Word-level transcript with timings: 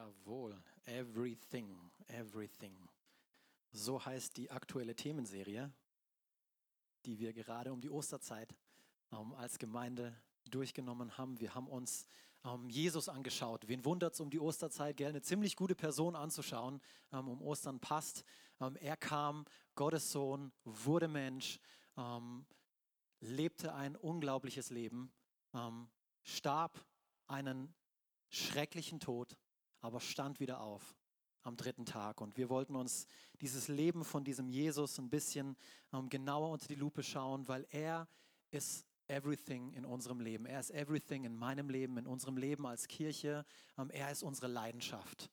Jawohl, 0.00 0.56
everything, 0.86 1.90
everything. 2.06 2.74
So 3.70 4.02
heißt 4.02 4.34
die 4.38 4.50
aktuelle 4.50 4.96
Themenserie, 4.96 5.70
die 7.04 7.18
wir 7.18 7.34
gerade 7.34 7.70
um 7.70 7.82
die 7.82 7.90
Osterzeit 7.90 8.56
ähm, 9.12 9.34
als 9.34 9.58
Gemeinde 9.58 10.16
durchgenommen 10.50 11.18
haben. 11.18 11.38
Wir 11.38 11.54
haben 11.54 11.68
uns 11.68 12.06
ähm, 12.44 12.70
Jesus 12.70 13.10
angeschaut. 13.10 13.68
Wen 13.68 13.84
wundert 13.84 14.14
es 14.14 14.20
um 14.20 14.30
die 14.30 14.40
Osterzeit? 14.40 14.96
Gell? 14.96 15.10
Eine 15.10 15.20
ziemlich 15.20 15.54
gute 15.54 15.74
Person 15.74 16.16
anzuschauen. 16.16 16.80
Ähm, 17.12 17.28
um 17.28 17.42
Ostern 17.42 17.78
passt. 17.78 18.24
Ähm, 18.58 18.76
er 18.76 18.96
kam, 18.96 19.44
Gottes 19.74 20.10
Sohn, 20.10 20.50
wurde 20.64 21.08
Mensch, 21.08 21.60
ähm, 21.98 22.46
lebte 23.20 23.74
ein 23.74 23.96
unglaubliches 23.96 24.70
Leben, 24.70 25.12
ähm, 25.52 25.90
starb 26.22 26.82
einen 27.26 27.74
schrecklichen 28.30 28.98
Tod, 28.98 29.36
aber 29.80 30.00
stand 30.00 30.40
wieder 30.40 30.60
auf 30.60 30.96
am 31.42 31.56
dritten 31.56 31.86
Tag. 31.86 32.20
Und 32.20 32.36
wir 32.36 32.48
wollten 32.48 32.76
uns 32.76 33.06
dieses 33.40 33.68
Leben 33.68 34.04
von 34.04 34.24
diesem 34.24 34.48
Jesus 34.48 34.98
ein 34.98 35.08
bisschen 35.08 35.56
ähm, 35.92 36.08
genauer 36.08 36.50
unter 36.50 36.68
die 36.68 36.74
Lupe 36.74 37.02
schauen, 37.02 37.48
weil 37.48 37.66
er 37.70 38.08
ist 38.50 38.84
everything 39.08 39.72
in 39.72 39.84
unserem 39.84 40.20
Leben. 40.20 40.46
Er 40.46 40.60
ist 40.60 40.70
everything 40.70 41.24
in 41.24 41.34
meinem 41.34 41.68
Leben, 41.68 41.96
in 41.98 42.06
unserem 42.06 42.36
Leben 42.36 42.66
als 42.66 42.88
Kirche. 42.88 43.44
Ähm, 43.78 43.90
er 43.90 44.10
ist 44.10 44.22
unsere 44.22 44.48
Leidenschaft. 44.48 45.30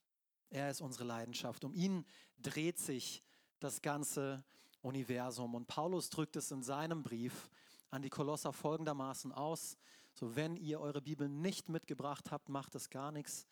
Er 0.49 0.69
ist 0.69 0.81
unsere 0.81 1.03
Leidenschaft. 1.03 1.63
Um 1.65 1.73
ihn 1.73 2.05
dreht 2.41 2.79
sich 2.79 3.21
das 3.59 3.81
ganze 3.81 4.43
Universum. 4.81 5.55
Und 5.55 5.67
Paulus 5.67 6.09
drückt 6.09 6.35
es 6.37 6.51
in 6.51 6.63
seinem 6.63 7.03
Brief 7.03 7.49
an 7.89 8.01
die 8.01 8.09
Kolosser 8.09 8.53
folgendermaßen 8.53 9.31
aus. 9.31 9.77
So, 10.13 10.35
wenn 10.35 10.55
ihr 10.55 10.79
eure 10.79 11.01
Bibel 11.01 11.29
nicht 11.29 11.69
mitgebracht 11.69 12.31
habt, 12.31 12.49
macht 12.49 12.75
es 12.75 12.89
gar 12.89 13.11
nichts. 13.11 13.45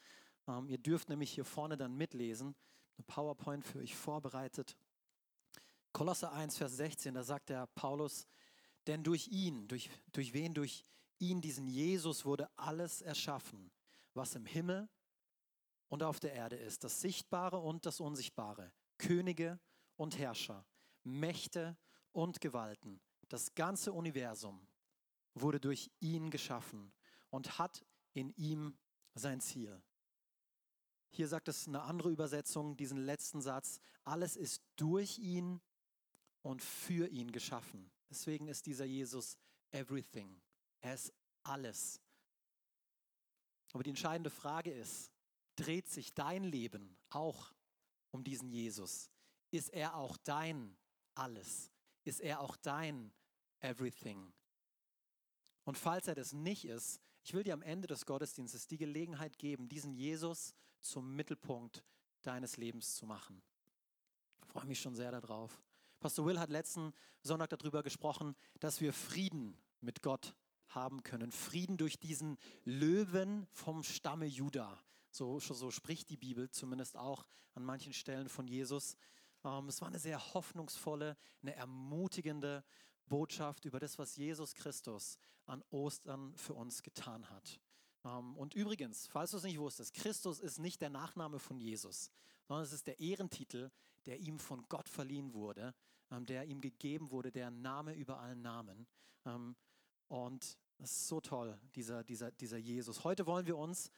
Ähm, 0.48 0.68
ihr 0.68 0.78
dürft 0.78 1.10
nämlich 1.10 1.32
hier 1.32 1.46
vorne 1.46 1.78
dann 1.78 1.96
mitlesen. 1.96 2.56
Eine 2.98 3.06
PowerPoint 3.08 3.66
für 3.66 3.80
euch 3.80 3.96
vorbereitet. 3.96 4.78
Kolosser 5.92 6.32
1, 6.34 6.58
Vers 6.58 6.78
16, 6.78 7.14
da 7.14 7.24
sagt 7.24 7.50
der 7.50 7.68
Paulus, 7.68 8.28
denn 8.88 9.04
durch 9.04 9.28
ihn, 9.30 9.68
durch, 9.68 9.90
durch 10.12 10.34
wen? 10.34 10.54
Durch 10.54 10.86
ihn, 11.20 11.42
diesen 11.42 11.68
Jesus, 11.68 12.26
wurde 12.26 12.50
alles 12.58 13.02
erschaffen, 13.02 13.72
was 14.14 14.36
im 14.36 14.46
Himmel 14.46 14.90
und 15.88 16.04
auf 16.04 16.20
der 16.20 16.34
Erde 16.34 16.58
ist, 16.58 16.84
das 16.84 17.02
Sichtbare 17.02 17.58
und 17.58 17.86
das 17.86 18.00
Unsichtbare, 18.00 18.72
Könige 18.98 19.59
und 19.96 20.18
Herrscher, 20.18 20.66
Mächte 21.04 21.78
und 22.12 22.42
Gewalten, 22.42 23.00
das 23.30 23.56
ganze 23.56 23.94
Universum 23.94 24.68
wurde 25.34 25.59
durch 25.59 25.92
ihn 26.00 26.30
geschaffen 26.30 26.94
und 27.30 27.59
hat 27.59 27.86
in 28.14 28.34
ihm 28.36 28.78
sein 29.14 29.42
Ziel. 29.42 29.82
Hier 31.16 31.30
sagt 31.30 31.48
es 31.48 31.66
eine 31.66 31.82
andere 31.84 32.10
Übersetzung, 32.10 32.76
diesen 32.76 32.98
letzten 32.98 33.40
Satz, 33.40 33.80
alles 34.04 34.36
ist 34.36 34.62
durch 34.76 35.18
ihn 35.18 35.62
und 36.42 36.62
für 36.62 37.08
ihn 37.08 37.32
geschaffen. 37.32 37.90
Deswegen 38.10 38.50
ist 38.50 38.66
dieser 38.66 38.84
Jesus 38.84 39.38
everything. 39.72 40.42
Er 40.82 40.96
ist 40.96 41.14
alles. 41.44 42.02
Aber 43.72 43.84
die 43.84 43.92
entscheidende 43.92 44.30
Frage 44.30 44.74
ist, 44.74 45.10
dreht 45.56 45.88
sich 45.88 46.14
dein 46.14 46.44
Leben 46.44 46.98
auch 47.09 47.54
um 48.12 48.25
diesen 48.25 48.50
Jesus? 48.50 49.09
Ist 49.52 49.70
er 49.70 49.96
auch 49.96 50.18
dein 50.18 50.75
alles? 51.14 51.72
Ist 52.04 52.20
er 52.20 52.42
auch 52.42 52.58
dein 52.58 53.14
everything? 53.62 54.34
Und 55.64 55.78
falls 55.78 56.09
er 56.09 56.16
das 56.16 56.34
nicht 56.34 56.66
ist, 56.66 57.00
ich 57.24 57.34
will 57.34 57.44
dir 57.44 57.54
am 57.54 57.62
Ende 57.62 57.88
des 57.88 58.06
Gottesdienstes 58.06 58.68
die 58.68 58.78
Gelegenheit 58.78 59.38
geben, 59.38 59.70
diesen 59.70 59.94
Jesus 59.94 60.54
zum 60.85 61.16
Mittelpunkt 61.16 61.84
deines 62.22 62.57
Lebens 62.57 62.96
zu 62.96 63.06
machen. 63.06 63.41
Ich 64.40 64.46
freue 64.47 64.66
mich 64.66 64.79
schon 64.79 64.96
sehr 64.96 65.12
darauf. 65.12 65.62
Pastor 66.00 66.25
Will 66.25 66.40
hat 66.40 66.50
letzten 66.50 66.94
Sonntag 67.22 67.50
darüber 67.50 67.84
gesprochen, 67.84 68.35
dass 68.59 68.81
wir 68.81 68.94
Frieden 68.94 69.57
mit 69.81 70.01
Gott 70.01 70.35
haben 70.69 71.03
können. 71.03 71.31
Frieden 71.31 71.78
durch 71.78 72.00
diesen 72.00 72.38
Löwen 72.63 73.47
vom 73.51 73.84
Stamme 73.84 74.25
Juda. 74.25 74.79
So, 75.12 75.40
so 75.40 75.72
spricht 75.72 76.09
die 76.09 76.18
Bibel 76.18 76.50
zumindest 76.50 76.97
auch 76.97 77.25
an 77.53 77.63
manchen 77.63 77.94
Stellen 77.94 78.28
von 78.28 78.47
Jesus. 78.47 78.97
Ähm, 79.44 79.68
es 79.68 79.81
war 79.81 79.88
eine 79.88 80.00
sehr 80.00 80.34
hoffnungsvolle, 80.34 81.16
eine 81.41 81.56
ermutigende 81.56 82.63
Botschaft 83.07 83.66
über 83.66 83.79
das, 83.79 83.97
was 83.97 84.16
Jesus 84.18 84.53
Christus 84.53 85.18
an 85.45 85.63
Ostern 85.69 86.35
für 86.35 86.53
uns 86.53 86.84
getan 86.84 87.29
hat. 87.29 87.59
Ähm, 88.06 88.38
und 88.38 88.54
übrigens, 88.54 89.08
falls 89.08 89.32
du 89.32 89.38
es 89.38 89.44
nicht 89.44 89.60
wusstest, 89.60 89.94
Christus 89.94 90.40
ist 90.40 90.60
nicht 90.60 90.82
der 90.82 90.90
Nachname 90.90 91.40
von 91.40 91.60
Jesus, 91.60 92.12
sondern 92.48 92.64
es 92.64 92.72
ist 92.72 92.88
der 92.88 93.00
Ehrentitel, 93.00 93.72
der 94.06 94.20
ihm 94.20 94.40
von 94.40 94.64
Gott 94.70 94.88
verliehen 94.88 95.34
wurde, 95.34 95.74
ähm, 96.12 96.26
der 96.26 96.46
ihm 96.46 96.62
gegeben 96.62 97.10
wurde, 97.10 97.32
der 97.32 97.50
Name 97.50 97.94
über 97.94 98.20
allen 98.20 98.42
Namen. 98.42 98.88
Ähm, 99.26 99.56
und 100.08 100.58
das 100.78 100.92
ist 100.92 101.08
so 101.08 101.20
toll, 101.20 101.60
dieser, 101.74 102.04
dieser, 102.04 102.32
dieser 102.32 102.58
Jesus. 102.58 103.04
Heute 103.04 103.26
wollen 103.26 103.48
wir 103.48 103.58
uns 103.58 103.90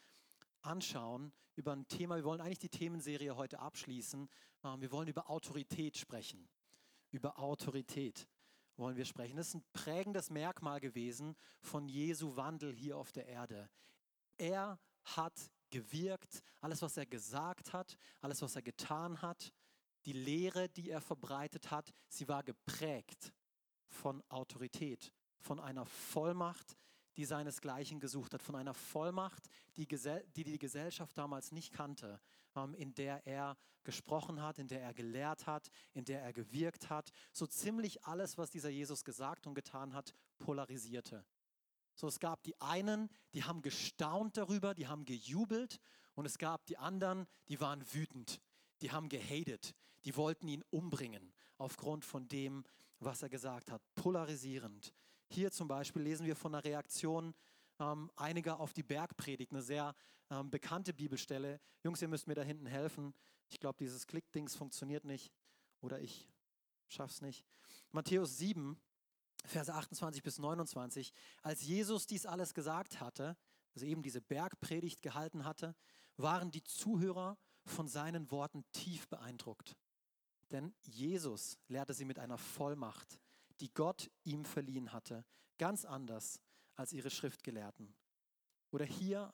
anschauen 0.62 1.34
über 1.56 1.74
ein 1.74 1.88
Thema, 1.88 2.16
wir 2.16 2.24
wollen 2.24 2.40
eigentlich 2.40 2.60
die 2.60 2.70
Themenserie 2.70 3.36
heute 3.36 3.60
abschließen. 3.60 4.30
Wir 4.78 4.92
wollen 4.92 5.08
über 5.08 5.30
Autorität 5.30 5.98
sprechen. 5.98 6.48
Über 7.10 7.40
Autorität 7.40 8.28
wollen 8.76 8.96
wir 8.96 9.06
sprechen. 9.06 9.38
Das 9.38 9.48
ist 9.50 9.56
ein 9.56 9.66
prägendes 9.74 10.30
Merkmal 10.30 10.80
gewesen 10.80 11.36
von 11.62 11.90
Jesu 11.90 12.36
Wandel 12.36 12.76
hier 12.76 12.96
auf 12.98 13.12
der 13.12 13.26
Erde. 13.26 13.70
Er 14.38 14.80
hat 15.04 15.52
gewirkt, 15.70 16.44
alles, 16.62 16.82
was 16.82 16.98
er 16.98 17.06
gesagt 17.06 17.74
hat, 17.74 17.98
alles, 18.22 18.42
was 18.42 18.56
er 18.56 18.62
getan 18.62 19.22
hat, 19.22 19.52
die 20.06 20.14
Lehre, 20.14 20.70
die 20.70 20.90
er 20.90 21.02
verbreitet 21.02 21.70
hat, 21.72 21.94
sie 22.08 22.28
war 22.28 22.44
geprägt 22.44 23.34
von 23.88 24.24
Autorität, 24.30 25.12
von 25.40 25.60
einer 25.60 25.86
Vollmacht, 25.86 26.78
die 27.18 27.26
seinesgleichen 27.26 28.00
gesucht 28.00 28.34
hat, 28.34 28.44
von 28.44 28.56
einer 28.56 28.74
Vollmacht, 28.74 29.50
die 29.76 29.88
die, 29.88 30.44
die 30.44 30.60
Gesellschaft 30.60 31.18
damals 31.18 31.52
nicht 31.52 31.74
kannte, 31.74 32.22
ähm, 32.56 32.74
in 32.76 32.94
der 32.94 33.26
er 33.26 33.58
gesprochen 33.84 34.42
hat, 34.42 34.60
in 34.60 34.68
der 34.68 34.82
er 34.82 34.94
gelehrt 34.94 35.48
hat, 35.48 35.70
in 35.94 36.06
der 36.06 36.22
er 36.22 36.34
gewirkt 36.34 36.90
hat. 36.90 37.12
So 37.32 37.48
ziemlich 37.48 38.06
alles, 38.06 38.38
was 38.38 38.52
dieser 38.52 38.70
Jesus 38.70 39.04
gesagt 39.04 39.48
und 39.48 39.56
getan 39.56 39.94
hat, 39.94 40.14
polarisierte. 40.38 41.26
So, 41.98 42.08
es 42.08 42.20
gab 42.20 42.44
die 42.44 42.60
einen, 42.62 43.10
die 43.34 43.44
haben 43.44 43.64
gestaunt 43.64 44.38
darüber, 44.38 44.76
die 44.76 44.88
haben 44.88 45.04
gejubelt 45.04 45.80
und 46.14 46.28
es 46.28 46.38
gab 46.38 46.68
die 46.68 46.78
anderen, 46.78 47.26
die 47.48 47.60
waren 47.60 47.84
wütend, 47.92 48.40
die 48.82 48.92
haben 48.92 49.10
gehatet, 49.10 49.74
die 50.06 50.16
wollten 50.16 50.48
ihn 50.48 50.64
umbringen 50.70 51.34
aufgrund 51.58 52.06
von 52.06 52.28
dem, 52.28 52.64
was 53.00 53.24
er 53.24 53.30
gesagt 53.30 53.72
hat. 53.72 53.82
Polarisierend. 53.96 54.94
Hier 55.28 55.52
zum 55.52 55.68
Beispiel 55.68 56.04
lesen 56.04 56.28
wir 56.28 56.36
von 56.36 56.54
einer 56.54 56.64
Reaktion 56.64 57.34
ähm, 57.80 58.12
einiger 58.16 58.60
auf 58.60 58.74
die 58.74 58.84
Bergpredigt, 58.84 59.52
eine 59.52 59.64
sehr 59.64 59.96
ähm, 60.30 60.52
bekannte 60.52 60.94
Bibelstelle. 60.94 61.60
Jungs, 61.84 62.00
ihr 62.00 62.08
müsst 62.08 62.28
mir 62.28 62.36
da 62.36 62.44
hinten 62.44 62.68
helfen. 62.68 63.16
Ich 63.50 63.60
glaube, 63.60 63.78
dieses 63.80 64.06
Klickdings 64.06 64.56
funktioniert 64.56 65.04
nicht 65.04 65.34
oder 65.82 66.00
ich 66.00 66.30
schaff's 66.90 67.22
nicht. 67.22 67.44
Matthäus 67.92 68.38
7, 68.38 68.80
Verse 69.46 69.74
28 69.74 70.24
bis 70.24 70.40
29. 70.40 71.14
Als 71.42 71.62
Jesus 71.62 72.06
dies 72.06 72.26
alles 72.26 72.54
gesagt 72.54 73.00
hatte, 73.00 73.38
also 73.74 73.86
eben 73.86 74.02
diese 74.02 74.22
Bergpredigt 74.22 75.02
gehalten 75.02 75.46
hatte, 75.46 75.76
waren 76.18 76.52
die 76.52 76.64
Zuhörer 76.64 77.38
von 77.66 77.88
seinen 77.88 78.32
Worten 78.32 78.66
tief 78.72 79.08
beeindruckt. 79.08 79.78
Denn 80.52 80.74
Jesus 80.84 81.58
lehrte 81.68 81.94
sie 81.94 82.06
mit 82.06 82.20
einer 82.20 82.38
Vollmacht, 82.38 83.20
die 83.60 83.74
Gott 83.74 84.10
ihm 84.24 84.46
verliehen 84.46 84.94
hatte, 84.94 85.26
ganz 85.58 85.86
anders 85.86 86.40
als 86.76 86.94
ihre 86.94 87.10
Schriftgelehrten. 87.10 87.96
Oder 88.72 88.86
hier 88.86 89.34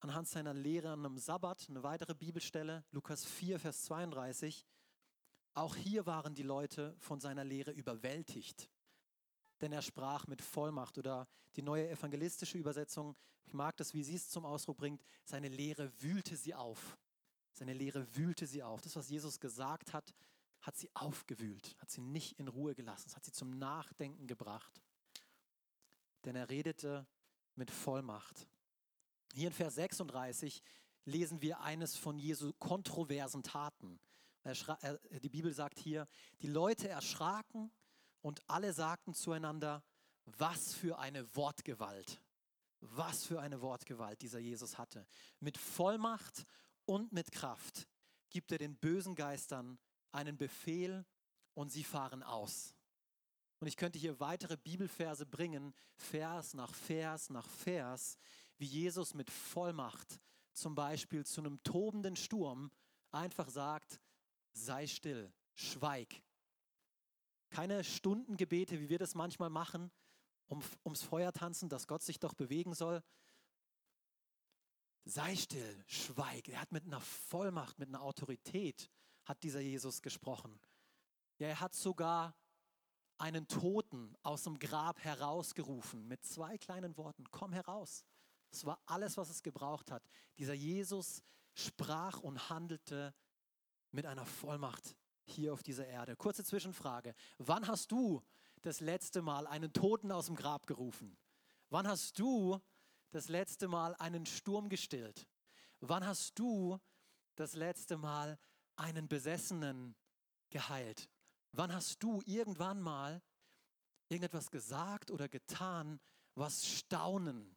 anhand 0.00 0.28
seiner 0.28 0.54
Lehre 0.54 0.90
an 0.90 1.04
einem 1.04 1.18
Sabbat, 1.18 1.66
eine 1.68 1.82
weitere 1.82 2.14
Bibelstelle, 2.14 2.84
Lukas 2.90 3.24
4, 3.24 3.58
Vers 3.58 3.82
32. 3.84 4.66
Auch 5.54 5.76
hier 5.76 6.06
waren 6.06 6.34
die 6.34 6.42
Leute 6.42 6.96
von 6.98 7.20
seiner 7.20 7.44
Lehre 7.44 7.72
überwältigt, 7.72 8.70
denn 9.60 9.72
er 9.72 9.82
sprach 9.82 10.26
mit 10.26 10.42
Vollmacht. 10.42 10.98
Oder 10.98 11.28
die 11.56 11.62
neue 11.62 11.88
evangelistische 11.88 12.58
Übersetzung, 12.58 13.16
ich 13.44 13.54
mag 13.54 13.76
das, 13.76 13.94
wie 13.94 14.02
sie 14.02 14.14
es 14.14 14.28
zum 14.28 14.44
Ausdruck 14.44 14.78
bringt, 14.78 15.02
seine 15.24 15.48
Lehre 15.48 15.90
wühlte 16.00 16.36
sie 16.36 16.54
auf. 16.54 16.98
Seine 17.52 17.74
Lehre 17.74 18.06
wühlte 18.16 18.46
sie 18.46 18.62
auf. 18.62 18.80
Das, 18.80 18.96
was 18.96 19.10
Jesus 19.10 19.40
gesagt 19.40 19.92
hat, 19.92 20.14
hat 20.60 20.76
sie 20.76 20.90
aufgewühlt, 20.94 21.76
hat 21.78 21.90
sie 21.90 22.00
nicht 22.00 22.38
in 22.38 22.48
Ruhe 22.48 22.74
gelassen, 22.74 23.14
hat 23.14 23.24
sie 23.24 23.32
zum 23.32 23.50
Nachdenken 23.58 24.26
gebracht. 24.26 24.80
Denn 26.24 26.36
er 26.36 26.50
redete 26.50 27.06
mit 27.54 27.70
Vollmacht. 27.70 28.46
Hier 29.32 29.48
in 29.48 29.54
Vers 29.54 29.76
36 29.76 30.62
lesen 31.04 31.40
wir 31.40 31.60
eines 31.60 31.96
von 31.96 32.18
Jesu 32.18 32.52
kontroversen 32.58 33.42
Taten. 33.42 33.98
Die 34.44 35.28
Bibel 35.28 35.52
sagt 35.52 35.78
hier, 35.78 36.06
die 36.40 36.48
Leute 36.48 36.88
erschraken 36.88 37.70
und 38.22 38.42
alle 38.48 38.72
sagten 38.72 39.14
zueinander, 39.14 39.82
was 40.24 40.74
für 40.74 40.98
eine 40.98 41.34
Wortgewalt. 41.36 42.20
Was 42.80 43.24
für 43.24 43.40
eine 43.40 43.60
Wortgewalt 43.60 44.22
dieser 44.22 44.38
Jesus 44.38 44.78
hatte. 44.78 45.06
Mit 45.38 45.58
Vollmacht 45.58 46.46
und 46.86 47.12
mit 47.12 47.30
Kraft 47.30 47.86
gibt 48.30 48.52
er 48.52 48.58
den 48.58 48.76
bösen 48.76 49.14
Geistern 49.14 49.78
einen 50.12 50.38
Befehl 50.38 51.04
und 51.54 51.70
sie 51.70 51.84
fahren 51.84 52.22
aus. 52.22 52.74
Und 53.58 53.66
ich 53.66 53.76
könnte 53.76 53.98
hier 53.98 54.18
weitere 54.20 54.56
Bibelverse 54.56 55.26
bringen, 55.26 55.74
Vers 55.94 56.54
nach 56.54 56.74
Vers 56.74 57.28
nach 57.28 57.48
Vers, 57.48 58.16
wie 58.56 58.66
Jesus 58.66 59.12
mit 59.12 59.30
Vollmacht 59.30 60.18
zum 60.52 60.74
Beispiel 60.74 61.24
zu 61.24 61.40
einem 61.40 61.62
tobenden 61.62 62.16
Sturm 62.16 62.70
einfach 63.10 63.48
sagt, 63.48 64.00
sei 64.52 64.86
still, 64.86 65.32
schweig. 65.54 66.22
Keine 67.50 67.84
Stundengebete, 67.84 68.80
wie 68.80 68.88
wir 68.88 68.98
das 68.98 69.14
manchmal 69.14 69.50
machen, 69.50 69.90
um, 70.46 70.62
ums 70.84 71.02
Feuer 71.02 71.32
tanzen, 71.32 71.68
dass 71.68 71.86
Gott 71.86 72.02
sich 72.02 72.18
doch 72.18 72.34
bewegen 72.34 72.74
soll. 72.74 73.02
Sei 75.04 75.34
still, 75.36 75.84
schweig. 75.86 76.48
Er 76.48 76.60
hat 76.60 76.72
mit 76.72 76.84
einer 76.84 77.00
Vollmacht, 77.00 77.78
mit 77.78 77.88
einer 77.88 78.02
Autorität, 78.02 78.90
hat 79.24 79.42
dieser 79.42 79.60
Jesus 79.60 80.02
gesprochen. 80.02 80.60
Ja, 81.38 81.48
er 81.48 81.60
hat 81.60 81.74
sogar 81.74 82.36
einen 83.18 83.48
Toten 83.48 84.16
aus 84.22 84.44
dem 84.44 84.58
Grab 84.58 84.98
herausgerufen 85.00 86.06
mit 86.06 86.24
zwei 86.24 86.56
kleinen 86.58 86.96
Worten, 86.96 87.24
komm 87.30 87.52
heraus. 87.52 88.04
Das 88.50 88.64
war 88.64 88.80
alles, 88.86 89.16
was 89.16 89.30
es 89.30 89.42
gebraucht 89.42 89.90
hat. 89.90 90.02
Dieser 90.38 90.54
Jesus 90.54 91.22
sprach 91.54 92.20
und 92.20 92.48
handelte 92.48 93.14
mit 93.90 94.06
einer 94.06 94.26
Vollmacht 94.26 94.96
hier 95.30 95.52
auf 95.52 95.62
dieser 95.62 95.86
Erde. 95.86 96.16
Kurze 96.16 96.44
Zwischenfrage. 96.44 97.14
Wann 97.38 97.66
hast 97.66 97.92
du 97.92 98.22
das 98.62 98.80
letzte 98.80 99.22
Mal 99.22 99.46
einen 99.46 99.72
Toten 99.72 100.12
aus 100.12 100.26
dem 100.26 100.36
Grab 100.36 100.66
gerufen? 100.66 101.16
Wann 101.70 101.86
hast 101.86 102.18
du 102.18 102.60
das 103.10 103.28
letzte 103.28 103.68
Mal 103.68 103.94
einen 103.96 104.26
Sturm 104.26 104.68
gestillt? 104.68 105.28
Wann 105.80 106.06
hast 106.06 106.38
du 106.38 106.78
das 107.36 107.54
letzte 107.54 107.96
Mal 107.96 108.38
einen 108.76 109.08
Besessenen 109.08 109.94
geheilt? 110.50 111.08
Wann 111.52 111.72
hast 111.72 112.02
du 112.02 112.20
irgendwann 112.26 112.80
mal 112.80 113.22
irgendetwas 114.08 114.50
gesagt 114.50 115.10
oder 115.10 115.28
getan, 115.28 116.00
was 116.34 116.66
Staunen 116.66 117.56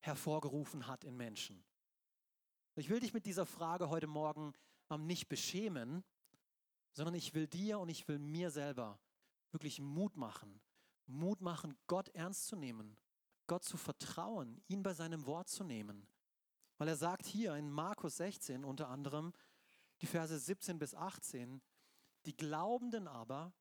hervorgerufen 0.00 0.86
hat 0.86 1.04
in 1.04 1.16
Menschen? 1.16 1.64
Ich 2.76 2.88
will 2.88 3.00
dich 3.00 3.12
mit 3.14 3.26
dieser 3.26 3.46
Frage 3.46 3.88
heute 3.88 4.08
Morgen 4.08 4.52
ähm, 4.90 5.06
nicht 5.06 5.28
beschämen, 5.28 6.04
sondern 6.94 7.14
ich 7.14 7.34
will 7.34 7.46
dir 7.46 7.78
und 7.78 7.88
ich 7.90 8.08
will 8.08 8.18
mir 8.18 8.50
selber 8.50 8.98
wirklich 9.50 9.80
Mut 9.80 10.16
machen. 10.16 10.60
Mut 11.06 11.40
machen, 11.42 11.76
Gott 11.86 12.08
ernst 12.10 12.46
zu 12.46 12.56
nehmen, 12.56 12.96
Gott 13.46 13.62
zu 13.62 13.76
vertrauen, 13.76 14.62
ihn 14.68 14.82
bei 14.82 14.94
seinem 14.94 15.26
Wort 15.26 15.48
zu 15.48 15.62
nehmen. 15.62 16.08
Weil 16.78 16.88
er 16.88 16.96
sagt 16.96 17.26
hier 17.26 17.54
in 17.56 17.70
Markus 17.70 18.16
16 18.16 18.64
unter 18.64 18.88
anderem, 18.88 19.32
die 20.00 20.06
Verse 20.06 20.38
17 20.38 20.78
bis 20.78 20.94
18, 20.94 21.60
die 22.24 22.36
Glaubenden 22.36 23.06
aber 23.06 23.52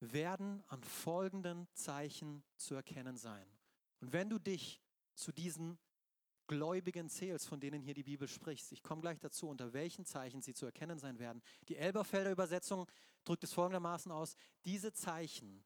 werden 0.00 0.64
an 0.68 0.82
folgenden 0.82 1.68
Zeichen 1.74 2.44
zu 2.56 2.74
erkennen 2.74 3.16
sein. 3.16 3.46
Und 4.00 4.12
wenn 4.12 4.30
du 4.30 4.38
dich 4.38 4.80
zu 5.14 5.32
diesen 5.32 5.78
Gläubigen 6.46 7.08
zählst, 7.08 7.48
von 7.48 7.60
denen 7.60 7.82
hier 7.82 7.94
die 7.94 8.02
Bibel 8.02 8.28
spricht, 8.28 8.70
ich 8.72 8.82
komme 8.82 9.00
gleich 9.00 9.18
dazu, 9.18 9.48
unter 9.48 9.72
welchen 9.72 10.04
Zeichen 10.04 10.42
sie 10.42 10.54
zu 10.54 10.66
erkennen 10.66 10.98
sein 10.98 11.18
werden. 11.18 11.42
Die 11.68 11.76
Elberfelder 11.76 12.30
Übersetzung 12.30 12.86
drückt 13.24 13.44
es 13.44 13.52
folgendermaßen 13.52 14.12
aus, 14.12 14.36
diese 14.64 14.92
Zeichen 14.92 15.64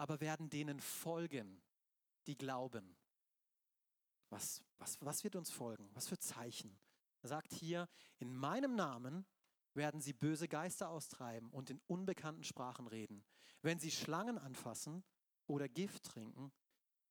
aber 0.00 0.20
werden 0.20 0.48
denen 0.48 0.80
folgen, 0.80 1.60
die 2.26 2.36
glauben. 2.36 2.96
Was, 4.30 4.62
was, 4.78 4.96
was 5.02 5.24
wird 5.24 5.36
uns 5.36 5.50
folgen? 5.50 5.90
Was 5.92 6.08
für 6.08 6.18
Zeichen? 6.18 6.78
Er 7.20 7.28
sagt 7.28 7.52
hier, 7.52 7.86
in 8.18 8.34
meinem 8.34 8.74
Namen 8.74 9.26
werden 9.74 10.00
sie 10.00 10.14
böse 10.14 10.48
Geister 10.48 10.88
austreiben 10.88 11.50
und 11.50 11.68
in 11.68 11.80
unbekannten 11.86 12.44
Sprachen 12.44 12.86
reden. 12.86 13.24
Wenn 13.60 13.78
sie 13.78 13.90
Schlangen 13.90 14.38
anfassen 14.38 15.04
oder 15.46 15.68
Gift 15.68 16.04
trinken, 16.04 16.50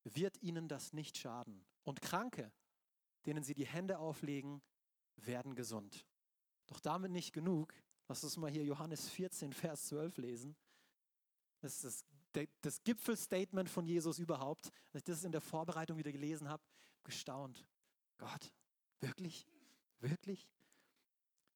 wird 0.04 0.42
ihnen 0.42 0.68
das 0.68 0.92
nicht 0.92 1.15
schaden. 1.15 1.65
Und 1.83 2.01
Kranke, 2.01 2.51
denen 3.25 3.44
sie 3.44 3.54
die 3.54 3.66
Hände 3.66 4.00
auflegen, 4.00 4.62
werden 5.16 5.56
gesund. 5.56 6.06
Doch 6.68 6.80
damit 6.80 7.12
nicht 7.12 7.33
genug. 7.33 7.74
Lass 8.07 8.24
uns 8.24 8.38
mal 8.38 8.50
hier 8.50 8.63
Johannes 8.63 9.10
14, 9.10 9.54
Vers 9.54 9.88
12 9.88 10.18
lesen. 10.18 10.56
Das 11.62 11.83
ist 11.83 12.06
das, 12.33 12.48
das 12.62 12.83
Gipfelstatement 12.83 13.69
von 13.69 13.86
Jesus 13.86 14.19
überhaupt. 14.19 14.71
Als 14.94 15.01
ich 15.01 15.04
das 15.04 15.24
in 15.24 15.31
der 15.31 15.42
Vorbereitung 15.42 15.98
wieder 15.98 16.12
gelesen 16.12 16.50
habe, 16.50 16.63
gestaunt. 17.04 17.66
Gott, 18.18 18.54
wirklich? 19.00 19.45
Wirklich? 20.00 20.48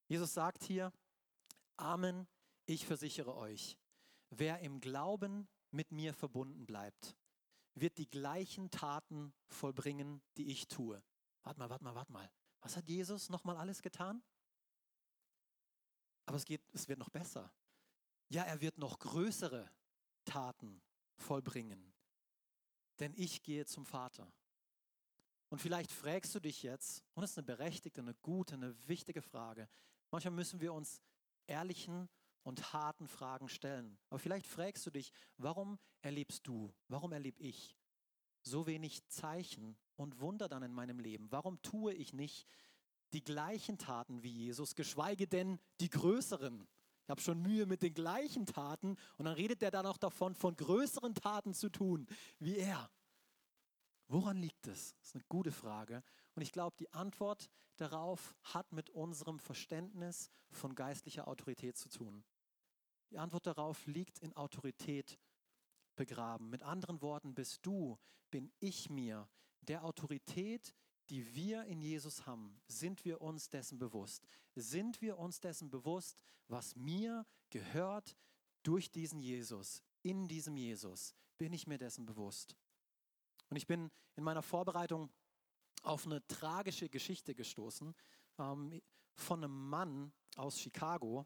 Jesus 0.08 0.34
sagt 0.34 0.64
hier, 0.64 0.92
Amen, 1.78 2.28
ich 2.66 2.86
versichere 2.86 3.36
euch, 3.36 3.78
wer 4.30 4.60
im 4.60 4.80
Glauben 4.80 5.48
mit 5.72 5.92
mir 5.92 6.14
verbunden 6.14 6.66
bleibt, 6.66 7.16
wird 7.74 7.98
die 7.98 8.10
gleichen 8.10 8.70
Taten 8.70 9.34
vollbringen, 9.48 10.22
die 10.38 10.52
ich 10.52 10.68
tue. 10.68 11.02
Warte 11.44 11.60
mal, 11.60 11.70
warte 11.70 11.84
mal, 11.84 11.96
warte 11.96 12.12
mal. 12.12 12.32
Was 12.62 12.76
hat 12.76 12.88
Jesus 12.88 13.30
nochmal 13.30 13.58
alles 13.58 13.82
getan? 13.82 14.24
Aber 16.26 16.38
es, 16.38 16.46
geht, 16.46 16.62
es 16.74 16.88
wird 16.88 17.00
noch 17.00 17.10
besser. 17.10 17.52
Ja, 18.30 18.44
er 18.44 18.62
wird 18.62 18.78
noch 18.78 19.00
größere 19.00 19.70
Taten 20.26 20.82
vollbringen. 21.18 21.94
Denn 23.00 23.14
ich 23.16 23.44
gehe 23.44 23.66
zum 23.66 23.86
Vater. 23.86 24.32
Und 25.50 25.60
vielleicht 25.60 25.92
fragst 25.92 26.34
du 26.34 26.40
dich 26.40 26.64
jetzt, 26.64 27.04
und 27.14 27.22
das 27.22 27.32
ist 27.32 27.38
eine 27.38 27.46
berechtigte, 27.46 28.02
eine 28.02 28.16
gute, 28.16 28.56
eine 28.56 28.88
wichtige 28.88 29.22
Frage, 29.22 29.70
Manchmal 30.14 30.34
müssen 30.34 30.62
wir 30.62 30.72
uns 30.72 31.02
ehrlichen 31.48 32.08
und 32.44 32.72
harten 32.72 33.08
Fragen 33.08 33.50
stellen. 33.50 33.98
Aber 34.12 34.20
vielleicht 34.20 34.46
fragst 34.46 34.86
du 34.86 34.92
dich, 34.92 35.12
warum 35.38 35.80
erlebst 36.04 36.46
du, 36.46 36.72
warum 36.88 37.14
erlebe 37.14 37.42
ich 37.42 37.76
so 38.44 38.68
wenig 38.68 39.08
Zeichen 39.08 39.78
und 39.96 40.20
Wunder 40.20 40.48
dann 40.48 40.64
in 40.64 40.74
meinem 40.74 41.00
Leben? 41.00 41.32
Warum 41.32 41.62
tue 41.62 41.94
ich 41.94 42.14
nicht 42.14 42.48
die 43.14 43.24
gleichen 43.24 43.78
Taten 43.78 44.24
wie 44.24 44.32
Jesus, 44.32 44.76
geschweige 44.76 45.28
denn 45.28 45.60
die 45.80 45.90
größeren? 45.90 46.68
Ich 47.04 47.10
habe 47.10 47.22
schon 47.22 47.42
Mühe 47.42 47.66
mit 47.66 47.82
den 47.82 47.94
gleichen 47.94 48.46
Taten 48.46 48.96
und 49.18 49.26
dann 49.26 49.34
redet 49.34 49.62
er 49.62 49.72
dann 49.72 49.86
auch 49.86 49.98
davon, 49.98 50.36
von 50.36 50.56
größeren 50.56 51.16
Taten 51.16 51.54
zu 51.54 51.70
tun 51.70 52.08
wie 52.40 52.58
er. 52.58 52.90
Woran 54.08 54.38
liegt 54.38 54.68
es? 54.68 54.96
Das 55.00 55.08
ist 55.10 55.16
eine 55.16 55.24
gute 55.28 55.52
Frage. 55.52 56.04
Und 56.36 56.42
ich 56.42 56.52
glaube, 56.52 56.76
die 56.80 56.92
Antwort 56.94 57.50
darauf 57.78 58.36
hat 58.44 58.72
mit 58.72 58.90
unserem 58.90 59.40
Verständnis 59.40 60.30
von 60.52 60.76
geistlicher 60.76 61.28
Autorität 61.28 61.78
zu 61.78 61.90
tun. 61.90 62.24
Die 63.12 63.18
Antwort 63.18 63.48
darauf 63.48 63.86
liegt 63.86 64.20
in 64.20 64.34
Autorität 64.34 65.20
begraben. 65.96 66.50
Mit 66.50 66.64
anderen 66.64 67.02
Worten, 67.02 67.34
bist 67.34 67.66
du, 67.66 67.98
bin 68.32 68.52
ich 68.60 68.90
mir 68.90 69.30
der 69.62 69.84
Autorität, 69.84 70.74
die 71.10 71.36
wir 71.36 71.66
in 71.66 71.82
Jesus 71.82 72.26
haben, 72.26 72.62
sind 72.68 73.06
wir 73.06 73.22
uns 73.22 73.50
dessen 73.50 73.78
bewusst? 73.78 74.28
Sind 74.56 75.02
wir 75.02 75.18
uns 75.18 75.40
dessen 75.40 75.70
bewusst, 75.70 76.22
was 76.48 76.76
mir 76.76 77.26
gehört 77.50 78.18
durch 78.64 78.92
diesen 78.92 79.20
Jesus, 79.20 79.84
in 80.02 80.28
diesem 80.28 80.56
Jesus? 80.56 81.14
Bin 81.38 81.54
ich 81.54 81.68
mir 81.68 81.78
dessen 81.78 82.06
bewusst? 82.06 82.56
Und 83.50 83.58
ich 83.58 83.68
bin 83.68 83.92
in 84.16 84.24
meiner 84.24 84.42
Vorbereitung 84.42 85.12
auf 85.84 86.06
eine 86.06 86.26
tragische 86.28 86.90
Geschichte 86.90 87.36
gestoßen 87.36 87.94
ähm, 88.40 88.82
von 89.16 89.44
einem 89.44 89.70
Mann 89.70 90.14
aus 90.38 90.60
Chicago. 90.60 91.26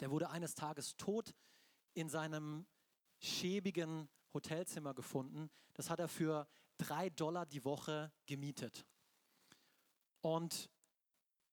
Der 0.00 0.10
wurde 0.10 0.30
eines 0.30 0.54
Tages 0.54 0.96
tot 0.96 1.34
in 1.94 2.08
seinem 2.08 2.66
schäbigen 3.22 4.08
Hotelzimmer 4.34 4.94
gefunden. 4.94 5.50
Das 5.74 5.90
hat 5.90 6.00
er 6.00 6.08
für 6.08 6.46
drei 6.78 7.10
Dollar 7.10 7.46
die 7.46 7.64
Woche 7.64 8.12
gemietet. 8.26 8.86
Und 10.20 10.70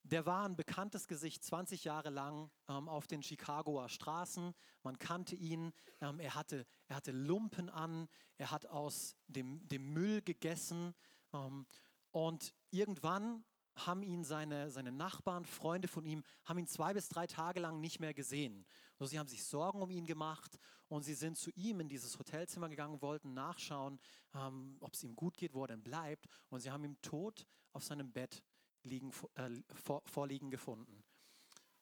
der 0.03 0.25
war 0.25 0.45
ein 0.45 0.55
bekanntes 0.55 1.07
Gesicht 1.07 1.43
20 1.43 1.83
Jahre 1.83 2.09
lang 2.09 2.49
ähm, 2.67 2.89
auf 2.89 3.05
den 3.05 3.21
Chicagoer 3.21 3.89
Straßen. 3.89 4.53
Man 4.83 4.97
kannte 4.97 5.35
ihn. 5.35 5.71
Ähm, 6.01 6.19
er, 6.19 6.35
hatte, 6.35 6.65
er 6.87 6.95
hatte 6.95 7.11
Lumpen 7.11 7.69
an. 7.69 8.07
Er 8.37 8.51
hat 8.51 8.65
aus 8.65 9.15
dem, 9.27 9.67
dem 9.67 9.93
Müll 9.93 10.21
gegessen. 10.21 10.95
Ähm, 11.33 11.67
und 12.11 12.55
irgendwann 12.71 13.43
haben 13.85 14.03
ihn 14.03 14.23
seine, 14.23 14.71
seine 14.71 14.91
Nachbarn, 14.91 15.45
Freunde 15.45 15.87
von 15.87 16.05
ihm, 16.05 16.23
haben 16.45 16.59
ihn 16.59 16.67
zwei 16.67 16.93
bis 16.93 17.09
drei 17.09 17.27
Tage 17.27 17.59
lang 17.59 17.79
nicht 17.79 17.99
mehr 17.99 18.13
gesehen. 18.13 18.65
Also 18.97 19.11
sie 19.11 19.19
haben 19.19 19.27
sich 19.27 19.43
Sorgen 19.43 19.81
um 19.81 19.89
ihn 19.89 20.05
gemacht 20.05 20.59
und 20.87 21.03
sie 21.03 21.13
sind 21.13 21.37
zu 21.37 21.51
ihm 21.51 21.79
in 21.79 21.89
dieses 21.89 22.17
Hotelzimmer 22.17 22.69
gegangen, 22.69 23.01
wollten 23.01 23.33
nachschauen, 23.33 23.99
ähm, 24.33 24.77
ob 24.81 24.93
es 24.93 25.03
ihm 25.03 25.15
gut 25.15 25.37
geht, 25.37 25.53
wo 25.53 25.63
er 25.63 25.67
denn 25.67 25.83
bleibt. 25.83 26.25
Und 26.49 26.61
sie 26.61 26.71
haben 26.71 26.83
ihn 26.83 26.99
tot 27.01 27.45
auf 27.73 27.83
seinem 27.83 28.11
Bett 28.11 28.43
liegen, 28.83 29.11
äh, 29.35 29.49
vor, 29.73 30.01
vorliegen 30.05 30.49
gefunden. 30.49 31.03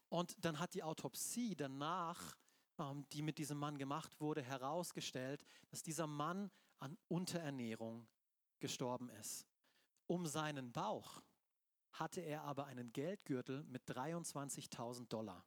Und 0.09 0.35
dann 0.43 0.59
hat 0.59 0.73
die 0.73 0.83
Autopsie 0.83 1.55
danach, 1.55 2.35
ähm, 2.79 3.05
die 3.11 3.21
mit 3.21 3.37
diesem 3.37 3.57
Mann 3.57 3.77
gemacht 3.77 4.19
wurde, 4.19 4.41
herausgestellt, 4.41 5.43
dass 5.69 5.83
dieser 5.83 6.07
Mann 6.07 6.51
an 6.79 6.97
Unterernährung 7.07 8.07
gestorben 8.59 9.09
ist. 9.09 9.47
Um 10.07 10.25
seinen 10.25 10.71
Bauch 10.71 11.21
hatte 11.99 12.21
er 12.21 12.43
aber 12.43 12.65
einen 12.65 12.93
Geldgürtel 12.93 13.63
mit 13.63 13.83
23.000 13.89 15.07
Dollar. 15.07 15.45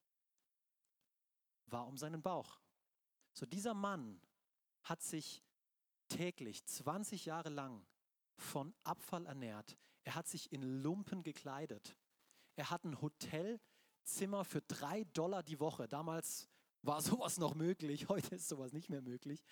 War 1.66 1.87
um 1.87 1.97
seinen 1.97 2.23
Bauch. 2.23 2.61
So 3.33 3.47
dieser 3.47 3.75
Mann 3.75 4.21
hat 4.83 5.02
sich 5.02 5.42
täglich 6.09 6.64
20 6.66 7.26
Jahre 7.26 7.49
lang 7.49 7.87
von 8.37 8.75
Abfall 8.85 9.26
ernährt. 9.26 9.76
Er 10.04 10.14
hat 10.14 10.26
sich 10.26 10.52
in 10.52 10.83
Lumpen 10.83 11.23
gekleidet. 11.23 11.97
Er 12.57 12.71
hat 12.71 12.85
ein 12.85 13.00
Hotelzimmer 13.00 14.45
für 14.45 14.62
drei 14.62 15.04
Dollar 15.12 15.42
die 15.42 15.61
Woche. 15.61 15.87
Damals 15.88 16.49
war 16.83 17.00
sowas 17.02 17.38
noch 17.38 17.54
möglich, 17.54 18.09
heute 18.09 18.35
ist 18.35 18.49
sowas 18.49 18.73
nicht 18.73 18.90
mehr 18.90 19.02
möglich. 19.02 19.42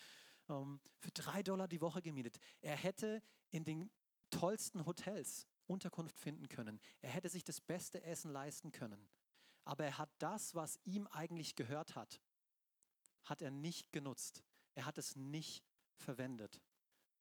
Ähm, 0.49 0.81
für 0.99 1.11
drei 1.13 1.43
Dollar 1.43 1.69
die 1.69 1.81
Woche 1.81 2.03
gemietet. 2.03 2.39
Er 2.61 2.77
hätte 2.77 3.23
in 3.51 3.65
den 3.65 3.91
tollsten 4.31 4.85
Hotels 4.85 5.48
Unterkunft 5.69 6.19
finden 6.19 6.49
können. 6.49 6.81
Er 7.01 7.11
hätte 7.11 7.29
sich 7.29 7.45
das 7.45 7.61
beste 7.61 8.03
Essen 8.03 8.33
leisten 8.33 8.73
können. 8.73 9.09
Aber 9.65 9.85
er 9.85 9.99
hat 9.99 10.11
das, 10.19 10.55
was 10.55 10.81
ihm 10.85 11.07
eigentlich 11.09 11.55
gehört 11.55 11.95
hat, 11.95 12.21
hat 13.25 13.43
er 13.43 13.51
nicht 13.51 13.93
genutzt. 13.93 14.43
Er 14.75 14.87
hat 14.87 14.99
es 14.99 15.15
nicht 15.15 15.63
verwendet. 15.97 16.63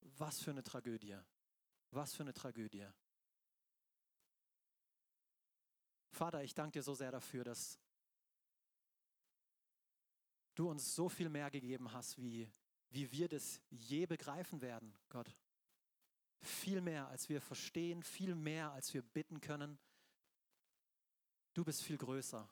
Was 0.00 0.40
für 0.40 0.50
eine 0.50 0.62
Tragödie. 0.62 1.18
Was 1.90 2.14
für 2.14 2.22
eine 2.22 2.32
Tragödie. 2.32 2.86
Vater, 6.10 6.42
ich 6.42 6.54
danke 6.54 6.78
dir 6.78 6.82
so 6.82 6.94
sehr 6.94 7.12
dafür, 7.12 7.44
dass 7.44 7.78
du 10.54 10.70
uns 10.70 10.94
so 10.94 11.08
viel 11.08 11.28
mehr 11.28 11.50
gegeben 11.50 11.92
hast, 11.92 12.18
wie, 12.18 12.50
wie 12.90 13.10
wir 13.12 13.28
das 13.28 13.60
je 13.70 14.06
begreifen 14.06 14.60
werden, 14.60 14.96
Gott. 15.08 15.36
Viel 16.40 16.80
mehr, 16.80 17.08
als 17.08 17.28
wir 17.28 17.40
verstehen, 17.40 18.02
viel 18.02 18.34
mehr, 18.34 18.72
als 18.72 18.94
wir 18.94 19.02
bitten 19.02 19.40
können. 19.40 19.78
Du 21.54 21.64
bist 21.64 21.82
viel 21.82 21.98
größer. 21.98 22.48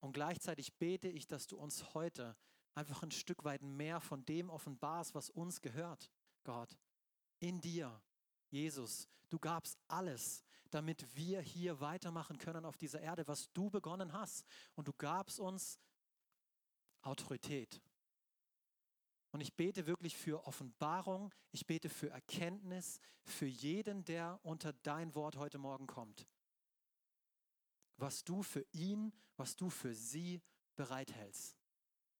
Und 0.00 0.12
gleichzeitig 0.12 0.74
bete 0.74 1.08
ich, 1.08 1.26
dass 1.26 1.46
du 1.46 1.56
uns 1.56 1.94
heute 1.94 2.36
einfach 2.74 3.02
ein 3.02 3.10
Stück 3.10 3.44
weit 3.44 3.62
mehr 3.62 4.00
von 4.00 4.24
dem 4.24 4.50
offenbarst, 4.50 5.14
was 5.14 5.30
uns 5.30 5.60
gehört, 5.60 6.10
Gott. 6.44 6.76
In 7.40 7.60
dir, 7.60 8.02
Jesus, 8.50 9.08
du 9.30 9.38
gabst 9.38 9.78
alles, 9.88 10.44
damit 10.70 11.16
wir 11.16 11.40
hier 11.40 11.80
weitermachen 11.80 12.38
können 12.38 12.64
auf 12.64 12.76
dieser 12.76 13.00
Erde, 13.00 13.26
was 13.26 13.52
du 13.52 13.70
begonnen 13.70 14.12
hast. 14.12 14.44
Und 14.74 14.88
du 14.88 14.92
gabst 14.92 15.40
uns 15.40 15.78
Autorität. 17.02 17.80
Und 19.34 19.40
ich 19.40 19.52
bete 19.54 19.88
wirklich 19.88 20.16
für 20.16 20.46
Offenbarung, 20.46 21.34
ich 21.50 21.66
bete 21.66 21.88
für 21.88 22.08
Erkenntnis, 22.08 23.00
für 23.24 23.46
jeden, 23.46 24.04
der 24.04 24.38
unter 24.44 24.72
dein 24.72 25.12
Wort 25.16 25.34
heute 25.34 25.58
Morgen 25.58 25.88
kommt. 25.88 26.28
Was 27.96 28.22
du 28.22 28.44
für 28.44 28.64
ihn, 28.70 29.12
was 29.36 29.56
du 29.56 29.70
für 29.70 29.92
sie 29.92 30.40
bereithältst. 30.76 31.58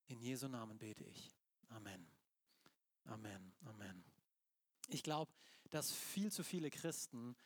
In 0.09 0.19
Jesu 0.19 0.49
Namen 0.49 0.77
bete 0.77 1.05
ich. 1.05 1.33
Amen. 1.69 2.05
Amen. 3.05 3.55
Amen. 3.65 4.05
Ich 4.89 5.05
glaube, 5.05 5.33
dass 5.71 5.93
viel 5.93 6.33
zu 6.33 6.43
viele 6.43 6.69
Christen 6.69 7.37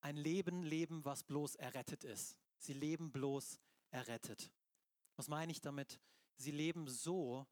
ein 0.00 0.16
Leben 0.16 0.64
leben, 0.64 1.04
was 1.04 1.22
bloß 1.22 1.54
errettet 1.54 2.02
ist. 2.02 2.36
Sie 2.58 2.72
leben 2.72 3.12
bloß 3.12 3.60
errettet. 3.92 4.50
Was 5.14 5.28
meine 5.28 5.52
ich 5.52 5.60
damit? 5.60 6.00
Sie 6.38 6.50
leben 6.50 6.88
so, 6.88 7.46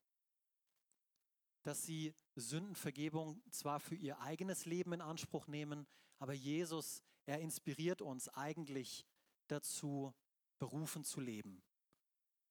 dass 1.62 1.84
sie 1.84 2.14
Sündenvergebung 2.36 3.42
zwar 3.50 3.80
für 3.80 3.94
ihr 3.94 4.20
eigenes 4.20 4.64
Leben 4.64 4.92
in 4.92 5.00
Anspruch 5.00 5.46
nehmen, 5.46 5.86
aber 6.18 6.32
Jesus, 6.32 7.02
er 7.26 7.40
inspiriert 7.40 8.02
uns 8.02 8.28
eigentlich 8.28 9.06
dazu, 9.48 10.14
berufen 10.58 11.04
zu 11.04 11.20
leben. 11.20 11.62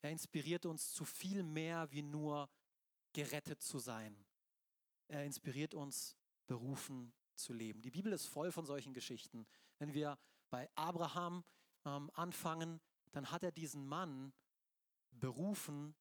Er 0.01 0.11
inspiriert 0.11 0.65
uns 0.65 0.93
zu 0.93 1.05
viel 1.05 1.43
mehr 1.43 1.91
wie 1.91 2.01
nur 2.01 2.49
gerettet 3.13 3.61
zu 3.61 3.79
sein. 3.79 4.25
Er 5.07 5.25
inspiriert 5.25 5.73
uns, 5.73 6.15
berufen 6.47 7.13
zu 7.35 7.53
leben. 7.53 7.81
Die 7.81 7.91
Bibel 7.91 8.11
ist 8.13 8.25
voll 8.25 8.51
von 8.51 8.65
solchen 8.65 8.93
Geschichten. 8.93 9.47
Wenn 9.77 9.93
wir 9.93 10.17
bei 10.49 10.69
Abraham 10.75 11.43
ähm, 11.85 12.09
anfangen, 12.13 12.79
dann 13.11 13.31
hat 13.31 13.43
er 13.43 13.51
diesen 13.51 13.85
Mann 13.85 14.33
berufen, 15.11 15.95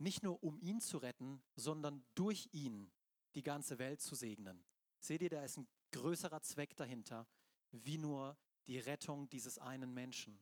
nicht 0.00 0.22
nur 0.22 0.42
um 0.42 0.58
ihn 0.58 0.80
zu 0.80 0.98
retten, 0.98 1.42
sondern 1.56 2.02
durch 2.14 2.48
ihn 2.52 2.90
die 3.34 3.42
ganze 3.42 3.78
Welt 3.78 4.00
zu 4.00 4.14
segnen. 4.14 4.64
Seht 4.98 5.22
ihr, 5.22 5.30
da 5.30 5.44
ist 5.44 5.58
ein 5.58 5.68
größerer 5.92 6.40
Zweck 6.42 6.76
dahinter, 6.76 7.26
wie 7.70 7.98
nur 7.98 8.36
die 8.66 8.78
Rettung 8.78 9.28
dieses 9.28 9.58
einen 9.58 9.92
Menschen. 9.92 10.40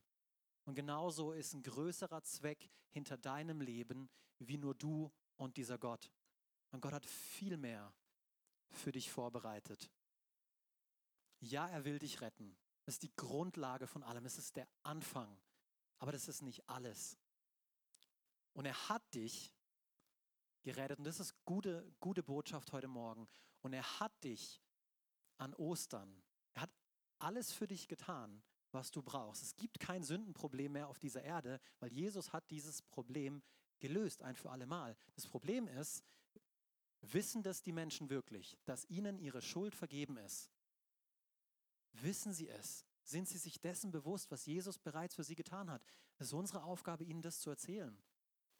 Und 0.65 0.75
genauso 0.75 1.31
ist 1.31 1.53
ein 1.53 1.63
größerer 1.63 2.23
Zweck 2.23 2.69
hinter 2.91 3.17
deinem 3.17 3.61
Leben, 3.61 4.09
wie 4.39 4.57
nur 4.57 4.75
du 4.75 5.11
und 5.35 5.57
dieser 5.57 5.77
Gott. 5.77 6.11
Und 6.71 6.81
Gott 6.81 6.93
hat 6.93 7.05
viel 7.05 7.57
mehr 7.57 7.93
für 8.69 8.91
dich 8.91 9.11
vorbereitet. 9.11 9.89
Ja, 11.39 11.67
er 11.67 11.85
will 11.85 11.99
dich 11.99 12.21
retten. 12.21 12.55
Das 12.85 12.95
ist 12.95 13.03
die 13.03 13.15
Grundlage 13.15 13.87
von 13.87 14.03
allem. 14.03 14.25
Es 14.25 14.37
ist 14.37 14.55
der 14.55 14.67
Anfang. 14.83 15.39
Aber 15.97 16.11
das 16.11 16.27
ist 16.27 16.41
nicht 16.41 16.69
alles. 16.69 17.17
Und 18.53 18.65
er 18.65 18.89
hat 18.89 19.13
dich 19.13 19.53
gerettet. 20.63 20.99
Und 20.99 21.05
das 21.05 21.19
ist 21.19 21.33
gute, 21.45 21.91
gute 21.99 22.23
Botschaft 22.23 22.71
heute 22.71 22.87
Morgen. 22.87 23.27
Und 23.61 23.73
er 23.73 23.99
hat 23.99 24.23
dich 24.23 24.61
an 25.37 25.53
Ostern. 25.55 26.21
Er 26.53 26.63
hat 26.63 26.71
alles 27.19 27.51
für 27.53 27.67
dich 27.67 27.87
getan, 27.87 28.41
was 28.71 28.91
du 28.91 29.01
brauchst. 29.01 29.43
Es 29.43 29.55
gibt 29.55 29.79
kein 29.79 30.03
Sündenproblem 30.03 30.73
mehr 30.73 30.87
auf 30.87 30.99
dieser 30.99 31.23
Erde, 31.23 31.59
weil 31.79 31.91
Jesus 31.91 32.33
hat 32.33 32.49
dieses 32.51 32.81
Problem 32.81 33.41
gelöst, 33.79 34.21
ein 34.23 34.35
für 34.35 34.51
alle 34.51 34.65
Mal. 34.65 34.95
Das 35.15 35.25
Problem 35.25 35.67
ist, 35.67 36.03
wissen 37.01 37.43
das 37.43 37.61
die 37.61 37.71
Menschen 37.71 38.09
wirklich, 38.09 38.57
dass 38.65 38.85
ihnen 38.89 39.17
ihre 39.19 39.41
Schuld 39.41 39.75
vergeben 39.75 40.17
ist? 40.17 40.51
Wissen 41.93 42.33
sie 42.33 42.49
es? 42.49 42.85
Sind 43.03 43.27
sie 43.27 43.37
sich 43.37 43.59
dessen 43.59 43.91
bewusst, 43.91 44.29
was 44.29 44.45
Jesus 44.45 44.77
bereits 44.77 45.15
für 45.15 45.23
sie 45.23 45.35
getan 45.35 45.71
hat? 45.71 45.81
Es 46.17 46.27
ist 46.27 46.33
unsere 46.33 46.63
Aufgabe, 46.63 47.03
ihnen 47.03 47.21
das 47.21 47.39
zu 47.39 47.49
erzählen. 47.49 47.97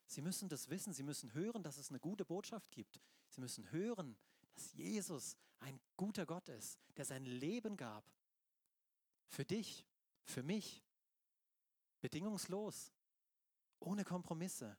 Sie 0.10 0.24
müssen 0.24 0.50
das 0.50 0.70
wissen, 0.72 0.92
sie 0.92 1.04
müssen 1.04 1.36
hören, 1.36 1.62
dass 1.62 1.78
es 1.78 1.92
eine 1.92 2.00
gute 2.00 2.26
Botschaft 2.26 2.72
gibt. 2.72 3.00
Sie 3.28 3.42
müssen 3.42 3.72
hören, 3.72 4.18
dass 4.56 4.74
Jesus 4.74 5.38
ein 5.60 5.80
guter 5.98 6.26
Gott 6.26 6.50
ist, 6.50 6.80
der 6.98 7.06
sein 7.06 7.26
Leben 7.26 7.78
gab. 7.78 8.04
Für 9.28 9.46
dich, 9.46 9.86
für 10.24 10.42
mich. 10.42 10.84
Bedingungslos. 12.02 12.92
Ohne 13.80 14.04
Kompromisse. 14.04 14.76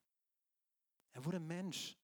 Er 1.12 1.25
wurde 1.25 1.38
Mensch, 1.38 1.96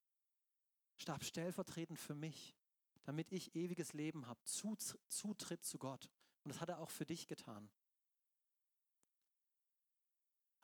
starb 0.97 1.25
stellvertretend 1.25 1.99
für 1.99 2.14
mich, 2.14 2.54
damit 3.02 3.33
ich 3.33 3.56
ewiges 3.56 3.92
Leben 3.92 4.28
habe, 4.28 4.40
Zutritt 4.45 5.64
zu 5.64 5.78
Gott. 5.78 6.09
Und 6.45 6.54
das 6.54 6.61
hat 6.61 6.68
er 6.68 6.78
auch 6.78 6.90
für 6.90 7.04
dich 7.04 7.26
getan. 7.26 7.68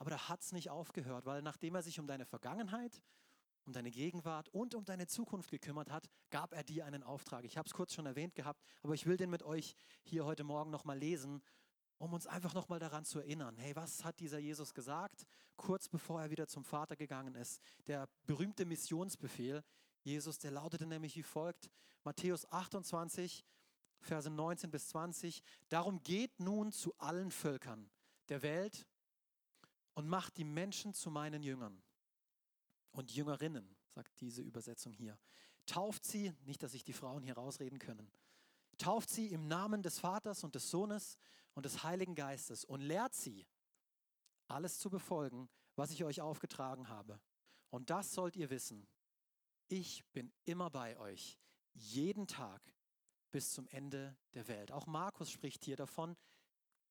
Aber 0.03 0.11
da 0.11 0.29
hat 0.29 0.41
es 0.41 0.51
nicht 0.51 0.69
aufgehört, 0.69 1.27
weil 1.27 1.43
nachdem 1.43 1.77
er 1.77 1.83
sich 1.83 2.01
um 2.01 2.09
deine 2.09 2.27
Vergangenheit, 2.27 3.05
um 3.65 3.73
deine 3.73 3.93
Gegenwart 3.93 4.49
und 4.49 4.75
um 4.75 4.85
deine 4.85 5.07
Zukunft 5.07 5.53
gekümmert 5.53 5.93
hat, 5.93 6.11
gab 6.31 6.55
er 6.55 6.65
dir 6.65 6.87
einen 6.87 7.05
Auftrag. 7.05 7.45
Ich 7.45 7.57
habe 7.57 7.69
es 7.69 7.73
kurz 7.73 7.95
schon 7.95 8.07
erwähnt 8.07 8.35
gehabt, 8.35 8.65
aber 8.83 8.95
ich 8.95 9.07
will 9.07 9.17
den 9.17 9.31
mit 9.31 9.45
euch 9.45 9.77
hier 10.03 10.25
heute 10.25 10.43
Morgen 10.43 10.73
nochmal 10.73 10.99
lesen, 10.99 11.41
um 11.99 12.13
uns 12.13 12.27
einfach 12.27 12.53
nochmal 12.53 12.81
daran 12.81 13.05
zu 13.05 13.21
erinnern. 13.21 13.57
Hey, 13.59 13.77
was 13.77 14.03
hat 14.03 14.19
dieser 14.19 14.41
Jesus 14.41 14.75
gesagt, 14.75 15.25
kurz 15.55 15.89
bevor 15.89 16.21
er 16.21 16.31
wieder 16.31 16.49
zum 16.49 16.65
Vater 16.65 16.97
gegangen 16.97 17.37
ist? 17.37 17.63
Der 17.87 18.09
berühmte 18.27 18.65
Missionsbefehl 18.65 19.63
Jesus, 20.03 20.41
der 20.41 20.51
lautete 20.51 20.85
nämlich 20.85 21.15
wie 21.15 21.23
folgt, 21.23 21.71
Matthäus 22.03 22.51
28, 22.51 23.45
Verse 24.01 24.29
19 24.29 24.69
bis 24.69 24.89
20. 24.89 25.45
Darum 25.69 26.03
geht 26.03 26.41
nun 26.41 26.73
zu 26.73 26.93
allen 26.99 27.31
Völkern 27.31 27.89
der 28.29 28.43
Welt 28.43 28.85
und 29.95 30.09
macht 30.09 30.37
die 30.37 30.45
Menschen 30.45 30.95
zu 30.95 31.11
meinen 31.11 31.43
Jüngern 31.43 31.83
und 32.93 33.11
Jüngerinnen, 33.13 33.77
sagt 33.89 34.21
diese 34.21 34.43
Übersetzung 34.43 34.93
hier. 34.93 35.19
Tauft 35.67 36.05
sie, 36.05 36.33
nicht, 36.45 36.63
dass 36.63 36.73
sich 36.73 36.85
die 36.85 36.93
Frauen 36.93 37.23
hier 37.23 37.35
rausreden 37.35 37.79
können, 37.79 38.11
tauft 38.79 39.11
sie 39.11 39.29
im 39.29 39.49
Namen 39.49 39.83
des 39.83 39.99
Vaters 39.99 40.45
und 40.45 40.55
des 40.55 40.71
Sohnes 40.71 41.19
und 41.55 41.65
des 41.67 41.83
Heiligen 41.83 42.15
Geistes 42.15 42.65
und 42.65 42.81
lehrt 42.81 43.15
sie, 43.15 43.47
alles 44.49 44.79
zu 44.79 44.91
befolgen, 44.91 45.49
was 45.77 45.91
ich 45.91 46.05
euch 46.05 46.21
aufgetragen 46.21 46.89
habe. 46.89 47.21
Und 47.71 47.91
das 47.91 48.13
sollt 48.13 48.37
ihr 48.37 48.51
wissen. 48.51 48.87
Ich 49.69 50.05
bin 50.13 50.33
immer 50.45 50.69
bei 50.69 50.99
euch, 50.99 51.39
jeden 51.73 52.27
Tag 52.27 52.61
bis 53.31 53.53
zum 53.53 53.67
Ende 53.69 54.17
der 54.35 54.47
Welt. 54.49 54.71
Auch 54.73 54.87
Markus 54.87 55.31
spricht 55.31 55.65
hier 55.65 55.77
davon. 55.77 56.17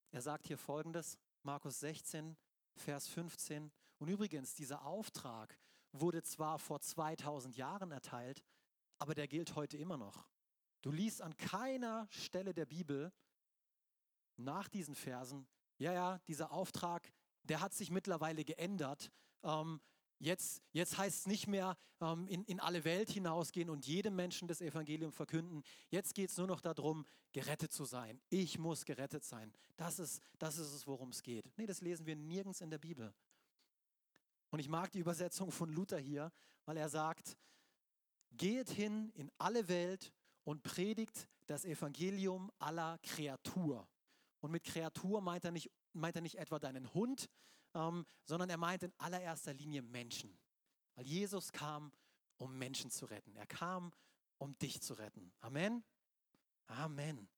Er 0.09 0.21
sagt 0.21 0.47
hier 0.47 0.57
folgendes, 0.57 1.19
Markus 1.43 1.79
16, 1.81 2.35
Vers 2.75 3.07
15. 3.07 3.71
Und 3.99 4.07
übrigens, 4.07 4.55
dieser 4.55 4.85
Auftrag 4.85 5.57
wurde 5.91 6.23
zwar 6.23 6.57
vor 6.59 6.79
2000 6.79 7.57
Jahren 7.57 7.91
erteilt, 7.91 8.43
aber 8.97 9.13
der 9.13 9.27
gilt 9.27 9.55
heute 9.55 9.77
immer 9.77 9.97
noch. 9.97 10.27
Du 10.81 10.91
liest 10.91 11.21
an 11.21 11.35
keiner 11.37 12.07
Stelle 12.09 12.53
der 12.53 12.65
Bibel, 12.65 13.11
nach 14.37 14.67
diesen 14.67 14.95
Versen, 14.95 15.47
ja, 15.77 15.93
ja, 15.93 16.19
dieser 16.27 16.51
Auftrag, 16.51 17.11
der 17.43 17.59
hat 17.59 17.73
sich 17.73 17.91
mittlerweile 17.91 18.43
geändert. 18.43 19.11
Ähm, 19.43 19.81
jetzt, 20.21 20.61
jetzt 20.71 20.97
heißt 20.97 21.19
es 21.19 21.27
nicht 21.27 21.47
mehr 21.47 21.75
ähm, 21.99 22.27
in, 22.27 22.43
in 22.45 22.59
alle 22.59 22.83
Welt 22.83 23.09
hinausgehen 23.09 23.69
und 23.69 23.85
jedem 23.85 24.15
Menschen 24.15 24.47
das 24.47 24.61
Evangelium 24.61 25.11
verkünden. 25.11 25.63
Jetzt 25.89 26.13
geht 26.13 26.29
es 26.29 26.37
nur 26.37 26.47
noch 26.47 26.61
darum, 26.61 27.05
gerettet 27.33 27.73
zu 27.73 27.85
sein. 27.85 28.21
Ich 28.29 28.57
muss 28.57 28.85
gerettet 28.85 29.25
sein. 29.25 29.51
Das 29.75 29.99
ist, 29.99 30.21
das 30.37 30.57
ist 30.57 30.73
es, 30.73 30.87
worum 30.87 31.09
es 31.09 31.23
geht. 31.23 31.45
Nee, 31.57 31.65
das 31.65 31.81
lesen 31.81 32.05
wir 32.05 32.15
nirgends 32.15 32.61
in 32.61 32.69
der 32.69 32.77
Bibel. 32.77 33.13
Und 34.51 34.59
ich 34.59 34.69
mag 34.69 34.91
die 34.91 34.99
Übersetzung 34.99 35.51
von 35.51 35.71
Luther 35.71 35.99
hier, 35.99 36.31
weil 36.65 36.77
er 36.77 36.89
sagt, 36.89 37.37
geht 38.31 38.69
hin 38.69 39.11
in 39.15 39.31
alle 39.37 39.67
Welt 39.67 40.13
und 40.43 40.63
predigt 40.63 41.27
das 41.47 41.65
Evangelium 41.65 42.51
aller 42.59 42.97
Kreatur. 42.99 43.87
Und 44.39 44.51
mit 44.51 44.63
Kreatur 44.63 45.21
meint 45.21 45.45
er 45.45 45.51
nicht, 45.51 45.71
meint 45.93 46.15
er 46.15 46.21
nicht 46.21 46.37
etwa 46.37 46.59
deinen 46.59 46.93
Hund, 46.93 47.29
ähm, 47.73 48.05
sondern 48.25 48.49
er 48.49 48.57
meint 48.57 48.83
in 48.83 48.93
allererster 48.97 49.53
Linie 49.53 49.81
Menschen. 49.81 50.37
Weil 50.95 51.05
Jesus 51.05 51.51
kam, 51.51 51.91
um 52.37 52.57
Menschen 52.57 52.91
zu 52.91 53.05
retten. 53.05 53.35
Er 53.35 53.45
kam, 53.45 53.93
um 54.37 54.57
dich 54.59 54.81
zu 54.81 54.93
retten. 54.95 55.31
Amen. 55.39 55.83
Amen. 56.67 57.29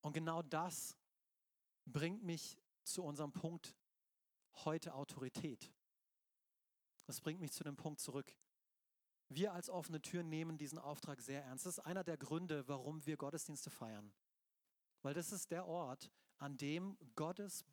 Und 0.00 0.12
genau 0.12 0.42
das 0.42 0.96
bringt 1.86 2.22
mich 2.22 2.58
zu 2.84 3.02
unserem 3.02 3.32
Punkt 3.32 3.74
heute 4.64 4.94
Autorität. 4.94 5.72
Das 7.06 7.20
bringt 7.20 7.40
mich 7.40 7.52
zu 7.52 7.64
dem 7.64 7.76
Punkt 7.76 8.00
zurück. 8.00 8.36
Wir 9.28 9.52
als 9.52 9.70
offene 9.70 10.02
Tür 10.02 10.22
nehmen 10.22 10.58
diesen 10.58 10.78
Auftrag 10.78 11.20
sehr 11.20 11.44
ernst. 11.44 11.66
Das 11.66 11.78
ist 11.78 11.84
einer 11.84 12.04
der 12.04 12.18
Gründe, 12.18 12.68
warum 12.68 13.04
wir 13.06 13.16
Gottesdienste 13.16 13.70
feiern. 13.70 14.12
Weil 15.00 15.14
das 15.14 15.32
ist 15.32 15.50
der 15.50 15.66
Ort, 15.66 16.10
an 16.38 16.56
dem 16.58 16.98
Gottes 17.14 17.64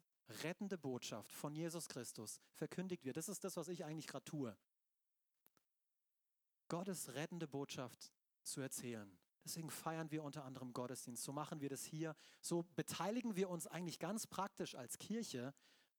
rettende 0.43 0.77
Botschaft 0.77 1.31
von 1.31 1.55
Jesus 1.55 1.87
Christus 1.87 2.39
verkündigt 2.53 3.05
wird. 3.05 3.17
Das 3.17 3.29
ist 3.29 3.43
das, 3.43 3.57
was 3.57 3.67
ich 3.67 3.85
eigentlich 3.85 4.07
gerade 4.07 4.25
tue. 4.25 4.57
Gottes 6.67 7.13
rettende 7.13 7.47
Botschaft 7.47 8.11
zu 8.43 8.61
erzählen. 8.61 9.17
Deswegen 9.43 9.69
feiern 9.71 10.11
wir 10.11 10.23
unter 10.23 10.45
anderem 10.45 10.73
Gottesdienst. 10.73 11.23
So 11.23 11.33
machen 11.33 11.61
wir 11.61 11.69
das 11.69 11.83
hier. 11.83 12.15
So 12.41 12.63
beteiligen 12.75 13.35
wir 13.35 13.49
uns 13.49 13.67
eigentlich 13.67 13.99
ganz 13.99 14.27
praktisch 14.27 14.75
als 14.75 14.97
Kirche 14.97 15.53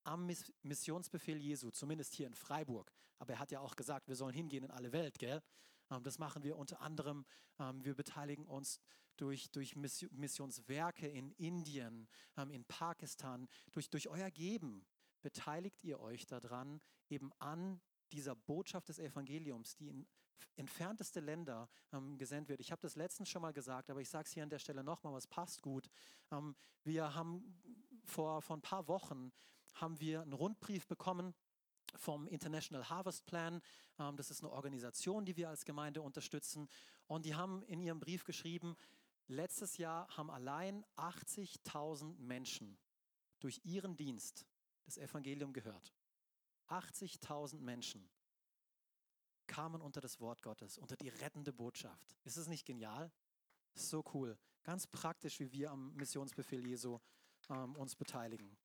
am 0.04 0.30
Missionsbefehl 0.62 1.36
Jesu, 1.36 1.70
zumindest 1.70 2.14
hier 2.14 2.26
in 2.26 2.34
Freiburg. 2.34 2.92
Aber 3.18 3.34
er 3.34 3.38
hat 3.38 3.50
ja 3.50 3.60
auch 3.60 3.76
gesagt, 3.76 4.08
wir 4.08 4.16
sollen 4.16 4.34
hingehen 4.34 4.64
in 4.64 4.70
alle 4.70 4.92
Welt, 4.92 5.18
gell? 5.18 5.42
Ähm, 5.90 6.02
das 6.02 6.18
machen 6.18 6.42
wir 6.42 6.56
unter 6.56 6.80
anderem. 6.80 7.24
Ähm, 7.58 7.84
wir 7.84 7.94
beteiligen 7.94 8.46
uns 8.46 8.80
durch, 9.16 9.50
durch 9.50 9.76
Missionswerke 9.76 11.06
in 11.06 11.32
Indien, 11.32 12.08
ähm, 12.36 12.50
in 12.50 12.64
Pakistan, 12.64 13.48
durch, 13.72 13.90
durch 13.90 14.08
euer 14.08 14.30
Geben 14.30 14.86
beteiligt 15.22 15.84
ihr 15.84 16.00
euch 16.00 16.26
daran, 16.26 16.80
eben 17.08 17.30
an 17.38 17.80
dieser 18.12 18.34
Botschaft 18.34 18.88
des 18.88 18.98
Evangeliums, 18.98 19.76
die 19.76 19.88
in 19.88 20.06
entfernteste 20.56 21.20
Länder 21.20 21.68
ähm, 21.92 22.16
gesendet 22.18 22.48
wird. 22.48 22.60
Ich 22.60 22.72
habe 22.72 22.80
das 22.80 22.96
letztens 22.96 23.28
schon 23.28 23.42
mal 23.42 23.52
gesagt, 23.52 23.90
aber 23.90 24.00
ich 24.00 24.08
sage 24.08 24.26
es 24.26 24.32
hier 24.32 24.42
an 24.42 24.50
der 24.50 24.58
Stelle 24.58 24.82
nochmal, 24.82 25.12
was 25.12 25.26
passt 25.26 25.62
gut. 25.62 25.90
Ähm, 26.30 26.56
wir 26.82 27.14
haben 27.14 27.60
vor, 28.04 28.42
vor 28.42 28.56
ein 28.56 28.62
paar 28.62 28.88
Wochen 28.88 29.32
haben 29.74 30.00
wir 30.00 30.22
einen 30.22 30.32
Rundbrief 30.32 30.86
bekommen 30.86 31.34
vom 31.96 32.26
International 32.26 32.88
Harvest 32.88 33.26
Plan. 33.26 33.60
Ähm, 33.98 34.16
das 34.16 34.30
ist 34.30 34.42
eine 34.42 34.52
Organisation, 34.52 35.24
die 35.24 35.36
wir 35.36 35.48
als 35.48 35.64
Gemeinde 35.64 36.02
unterstützen. 36.02 36.68
Und 37.06 37.24
die 37.24 37.34
haben 37.34 37.62
in 37.64 37.80
ihrem 37.80 38.00
Brief 38.00 38.24
geschrieben, 38.24 38.76
letztes 39.26 39.76
Jahr 39.78 40.08
haben 40.16 40.30
allein 40.30 40.84
80.000 40.96 42.18
Menschen 42.18 42.78
durch 43.40 43.60
ihren 43.64 43.96
Dienst 43.96 44.46
das 44.84 44.98
Evangelium 44.98 45.52
gehört. 45.52 45.94
80.000 46.68 47.58
Menschen 47.58 48.08
kamen 49.46 49.82
unter 49.82 50.00
das 50.00 50.20
Wort 50.20 50.42
Gottes, 50.42 50.78
unter 50.78 50.96
die 50.96 51.08
rettende 51.08 51.52
Botschaft. 51.52 52.16
Ist 52.24 52.36
es 52.36 52.46
nicht 52.46 52.64
genial? 52.64 53.10
So 53.74 54.04
cool. 54.14 54.38
Ganz 54.62 54.86
praktisch, 54.86 55.40
wie 55.40 55.50
wir 55.52 55.70
am 55.70 55.92
Missionsbefehl 55.94 56.64
Jesu 56.64 56.98
ähm, 57.48 57.74
uns 57.76 57.96
beteiligen. 57.96 58.56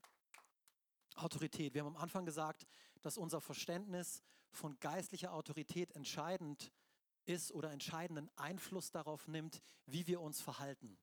Autorität. 1.16 1.74
Wir 1.74 1.84
haben 1.84 1.96
am 1.96 2.02
Anfang 2.02 2.26
gesagt, 2.26 2.66
dass 3.02 3.18
unser 3.18 3.42
Verständnis 3.42 4.22
von 4.52 4.80
geistlicher 4.80 5.34
Autorität 5.34 5.92
entscheidend 5.92 6.72
ist 7.26 7.52
oder 7.52 7.72
entscheidenden 7.72 8.30
Einfluss 8.36 8.92
darauf 8.92 9.28
nimmt, 9.28 9.62
wie 9.86 10.08
wir 10.08 10.22
uns 10.22 10.42
verhalten, 10.42 10.98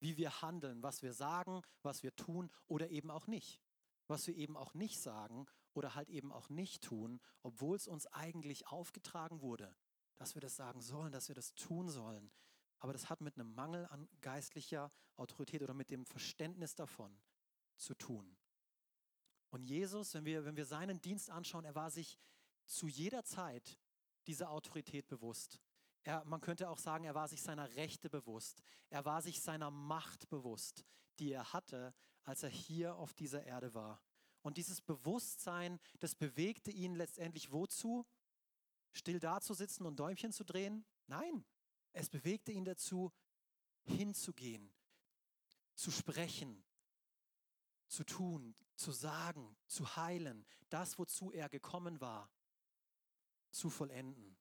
wie 0.00 0.16
wir 0.16 0.42
handeln, 0.42 0.82
was 0.82 1.02
wir 1.02 1.12
sagen, 1.12 1.62
was 1.82 2.02
wir 2.02 2.14
tun 2.16 2.50
oder 2.66 2.90
eben 2.90 3.10
auch 3.10 3.26
nicht. 3.26 3.62
Was 4.08 4.26
wir 4.28 4.36
eben 4.36 4.56
auch 4.56 4.74
nicht 4.74 5.00
sagen 5.00 5.46
oder 5.74 5.96
halt 5.96 6.08
eben 6.10 6.32
auch 6.32 6.48
nicht 6.48 6.84
tun, 6.84 7.20
obwohl 7.42 7.76
es 7.76 7.88
uns 7.88 8.06
eigentlich 8.06 8.68
aufgetragen 8.68 9.40
wurde, 9.40 9.74
dass 10.16 10.34
wir 10.34 10.40
das 10.40 10.54
sagen 10.54 10.80
sollen, 10.80 11.12
dass 11.12 11.28
wir 11.28 11.34
das 11.34 11.54
tun 11.54 11.88
sollen. 11.88 12.30
Aber 12.78 12.92
das 12.92 13.10
hat 13.10 13.20
mit 13.20 13.34
einem 13.34 13.52
Mangel 13.54 13.86
an 13.86 14.08
geistlicher 14.20 14.92
Autorität 15.16 15.62
oder 15.62 15.74
mit 15.74 15.90
dem 15.90 16.06
Verständnis 16.06 16.74
davon 16.74 17.18
zu 17.76 17.94
tun. 17.94 18.36
Und 19.56 19.64
Jesus, 19.64 20.12
wenn 20.12 20.26
wir, 20.26 20.44
wenn 20.44 20.54
wir 20.54 20.66
seinen 20.66 21.00
Dienst 21.00 21.30
anschauen, 21.30 21.64
er 21.64 21.74
war 21.74 21.90
sich 21.90 22.18
zu 22.66 22.88
jeder 22.88 23.24
Zeit 23.24 23.78
dieser 24.26 24.50
Autorität 24.50 25.08
bewusst. 25.08 25.62
Er, 26.02 26.22
man 26.26 26.42
könnte 26.42 26.68
auch 26.68 26.76
sagen, 26.76 27.04
er 27.04 27.14
war 27.14 27.26
sich 27.26 27.40
seiner 27.40 27.74
Rechte 27.74 28.10
bewusst. 28.10 28.62
Er 28.90 29.06
war 29.06 29.22
sich 29.22 29.40
seiner 29.40 29.70
Macht 29.70 30.28
bewusst, 30.28 30.84
die 31.18 31.32
er 31.32 31.54
hatte, 31.54 31.94
als 32.24 32.42
er 32.42 32.50
hier 32.50 32.96
auf 32.96 33.14
dieser 33.14 33.44
Erde 33.44 33.72
war. 33.72 34.02
Und 34.42 34.58
dieses 34.58 34.82
Bewusstsein, 34.82 35.80
das 36.00 36.14
bewegte 36.14 36.70
ihn 36.70 36.94
letztendlich 36.94 37.50
wozu? 37.50 38.04
Still 38.92 39.20
dazusitzen 39.20 39.86
und 39.86 39.98
Däumchen 39.98 40.32
zu 40.32 40.44
drehen? 40.44 40.84
Nein, 41.06 41.46
es 41.94 42.10
bewegte 42.10 42.52
ihn 42.52 42.66
dazu, 42.66 43.10
hinzugehen, 43.84 44.70
zu 45.74 45.90
sprechen, 45.90 46.62
zu 47.88 48.04
tun, 48.04 48.54
zu 48.76 48.92
sagen, 48.92 49.56
zu 49.66 49.96
heilen, 49.96 50.46
das, 50.68 50.98
wozu 50.98 51.32
er 51.32 51.48
gekommen 51.48 52.00
war, 52.00 52.30
zu 53.50 53.70
vollenden. 53.70 54.36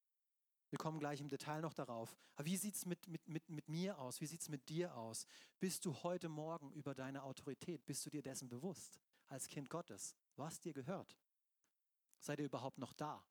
Wir 0.69 0.79
kommen 0.79 0.99
gleich 0.99 1.21
im 1.21 1.29
Detail 1.29 1.61
noch 1.61 1.73
darauf. 1.73 2.17
Aber 2.35 2.45
wie 2.45 2.57
sieht 2.57 2.75
es 2.75 2.85
mit, 2.85 3.07
mit, 3.07 3.27
mit, 3.27 3.49
mit 3.49 3.69
mir 3.69 3.97
aus? 3.97 4.19
Wie 4.19 4.25
sieht 4.25 4.41
es 4.41 4.49
mit 4.49 4.67
dir 4.67 4.95
aus? 4.97 5.25
Bist 5.59 5.85
du 5.85 5.93
heute 6.03 6.27
Morgen 6.27 6.71
über 6.73 6.93
deine 6.93 7.23
Autorität? 7.23 7.85
Bist 7.85 8.05
du 8.05 8.09
dir 8.09 8.21
dessen 8.21 8.49
bewusst 8.49 8.99
als 9.27 9.47
Kind 9.47 9.69
Gottes, 9.69 10.15
was 10.35 10.59
dir 10.59 10.73
gehört? 10.73 11.17
Seid 12.19 12.39
ihr 12.39 12.45
überhaupt 12.45 12.77
noch 12.77 12.93
da? 12.93 13.23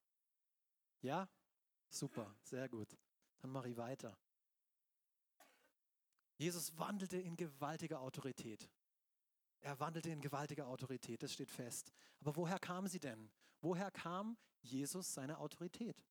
Ja? 1.02 1.28
Super, 1.90 2.34
sehr 2.42 2.68
gut. 2.68 2.96
Dann 3.40 3.50
mache 3.50 3.68
ich 3.68 3.76
weiter. 3.76 4.16
Jesus 6.36 6.76
wandelte 6.78 7.18
in 7.18 7.36
gewaltiger 7.36 8.00
Autorität. 8.00 8.70
Er 9.64 9.80
wandelte 9.80 10.10
in 10.10 10.20
gewaltiger 10.20 10.66
Autorität, 10.66 11.22
das 11.22 11.32
steht 11.32 11.50
fest. 11.50 11.90
Aber 12.20 12.36
woher 12.36 12.58
kam 12.58 12.86
sie 12.86 13.00
denn? 13.00 13.30
Woher 13.62 13.90
kam 13.90 14.36
Jesus 14.60 15.14
seine 15.14 15.38
Autorität? 15.38 16.04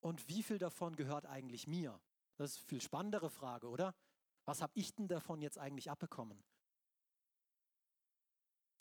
Und 0.00 0.28
wie 0.28 0.42
viel 0.42 0.58
davon 0.58 0.96
gehört 0.96 1.26
eigentlich 1.26 1.68
mir? 1.68 2.00
Das 2.34 2.50
ist 2.50 2.58
eine 2.58 2.66
viel 2.66 2.80
spannendere 2.80 3.30
Frage, 3.30 3.68
oder? 3.68 3.94
Was 4.46 4.62
habe 4.62 4.72
ich 4.74 4.92
denn 4.96 5.06
davon 5.06 5.40
jetzt 5.40 5.58
eigentlich 5.58 5.92
abbekommen? 5.92 6.42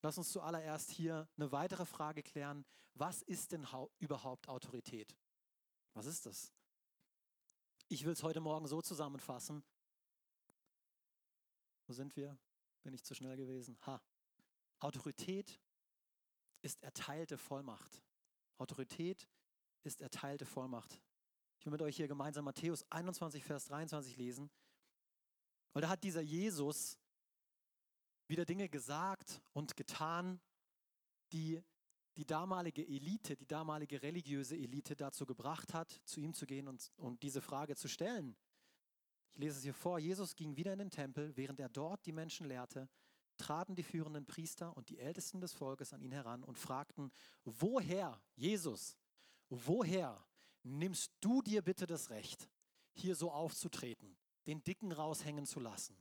Lass 0.01 0.17
uns 0.17 0.31
zuallererst 0.31 0.89
hier 0.89 1.29
eine 1.37 1.51
weitere 1.51 1.85
Frage 1.85 2.23
klären. 2.23 2.65
Was 2.95 3.21
ist 3.21 3.51
denn 3.51 3.67
überhaupt 3.99 4.49
Autorität? 4.49 5.15
Was 5.93 6.07
ist 6.07 6.25
das? 6.25 6.51
Ich 7.87 8.03
will 8.03 8.13
es 8.13 8.23
heute 8.23 8.41
Morgen 8.41 8.65
so 8.65 8.81
zusammenfassen. 8.81 9.63
Wo 11.85 11.93
sind 11.93 12.15
wir? 12.15 12.35
Bin 12.85 12.93
ich 12.93 13.03
zu 13.03 13.15
schnell 13.15 13.35
gewesen? 13.35 13.79
Ha. 13.87 13.99
Autorität 14.79 15.59
ist 16.61 16.83
erteilte 16.83 17.35
Vollmacht. 17.35 18.03
Autorität 18.59 19.27
ist 19.81 20.01
erteilte 20.01 20.45
Vollmacht. 20.45 21.01
Ich 21.57 21.65
will 21.65 21.71
mit 21.71 21.81
euch 21.81 21.95
hier 21.95 22.07
gemeinsam 22.07 22.45
Matthäus 22.45 22.85
21, 22.91 23.43
Vers 23.43 23.65
23 23.65 24.17
lesen. 24.17 24.51
Weil 25.73 25.81
da 25.81 25.89
hat 25.89 26.03
dieser 26.03 26.21
Jesus 26.21 26.99
wieder 28.27 28.45
Dinge 28.45 28.69
gesagt 28.69 29.41
und 29.53 29.75
getan, 29.75 30.39
die 31.31 31.63
die 32.17 32.25
damalige 32.25 32.87
Elite, 32.87 33.35
die 33.35 33.47
damalige 33.47 34.03
religiöse 34.03 34.55
Elite 34.55 34.95
dazu 34.95 35.25
gebracht 35.25 35.73
hat, 35.73 35.89
zu 36.05 36.19
ihm 36.19 36.35
zu 36.35 36.45
gehen 36.45 36.67
und, 36.67 36.91
und 36.97 37.23
diese 37.23 37.41
Frage 37.41 37.75
zu 37.75 37.87
stellen. 37.87 38.37
Ich 39.35 39.41
lese 39.41 39.57
es 39.57 39.63
hier 39.63 39.73
vor. 39.73 39.99
Jesus 39.99 40.33
ging 40.33 40.55
wieder 40.55 40.71
in 40.71 40.79
den 40.79 40.89
Tempel, 40.89 41.35
während 41.35 41.59
er 41.59 41.67
dort 41.67 42.05
die 42.05 42.13
Menschen 42.13 42.47
lehrte, 42.47 42.87
traten 43.35 43.75
die 43.75 43.83
führenden 43.83 44.25
Priester 44.25 44.75
und 44.77 44.87
die 44.87 44.97
Ältesten 44.97 45.41
des 45.41 45.51
Volkes 45.51 45.91
an 45.91 46.01
ihn 46.01 46.13
heran 46.13 46.41
und 46.41 46.57
fragten, 46.57 47.11
woher, 47.43 48.21
Jesus, 48.37 48.95
woher 49.49 50.25
nimmst 50.63 51.11
du 51.19 51.41
dir 51.41 51.61
bitte 51.61 51.85
das 51.85 52.11
Recht, 52.11 52.49
hier 52.93 53.13
so 53.13 53.29
aufzutreten, 53.29 54.15
den 54.47 54.63
Dicken 54.63 54.93
raushängen 54.93 55.45
zu 55.45 55.59
lassen? 55.59 55.97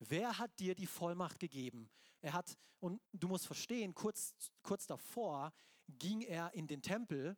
Wer 0.00 0.36
hat 0.36 0.58
dir 0.58 0.74
die 0.74 0.88
Vollmacht 0.88 1.38
gegeben? 1.38 1.88
Er 2.22 2.32
hat, 2.32 2.58
und 2.80 3.00
du 3.12 3.28
musst 3.28 3.46
verstehen, 3.46 3.94
kurz, 3.94 4.34
kurz 4.64 4.88
davor 4.88 5.52
ging 5.86 6.22
er 6.22 6.52
in 6.54 6.66
den 6.66 6.82
Tempel 6.82 7.36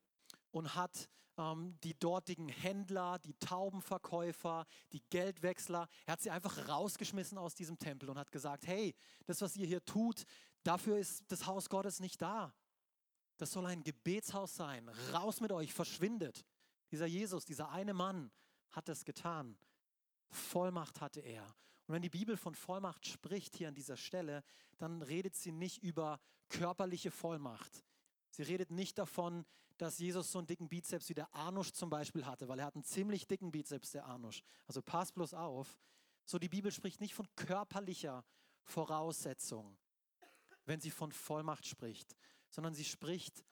und 0.54 0.76
hat 0.76 1.08
ähm, 1.36 1.76
die 1.82 1.98
dortigen 1.98 2.48
Händler, 2.48 3.18
die 3.18 3.34
Taubenverkäufer, 3.34 4.66
die 4.92 5.02
Geldwechsler, 5.10 5.88
er 6.06 6.12
hat 6.12 6.20
sie 6.20 6.30
einfach 6.30 6.68
rausgeschmissen 6.68 7.36
aus 7.38 7.56
diesem 7.56 7.76
Tempel 7.78 8.08
und 8.08 8.18
hat 8.18 8.30
gesagt, 8.30 8.66
hey, 8.68 8.94
das, 9.26 9.40
was 9.40 9.56
ihr 9.56 9.66
hier 9.66 9.84
tut, 9.84 10.24
dafür 10.62 10.96
ist 10.96 11.24
das 11.28 11.46
Haus 11.46 11.68
Gottes 11.68 11.98
nicht 11.98 12.22
da. 12.22 12.54
Das 13.36 13.50
soll 13.50 13.66
ein 13.66 13.82
Gebetshaus 13.82 14.54
sein. 14.54 14.88
Raus 15.12 15.40
mit 15.40 15.50
euch, 15.50 15.74
verschwindet. 15.74 16.44
Dieser 16.92 17.06
Jesus, 17.06 17.44
dieser 17.44 17.70
eine 17.70 17.94
Mann 17.94 18.30
hat 18.70 18.88
das 18.88 19.04
getan. 19.04 19.58
Vollmacht 20.30 21.00
hatte 21.00 21.20
er. 21.20 21.44
Und 21.86 21.94
wenn 21.94 22.02
die 22.02 22.10
Bibel 22.10 22.36
von 22.36 22.54
Vollmacht 22.54 23.06
spricht 23.06 23.56
hier 23.56 23.68
an 23.68 23.74
dieser 23.74 23.96
Stelle, 23.96 24.44
dann 24.78 25.02
redet 25.02 25.34
sie 25.34 25.50
nicht 25.50 25.82
über 25.82 26.20
körperliche 26.48 27.10
Vollmacht. 27.10 27.84
Sie 28.30 28.44
redet 28.44 28.70
nicht 28.70 28.98
davon, 28.98 29.44
dass 29.76 29.98
Jesus 29.98 30.30
so 30.30 30.38
einen 30.38 30.46
dicken 30.46 30.68
Bizeps 30.68 31.08
wie 31.08 31.14
der 31.14 31.32
Arnusch 31.34 31.72
zum 31.72 31.90
Beispiel 31.90 32.24
hatte, 32.26 32.48
weil 32.48 32.58
er 32.58 32.66
hat 32.66 32.74
einen 32.74 32.84
ziemlich 32.84 33.26
dicken 33.26 33.50
Bizeps, 33.50 33.90
der 33.90 34.06
Arnusch. 34.06 34.42
Also 34.66 34.82
pass 34.82 35.12
bloß 35.12 35.34
auf. 35.34 35.78
So, 36.24 36.38
die 36.38 36.48
Bibel 36.48 36.72
spricht 36.72 37.00
nicht 37.00 37.14
von 37.14 37.28
körperlicher 37.36 38.24
Voraussetzung, 38.62 39.76
wenn 40.64 40.80
sie 40.80 40.90
von 40.90 41.12
Vollmacht 41.12 41.66
spricht, 41.66 42.16
sondern 42.50 42.74
sie 42.74 42.84
spricht 42.84 43.44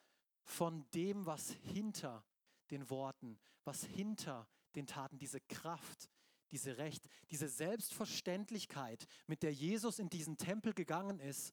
von 0.45 0.89
dem, 0.93 1.27
was 1.27 1.51
hinter 1.51 2.25
den 2.71 2.89
Worten, 2.89 3.39
was 3.65 3.85
hinter 3.85 4.49
den 4.75 4.87
Taten, 4.87 5.19
diese 5.19 5.41
Kraft, 5.41 6.09
diese 6.51 6.79
Recht, 6.79 7.09
diese 7.31 7.49
Selbstverständlichkeit, 7.49 9.07
mit 9.27 9.43
der 9.43 9.53
Jesus 9.53 9.99
in 9.99 10.09
diesen 10.09 10.37
Tempel 10.37 10.73
gegangen 10.73 11.19
ist, 11.21 11.53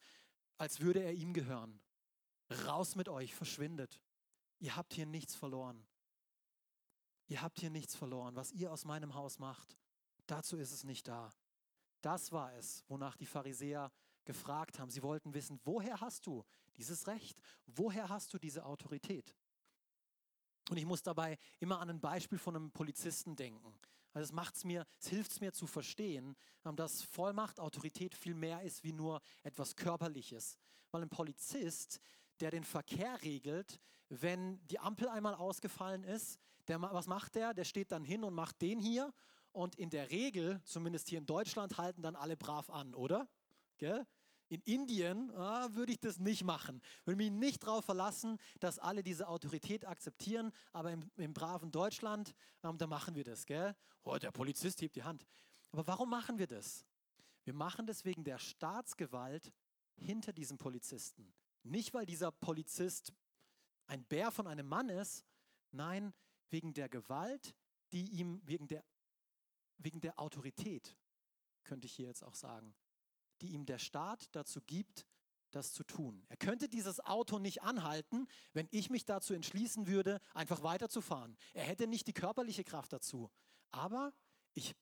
als 0.57 0.79
würde 0.81 1.01
er 1.01 1.13
ihm 1.13 1.33
gehören. 1.33 1.81
Raus 2.65 2.95
mit 2.95 3.09
euch, 3.09 3.33
verschwindet. 3.35 4.01
Ihr 4.59 4.75
habt 4.75 4.93
hier 4.93 5.05
nichts 5.05 5.35
verloren. 5.35 5.85
Ihr 7.27 7.41
habt 7.41 7.59
hier 7.59 7.69
nichts 7.69 7.95
verloren. 7.95 8.35
Was 8.35 8.51
ihr 8.51 8.71
aus 8.71 8.85
meinem 8.85 9.13
Haus 9.13 9.39
macht, 9.39 9.77
dazu 10.27 10.57
ist 10.57 10.71
es 10.71 10.83
nicht 10.83 11.07
da. 11.07 11.31
Das 12.01 12.31
war 12.31 12.53
es, 12.53 12.83
wonach 12.87 13.15
die 13.15 13.25
Pharisäer 13.25 13.91
gefragt 14.25 14.79
haben. 14.79 14.89
Sie 14.89 15.03
wollten 15.03 15.33
wissen, 15.33 15.59
woher 15.63 15.99
hast 16.01 16.25
du 16.25 16.43
dieses 16.77 17.07
Recht? 17.07 17.41
Woher 17.65 18.09
hast 18.09 18.33
du 18.33 18.37
diese 18.37 18.65
Autorität? 18.65 19.35
Und 20.69 20.77
ich 20.77 20.85
muss 20.85 21.01
dabei 21.01 21.37
immer 21.59 21.79
an 21.79 21.89
ein 21.89 21.99
Beispiel 21.99 22.37
von 22.37 22.55
einem 22.55 22.71
Polizisten 22.71 23.35
denken. 23.35 23.73
Also 24.13 24.25
es 24.25 24.31
macht's 24.31 24.63
mir, 24.63 24.85
es 24.99 25.07
hilft 25.07 25.39
mir 25.41 25.51
zu 25.53 25.67
verstehen, 25.67 26.35
ähm, 26.65 26.75
dass 26.75 27.03
Vollmacht, 27.03 27.59
Autorität 27.59 28.15
viel 28.15 28.33
mehr 28.33 28.61
ist 28.63 28.83
wie 28.83 28.93
nur 28.93 29.21
etwas 29.43 29.75
Körperliches. 29.75 30.57
Weil 30.91 31.03
ein 31.03 31.09
Polizist, 31.09 31.99
der 32.41 32.51
den 32.51 32.63
Verkehr 32.63 33.21
regelt, 33.21 33.79
wenn 34.09 34.65
die 34.67 34.79
Ampel 34.79 35.07
einmal 35.07 35.35
ausgefallen 35.35 36.03
ist, 36.03 36.39
der, 36.67 36.81
was 36.81 37.07
macht 37.07 37.35
der? 37.35 37.53
Der 37.53 37.63
steht 37.63 37.91
dann 37.91 38.03
hin 38.03 38.23
und 38.23 38.33
macht 38.33 38.61
den 38.61 38.79
hier. 38.79 39.13
Und 39.51 39.75
in 39.75 39.89
der 39.89 40.11
Regel, 40.11 40.61
zumindest 40.63 41.09
hier 41.09 41.17
in 41.17 41.25
Deutschland, 41.25 41.77
halten 41.77 42.01
dann 42.01 42.15
alle 42.15 42.37
brav 42.37 42.69
an, 42.69 42.93
oder? 42.93 43.27
Gell? 43.77 44.05
In 44.49 44.61
Indien 44.61 45.31
ah, 45.35 45.67
würde 45.73 45.91
ich 45.91 45.99
das 45.99 46.19
nicht 46.19 46.43
machen. 46.43 46.81
Würde 47.05 47.17
mich 47.17 47.31
nicht 47.31 47.63
darauf 47.63 47.85
verlassen, 47.85 48.39
dass 48.59 48.79
alle 48.79 49.03
diese 49.03 49.27
Autorität 49.27 49.85
akzeptieren. 49.85 50.51
Aber 50.73 50.91
im, 50.91 51.09
im 51.17 51.33
braven 51.33 51.71
Deutschland, 51.71 52.33
ähm, 52.63 52.77
da 52.77 52.87
machen 52.87 53.15
wir 53.15 53.23
das. 53.23 53.45
Gell? 53.45 53.75
Oh, 54.03 54.17
der 54.17 54.31
Polizist 54.31 54.81
hebt 54.81 54.95
die 54.95 55.03
Hand. 55.03 55.27
Aber 55.71 55.85
warum 55.85 56.09
machen 56.09 56.39
wir 56.39 56.47
das? 56.47 56.85
Wir 57.43 57.53
machen 57.53 57.85
das 57.85 58.05
wegen 58.05 58.23
der 58.23 58.39
Staatsgewalt 58.39 59.51
hinter 59.95 60.33
diesem 60.33 60.57
Polizisten. 60.57 61.31
Nicht, 61.63 61.93
weil 61.93 62.05
dieser 62.05 62.31
Polizist 62.31 63.13
ein 63.87 64.03
Bär 64.05 64.31
von 64.31 64.47
einem 64.47 64.67
Mann 64.67 64.89
ist, 64.89 65.25
nein, 65.71 66.13
wegen 66.49 66.73
der 66.73 66.89
Gewalt, 66.89 67.55
die 67.91 68.09
ihm, 68.11 68.41
wegen 68.45 68.67
der, 68.67 68.83
wegen 69.77 69.99
der 70.01 70.19
Autorität, 70.19 70.95
könnte 71.63 71.85
ich 71.87 71.93
hier 71.93 72.07
jetzt 72.07 72.23
auch 72.23 72.35
sagen, 72.35 72.75
die 73.41 73.53
ihm 73.53 73.65
der 73.65 73.79
Staat 73.79 74.33
dazu 74.35 74.61
gibt, 74.61 75.05
das 75.51 75.73
zu 75.73 75.83
tun. 75.83 76.23
Er 76.29 76.37
könnte 76.37 76.69
dieses 76.69 76.99
Auto 76.99 77.39
nicht 77.39 77.63
anhalten, 77.63 78.27
wenn 78.53 78.67
ich 78.71 78.89
mich 78.89 79.05
dazu 79.05 79.33
entschließen 79.33 79.87
würde, 79.87 80.19
einfach 80.33 80.61
weiterzufahren. 80.63 81.35
Er 81.53 81.63
hätte 81.63 81.87
nicht 81.87 82.07
die 82.07 82.13
körperliche 82.13 82.63
Kraft 82.63 82.93
dazu. 82.93 83.31
Aber 83.71 84.13
ich 84.53 84.75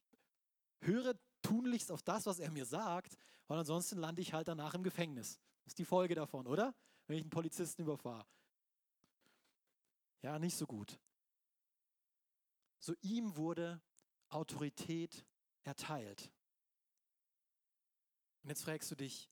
höre 0.81 1.15
tunlichst 1.41 1.91
auf 1.91 2.03
das, 2.03 2.25
was 2.25 2.39
er 2.39 2.51
mir 2.51 2.65
sagt, 2.65 3.17
weil 3.47 3.59
ansonsten 3.59 3.97
lande 3.97 4.21
ich 4.21 4.33
halt 4.33 4.47
danach 4.47 4.73
im 4.73 4.83
Gefängnis. 4.83 5.39
Ist 5.67 5.77
die 5.77 5.85
Folge 5.85 6.15
davon, 6.15 6.47
oder? 6.47 6.73
Wenn 7.07 7.17
ich 7.17 7.23
einen 7.23 7.29
Polizisten 7.29 7.81
überfahre. 7.81 8.25
Ja, 10.21 10.39
nicht 10.39 10.55
so 10.55 10.65
gut. 10.65 10.97
So 12.79 12.93
ihm 13.01 13.35
wurde 13.35 13.81
Autorität 14.29 15.25
erteilt. 15.63 16.31
Und 18.43 18.49
jetzt 18.49 18.63
fragst 18.63 18.89
du 18.91 18.95
dich, 18.95 19.29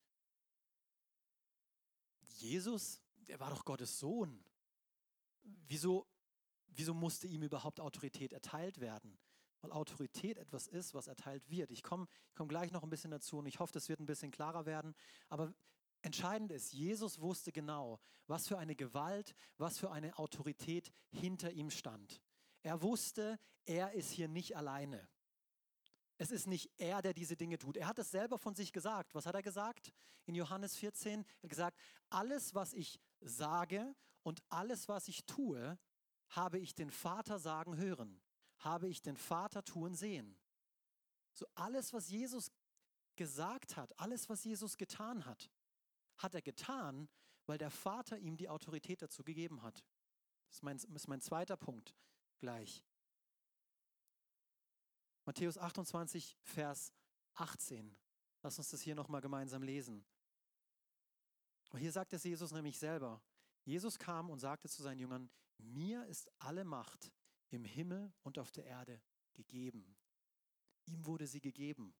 Jesus, 2.27 3.01
der 3.15 3.39
war 3.39 3.49
doch 3.49 3.63
Gottes 3.63 3.97
Sohn. 3.97 4.43
Wieso, 5.41 6.05
wieso 6.67 6.93
musste 6.93 7.27
ihm 7.27 7.43
überhaupt 7.43 7.79
Autorität 7.79 8.33
erteilt 8.33 8.81
werden? 8.81 9.17
Weil 9.61 9.71
Autorität 9.71 10.37
etwas 10.37 10.67
ist, 10.67 10.93
was 10.93 11.07
erteilt 11.07 11.49
wird. 11.49 11.71
Ich 11.71 11.81
komme 11.81 12.07
komm 12.33 12.49
gleich 12.49 12.71
noch 12.71 12.83
ein 12.83 12.89
bisschen 12.89 13.11
dazu 13.11 13.37
und 13.37 13.45
ich 13.45 13.59
hoffe, 13.59 13.71
das 13.71 13.87
wird 13.87 14.01
ein 14.01 14.05
bisschen 14.05 14.31
klarer 14.31 14.65
werden. 14.65 14.93
Aber 15.29 15.53
Entscheidend 16.05 16.51
ist, 16.51 16.71
Jesus 16.71 17.19
wusste 17.19 17.51
genau, 17.51 17.99
was 18.27 18.47
für 18.47 18.59
eine 18.59 18.75
Gewalt, 18.75 19.33
was 19.57 19.79
für 19.79 19.89
eine 19.91 20.19
Autorität 20.19 20.91
hinter 21.09 21.51
ihm 21.51 21.71
stand. 21.71 22.21
Er 22.61 22.83
wusste, 22.83 23.39
er 23.65 23.93
ist 23.93 24.11
hier 24.11 24.27
nicht 24.27 24.55
alleine. 24.55 25.09
Es 26.19 26.29
ist 26.29 26.45
nicht 26.45 26.69
er, 26.77 27.01
der 27.01 27.15
diese 27.15 27.35
Dinge 27.35 27.57
tut. 27.57 27.75
Er 27.75 27.87
hat 27.87 27.97
es 27.97 28.11
selber 28.11 28.37
von 28.37 28.53
sich 28.53 28.71
gesagt. 28.71 29.15
Was 29.15 29.25
hat 29.25 29.33
er 29.33 29.41
gesagt? 29.41 29.91
In 30.25 30.35
Johannes 30.35 30.77
14 30.77 31.21
er 31.21 31.43
hat 31.43 31.49
gesagt, 31.49 31.79
alles, 32.11 32.53
was 32.53 32.73
ich 32.73 32.99
sage 33.21 33.95
und 34.21 34.43
alles, 34.49 34.87
was 34.87 35.07
ich 35.07 35.25
tue, 35.25 35.75
habe 36.29 36.59
ich 36.59 36.75
den 36.75 36.91
Vater 36.91 37.39
sagen 37.39 37.77
hören, 37.77 38.21
habe 38.59 38.87
ich 38.87 39.01
den 39.01 39.17
Vater 39.17 39.63
tun 39.63 39.95
sehen. 39.95 40.37
So 41.33 41.47
alles, 41.55 41.93
was 41.93 42.09
Jesus 42.09 42.51
gesagt 43.15 43.75
hat, 43.75 43.99
alles, 43.99 44.29
was 44.29 44.43
Jesus 44.43 44.77
getan 44.77 45.25
hat, 45.25 45.49
hat 46.17 46.35
er 46.35 46.41
getan, 46.41 47.09
weil 47.45 47.57
der 47.57 47.71
Vater 47.71 48.17
ihm 48.17 48.37
die 48.37 48.49
Autorität 48.49 49.01
dazu 49.01 49.23
gegeben 49.23 49.61
hat. 49.61 49.85
Das 50.47 50.57
ist 50.57 50.63
mein, 50.63 50.77
ist 50.77 51.07
mein 51.07 51.21
zweiter 51.21 51.57
Punkt 51.57 51.95
gleich. 52.39 52.83
Matthäus 55.25 55.57
28, 55.57 56.37
Vers 56.43 56.93
18. 57.33 57.95
Lass 58.41 58.57
uns 58.57 58.69
das 58.69 58.81
hier 58.81 58.95
nochmal 58.95 59.21
gemeinsam 59.21 59.63
lesen. 59.63 60.05
Und 61.71 61.79
hier 61.79 61.91
sagt 61.91 62.13
es 62.13 62.23
Jesus 62.23 62.51
nämlich 62.51 62.77
selber. 62.77 63.21
Jesus 63.63 63.97
kam 63.97 64.29
und 64.29 64.39
sagte 64.39 64.69
zu 64.69 64.83
seinen 64.83 64.99
Jüngern, 64.99 65.29
mir 65.57 66.05
ist 66.05 66.31
alle 66.39 66.63
Macht 66.63 67.11
im 67.49 67.65
Himmel 67.65 68.13
und 68.21 68.37
auf 68.37 68.51
der 68.51 68.65
Erde 68.65 69.01
gegeben. 69.33 69.97
Ihm 70.85 71.05
wurde 71.05 71.25
sie 71.25 71.41
gegeben, 71.41 71.95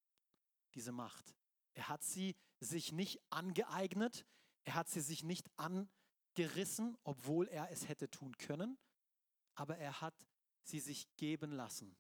diese 0.76 0.92
Macht. 0.92 1.36
Er 1.76 1.90
hat 1.90 2.04
sie 2.04 2.36
sich 2.60 2.92
nicht 2.92 3.22
angeeignet, 3.30 4.26
er 4.64 4.76
hat 4.76 4.90
sie 4.90 5.02
sich 5.02 5.24
nicht 5.24 5.50
angerissen, 5.58 6.98
obwohl 7.04 7.48
er 7.48 7.70
es 7.70 7.88
hätte 7.88 8.10
tun 8.10 8.38
können, 8.38 8.78
aber 9.54 9.78
er 9.78 10.02
hat 10.02 10.16
sie 10.64 10.80
sich 10.80 11.08
geben 11.16 11.52
lassen 11.52 11.96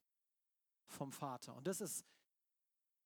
vom 0.87 1.11
Vater. 1.11 1.55
Und 1.55 1.67
das 1.67 1.81
ist 1.81 2.05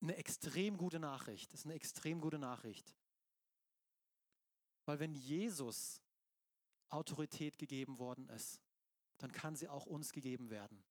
eine 0.02 0.16
extrem 0.16 0.78
gute 0.78 1.00
Nachricht. 1.00 1.52
Das 1.52 1.62
ist 1.62 1.66
eine 1.66 1.76
extrem 1.76 2.22
gute 2.22 2.40
Nachricht. 2.40 2.96
Weil 4.86 5.00
wenn 5.00 5.14
Jesus 5.14 6.02
Autorität 6.90 7.58
gegeben 7.58 8.00
worden 8.00 8.28
ist, 8.30 8.62
dann 9.18 9.32
kann 9.32 9.56
sie 9.56 9.68
auch 9.68 9.86
uns 9.86 10.14
gegeben 10.14 10.50
werden. 10.50 10.84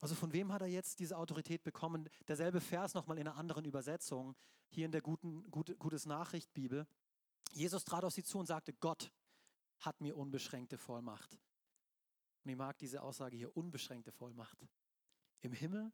Also 0.00 0.14
von 0.14 0.32
wem 0.32 0.52
hat 0.52 0.62
er 0.62 0.68
jetzt 0.68 0.98
diese 1.00 1.16
Autorität 1.16 1.62
bekommen? 1.64 2.08
Derselbe 2.28 2.60
Vers 2.60 2.94
nochmal 2.94 3.18
in 3.18 3.26
einer 3.26 3.36
anderen 3.36 3.64
Übersetzung, 3.64 4.36
hier 4.68 4.86
in 4.86 4.92
der 4.92 5.00
guten, 5.00 5.50
Gute, 5.50 5.76
Gutes 5.76 6.06
Nachricht 6.06 6.52
Bibel. 6.52 6.86
Jesus 7.52 7.84
trat 7.84 8.04
auf 8.04 8.12
sie 8.12 8.22
zu 8.22 8.38
und 8.38 8.46
sagte, 8.46 8.72
Gott 8.74 9.10
hat 9.80 10.00
mir 10.00 10.16
unbeschränkte 10.16 10.78
Vollmacht. 10.78 11.38
Und 12.44 12.50
ich 12.50 12.56
mag 12.56 12.78
diese 12.78 13.02
Aussage 13.02 13.36
hier, 13.36 13.56
unbeschränkte 13.56 14.12
Vollmacht. 14.12 14.58
Im 15.40 15.52
Himmel 15.52 15.92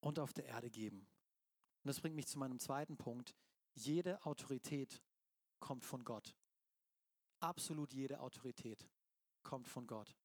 und 0.00 0.18
auf 0.18 0.32
der 0.32 0.46
Erde 0.46 0.70
geben. 0.70 1.06
Und 1.82 1.88
das 1.88 2.00
bringt 2.00 2.16
mich 2.16 2.26
zu 2.26 2.38
meinem 2.38 2.58
zweiten 2.58 2.96
Punkt. 2.96 3.36
Jede 3.74 4.24
Autorität 4.24 5.02
kommt 5.60 5.84
von 5.84 6.04
Gott. 6.04 6.34
Absolut 7.40 7.92
jede 7.92 8.20
Autorität 8.20 8.88
kommt 9.42 9.68
von 9.68 9.86
Gott. 9.86 10.16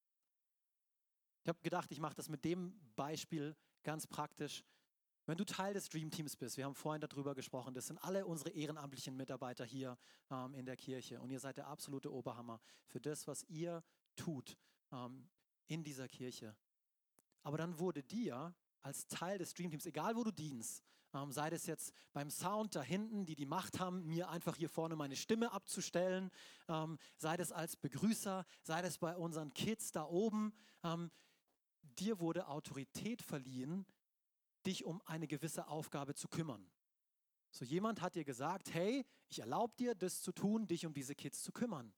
Ich 1.44 1.50
habe 1.50 1.60
gedacht, 1.62 1.92
ich 1.92 2.00
mache 2.00 2.16
das 2.16 2.30
mit 2.30 2.46
dem 2.46 2.80
Beispiel 2.96 3.56
ganz 3.84 4.06
praktisch. 4.06 4.64
Wenn 5.26 5.38
du 5.38 5.46
Teil 5.46 5.74
des 5.74 5.90
Dream 5.90 6.12
Teams 6.12 6.36
bist, 6.36 6.58
wir 6.58 6.66
haben 6.66 6.76
vorhin 6.76 7.02
darüber 7.02 7.34
gesprochen, 7.34 7.74
das 7.74 7.88
sind 7.88 7.98
alle 8.00 8.26
unsere 8.26 8.50
ehrenamtlichen 8.52 9.16
Mitarbeiter 9.16 9.66
hier 9.66 9.98
ähm, 10.30 10.54
in 10.56 10.66
der 10.66 10.76
Kirche 10.78 11.20
und 11.22 11.30
ihr 11.30 11.40
seid 11.40 11.58
der 11.58 11.68
absolute 11.68 12.12
Oberhammer 12.12 12.60
für 12.88 13.00
das, 13.00 13.28
was 13.28 13.44
ihr 13.44 13.84
tut 14.16 14.58
ähm, 14.92 15.30
in 15.68 15.84
dieser 15.84 16.08
Kirche. 16.08 16.56
Aber 17.44 17.58
dann 17.58 17.80
wurde 17.80 18.04
dir 18.04 18.54
als 18.82 19.08
Teil 19.08 19.38
des 19.38 19.54
Dream 19.54 19.70
Teams, 19.70 19.86
egal 19.86 20.16
wo 20.16 20.24
du 20.24 20.32
dienst, 20.32 20.84
ähm, 21.14 21.32
sei 21.32 21.50
das 21.50 21.66
jetzt 21.66 21.94
beim 22.14 22.30
Sound 22.30 22.76
da 22.76 22.82
hinten, 22.82 23.26
die 23.26 23.36
die 23.36 23.46
Macht 23.46 23.80
haben, 23.80 24.06
mir 24.08 24.30
einfach 24.30 24.56
hier 24.56 24.70
vorne 24.70 24.96
meine 24.96 25.16
Stimme 25.16 25.52
abzustellen, 25.52 26.32
ähm, 26.68 26.98
sei 27.18 27.38
das 27.38 27.52
als 27.52 27.76
Begrüßer, 27.76 28.46
sei 28.64 28.82
das 28.82 28.98
bei 28.98 29.16
unseren 29.16 29.54
Kids 29.54 29.92
da 29.92 30.04
oben, 30.04 30.54
ähm, 30.84 31.12
dir 32.00 32.20
wurde 32.20 32.48
Autorität 32.48 33.22
verliehen, 33.22 33.86
dich 34.66 34.86
um 34.86 35.02
eine 35.06 35.28
gewisse 35.28 35.68
Aufgabe 35.68 36.14
zu 36.14 36.28
kümmern. 36.28 36.70
So 37.52 37.66
jemand 37.66 38.02
hat 38.02 38.16
dir 38.16 38.24
gesagt, 38.24 38.74
hey, 38.74 39.06
ich 39.28 39.40
erlaube 39.40 39.76
dir, 39.78 39.96
das 39.96 40.22
zu 40.22 40.32
tun, 40.32 40.68
dich 40.68 40.86
um 40.86 40.94
diese 40.94 41.16
Kids 41.16 41.44
zu 41.44 41.52
kümmern. 41.52 41.94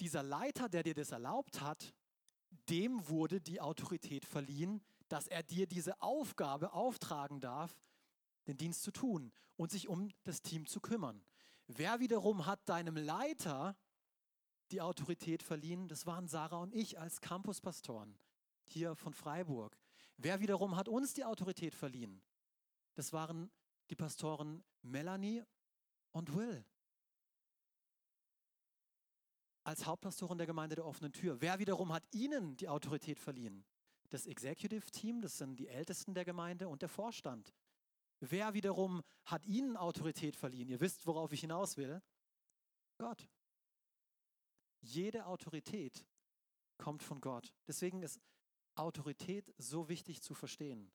Dieser 0.00 0.22
Leiter, 0.22 0.68
der 0.68 0.82
dir 0.82 0.94
das 0.94 1.12
erlaubt 1.12 1.60
hat, 1.60 1.94
dem 2.68 3.08
wurde 3.08 3.40
die 3.40 3.60
Autorität 3.60 4.24
verliehen, 4.24 4.82
dass 5.08 5.26
er 5.26 5.42
dir 5.42 5.66
diese 5.66 6.00
Aufgabe 6.00 6.72
auftragen 6.72 7.40
darf, 7.40 7.76
den 8.46 8.56
Dienst 8.56 8.82
zu 8.82 8.90
tun 8.90 9.32
und 9.56 9.70
sich 9.70 9.88
um 9.88 10.10
das 10.24 10.42
Team 10.42 10.66
zu 10.66 10.80
kümmern. 10.80 11.24
Wer 11.66 12.00
wiederum 12.00 12.46
hat 12.46 12.68
deinem 12.68 12.96
Leiter 12.96 13.76
die 14.70 14.80
Autorität 14.80 15.42
verliehen? 15.42 15.88
Das 15.88 16.06
waren 16.06 16.28
Sarah 16.28 16.58
und 16.58 16.74
ich 16.74 16.98
als 16.98 17.20
Campuspastoren 17.20 18.18
hier 18.64 18.94
von 18.94 19.14
Freiburg. 19.14 19.76
Wer 20.16 20.40
wiederum 20.40 20.76
hat 20.76 20.88
uns 20.88 21.14
die 21.14 21.24
Autorität 21.24 21.74
verliehen? 21.74 22.22
Das 22.94 23.12
waren 23.12 23.50
die 23.90 23.96
Pastoren 23.96 24.64
Melanie 24.82 25.42
und 26.12 26.34
Will. 26.34 26.64
Als 29.64 29.86
Hauptpastoren 29.86 30.38
der 30.38 30.46
Gemeinde 30.46 30.76
der 30.76 30.84
offenen 30.84 31.12
Tür. 31.12 31.40
Wer 31.40 31.58
wiederum 31.58 31.92
hat 31.92 32.04
ihnen 32.12 32.56
die 32.56 32.68
Autorität 32.68 33.18
verliehen? 33.18 33.64
Das 34.10 34.26
Executive 34.26 34.90
Team, 34.90 35.20
das 35.22 35.38
sind 35.38 35.56
die 35.56 35.68
Ältesten 35.68 36.14
der 36.14 36.24
Gemeinde 36.24 36.68
und 36.68 36.82
der 36.82 36.88
Vorstand. 36.88 37.54
Wer 38.20 38.54
wiederum 38.54 39.02
hat 39.24 39.44
ihnen 39.46 39.76
Autorität 39.76 40.36
verliehen? 40.36 40.68
Ihr 40.68 40.80
wisst, 40.80 41.06
worauf 41.06 41.32
ich 41.32 41.40
hinaus 41.40 41.76
will. 41.76 42.00
Gott. 42.98 43.28
Jede 44.84 45.26
Autorität 45.26 46.06
kommt 46.76 47.02
von 47.02 47.20
Gott. 47.20 47.54
Deswegen 47.66 48.02
ist 48.02 48.20
Autorität 48.74 49.54
so 49.56 49.88
wichtig 49.88 50.22
zu 50.22 50.34
verstehen. 50.34 50.92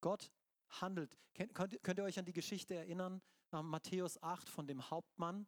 Gott 0.00 0.32
handelt. 0.80 1.18
Könnt, 1.34 1.82
könnt 1.82 1.98
ihr 1.98 2.04
euch 2.04 2.18
an 2.18 2.24
die 2.24 2.32
Geschichte 2.32 2.74
erinnern, 2.74 3.20
Matthäus 3.50 4.22
8 4.22 4.48
von 4.48 4.66
dem 4.66 4.90
Hauptmann, 4.90 5.46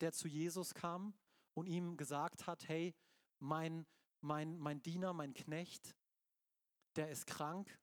der 0.00 0.12
zu 0.12 0.26
Jesus 0.26 0.74
kam 0.74 1.14
und 1.54 1.66
ihm 1.66 1.96
gesagt 1.98 2.46
hat, 2.46 2.66
hey, 2.66 2.94
mein, 3.38 3.86
mein, 4.22 4.56
mein 4.58 4.82
Diener, 4.82 5.12
mein 5.12 5.34
Knecht, 5.34 5.94
der 6.96 7.10
ist 7.10 7.26
krank. 7.26 7.78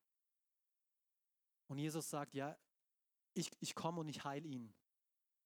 Und 1.68 1.78
Jesus 1.78 2.10
sagt, 2.10 2.34
ja, 2.34 2.58
ich, 3.36 3.52
ich 3.60 3.76
komme 3.76 4.00
und 4.00 4.10
ich 4.10 4.24
heile 4.24 4.48
ihn. 4.48 4.74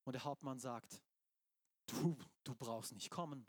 Und 0.06 0.14
der 0.14 0.24
Hauptmann 0.24 0.60
sagt, 0.60 1.02
du, 1.88 2.18
du 2.46 2.56
brauchst 2.56 2.94
nicht 2.94 3.10
kommen. 3.10 3.46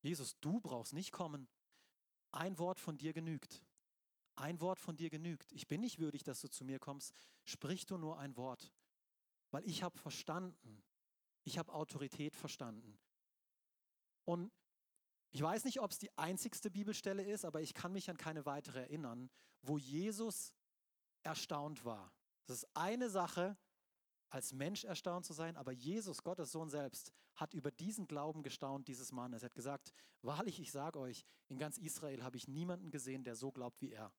Jesus, 0.00 0.38
du 0.40 0.60
brauchst 0.60 0.92
nicht 0.92 1.12
kommen. 1.12 1.48
Ein 2.30 2.58
Wort 2.58 2.80
von 2.80 2.98
dir 2.98 3.12
genügt. 3.12 3.64
Ein 4.36 4.60
Wort 4.60 4.78
von 4.78 4.96
dir 4.96 5.10
genügt. 5.10 5.50
Ich 5.52 5.66
bin 5.66 5.80
nicht 5.80 5.98
würdig, 5.98 6.22
dass 6.22 6.40
du 6.40 6.48
zu 6.48 6.64
mir 6.64 6.78
kommst. 6.78 7.12
Sprich 7.44 7.86
du 7.86 7.98
nur 7.98 8.18
ein 8.18 8.36
Wort. 8.36 8.72
Weil 9.50 9.64
ich 9.64 9.82
habe 9.82 9.98
verstanden. 9.98 10.82
Ich 11.44 11.58
habe 11.58 11.72
Autorität 11.72 12.36
verstanden. 12.36 12.98
Und 14.24 14.52
ich 15.30 15.42
weiß 15.42 15.64
nicht, 15.64 15.80
ob 15.80 15.90
es 15.90 15.98
die 15.98 16.16
einzigste 16.16 16.70
Bibelstelle 16.70 17.22
ist, 17.22 17.44
aber 17.44 17.60
ich 17.60 17.74
kann 17.74 17.92
mich 17.92 18.08
an 18.10 18.16
keine 18.16 18.46
weitere 18.46 18.80
erinnern, 18.80 19.30
wo 19.62 19.78
Jesus 19.78 20.52
erstaunt 21.22 21.84
war. 21.84 22.12
Das 22.46 22.58
ist 22.58 22.76
eine 22.76 23.10
Sache, 23.10 23.56
als 24.30 24.52
Mensch 24.52 24.84
erstaunt 24.84 25.24
zu 25.24 25.32
sein, 25.32 25.56
aber 25.56 25.72
Jesus, 25.72 26.22
Gottes 26.22 26.52
Sohn 26.52 26.68
selbst, 26.68 27.12
hat 27.34 27.54
über 27.54 27.70
diesen 27.70 28.06
Glauben 28.06 28.42
gestaunt 28.42 28.88
dieses 28.88 29.12
Mannes. 29.12 29.42
Er 29.42 29.46
hat 29.46 29.54
gesagt, 29.54 29.92
wahrlich, 30.22 30.60
ich 30.60 30.70
sage 30.70 30.98
euch, 30.98 31.24
in 31.48 31.58
ganz 31.58 31.78
Israel 31.78 32.22
habe 32.22 32.36
ich 32.36 32.48
niemanden 32.48 32.90
gesehen, 32.90 33.24
der 33.24 33.36
so 33.36 33.50
glaubt 33.50 33.80
wie 33.80 33.92
er. 33.92 34.12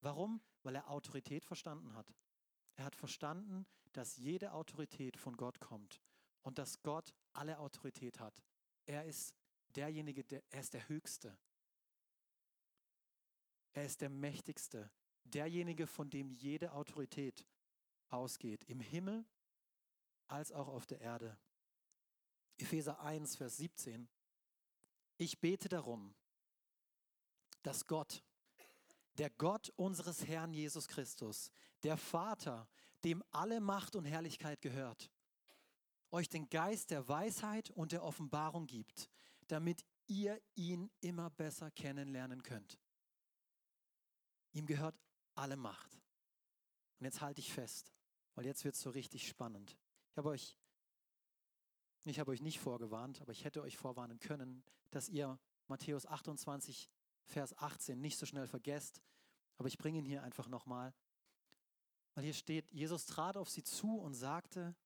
Warum? 0.00 0.40
Weil 0.62 0.74
er 0.74 0.90
Autorität 0.90 1.44
verstanden 1.44 1.94
hat. 1.94 2.12
Er 2.76 2.84
hat 2.84 2.96
verstanden, 2.96 3.66
dass 3.92 4.16
jede 4.16 4.52
Autorität 4.52 5.16
von 5.16 5.36
Gott 5.36 5.60
kommt 5.60 6.00
und 6.42 6.58
dass 6.58 6.82
Gott 6.82 7.14
alle 7.32 7.58
Autorität 7.58 8.20
hat. 8.20 8.42
Er 8.84 9.04
ist 9.04 9.34
derjenige, 9.74 10.24
der, 10.24 10.42
er 10.50 10.60
ist 10.60 10.74
der 10.74 10.88
Höchste. 10.88 11.36
Er 13.72 13.84
ist 13.84 14.00
der 14.00 14.10
Mächtigste, 14.10 14.90
derjenige, 15.24 15.86
von 15.86 16.08
dem 16.10 16.30
jede 16.30 16.72
Autorität 16.72 17.44
ausgeht, 18.10 18.64
im 18.64 18.80
Himmel 18.80 19.24
als 20.28 20.52
auch 20.52 20.68
auf 20.68 20.86
der 20.86 21.00
Erde. 21.00 21.36
Epheser 22.58 23.00
1, 23.00 23.36
Vers 23.36 23.58
17. 23.58 24.08
Ich 25.18 25.40
bete 25.40 25.68
darum, 25.68 26.14
dass 27.62 27.86
Gott, 27.86 28.22
der 29.14 29.30
Gott 29.30 29.70
unseres 29.76 30.26
Herrn 30.26 30.52
Jesus 30.52 30.88
Christus, 30.88 31.50
der 31.82 31.96
Vater, 31.96 32.68
dem 33.04 33.22
alle 33.30 33.60
Macht 33.60 33.96
und 33.96 34.04
Herrlichkeit 34.04 34.60
gehört, 34.60 35.10
euch 36.10 36.28
den 36.28 36.48
Geist 36.48 36.90
der 36.90 37.08
Weisheit 37.08 37.70
und 37.70 37.92
der 37.92 38.02
Offenbarung 38.02 38.66
gibt, 38.66 39.10
damit 39.48 39.84
ihr 40.06 40.40
ihn 40.54 40.90
immer 41.00 41.30
besser 41.30 41.70
kennenlernen 41.70 42.42
könnt. 42.42 42.78
Ihm 44.52 44.66
gehört 44.66 44.96
alle 45.34 45.56
Macht. 45.56 46.00
Und 46.98 47.04
jetzt 47.04 47.20
halte 47.20 47.40
ich 47.40 47.52
fest, 47.52 47.92
weil 48.36 48.46
jetzt 48.46 48.64
wird 48.64 48.76
es 48.76 48.80
so 48.80 48.90
richtig 48.90 49.26
spannend. 49.26 49.76
Ich 50.12 50.18
habe 50.18 50.28
euch, 50.28 50.56
ich 52.04 52.20
habe 52.20 52.30
euch 52.30 52.42
nicht 52.42 52.60
vorgewarnt, 52.60 53.20
aber 53.20 53.32
ich 53.32 53.44
hätte 53.44 53.62
euch 53.62 53.76
vorwarnen 53.76 54.20
können, 54.20 54.62
dass 54.90 55.08
ihr 55.08 55.38
Matthäus 55.66 56.06
28, 56.06 56.88
Vers 57.24 57.56
18 57.58 58.00
nicht 58.00 58.18
so 58.18 58.26
schnell 58.26 58.46
vergesst. 58.46 59.02
Aber 59.56 59.68
ich 59.68 59.78
bringe 59.78 59.98
ihn 59.98 60.04
hier 60.04 60.22
einfach 60.22 60.48
nochmal. 60.48 60.94
Weil 62.14 62.24
hier 62.24 62.34
steht, 62.34 62.70
Jesus 62.70 63.06
trat 63.06 63.36
auf 63.36 63.50
sie 63.50 63.64
zu 63.64 63.98
und 63.98 64.14
sagte, 64.14 64.76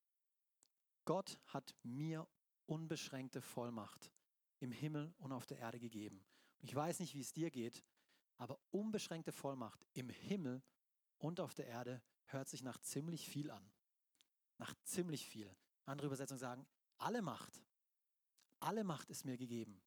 Gott 1.04 1.38
hat 1.46 1.74
mir 1.82 2.26
unbeschränkte 2.66 3.42
Vollmacht 3.42 4.12
im 4.60 4.70
Himmel 4.70 5.12
und 5.18 5.32
auf 5.32 5.46
der 5.46 5.58
Erde 5.58 5.80
gegeben. 5.80 6.24
Und 6.60 6.68
ich 6.68 6.74
weiß 6.74 7.00
nicht, 7.00 7.14
wie 7.14 7.20
es 7.20 7.32
dir 7.32 7.50
geht, 7.50 7.84
aber 8.36 8.58
unbeschränkte 8.70 9.32
Vollmacht 9.32 9.84
im 9.92 10.08
Himmel 10.08 10.62
und 11.18 11.40
auf 11.40 11.54
der 11.54 11.66
Erde 11.66 12.00
hört 12.32 12.48
sich 12.48 12.62
nach 12.62 12.78
ziemlich 12.78 13.28
viel 13.28 13.50
an. 13.50 13.70
Nach 14.58 14.74
ziemlich 14.84 15.26
viel. 15.26 15.54
Andere 15.86 16.06
Übersetzungen 16.06 16.38
sagen, 16.38 16.66
alle 16.98 17.22
Macht, 17.22 17.62
alle 18.60 18.84
Macht 18.84 19.10
ist 19.10 19.24
mir 19.24 19.36
gegeben. 19.36 19.80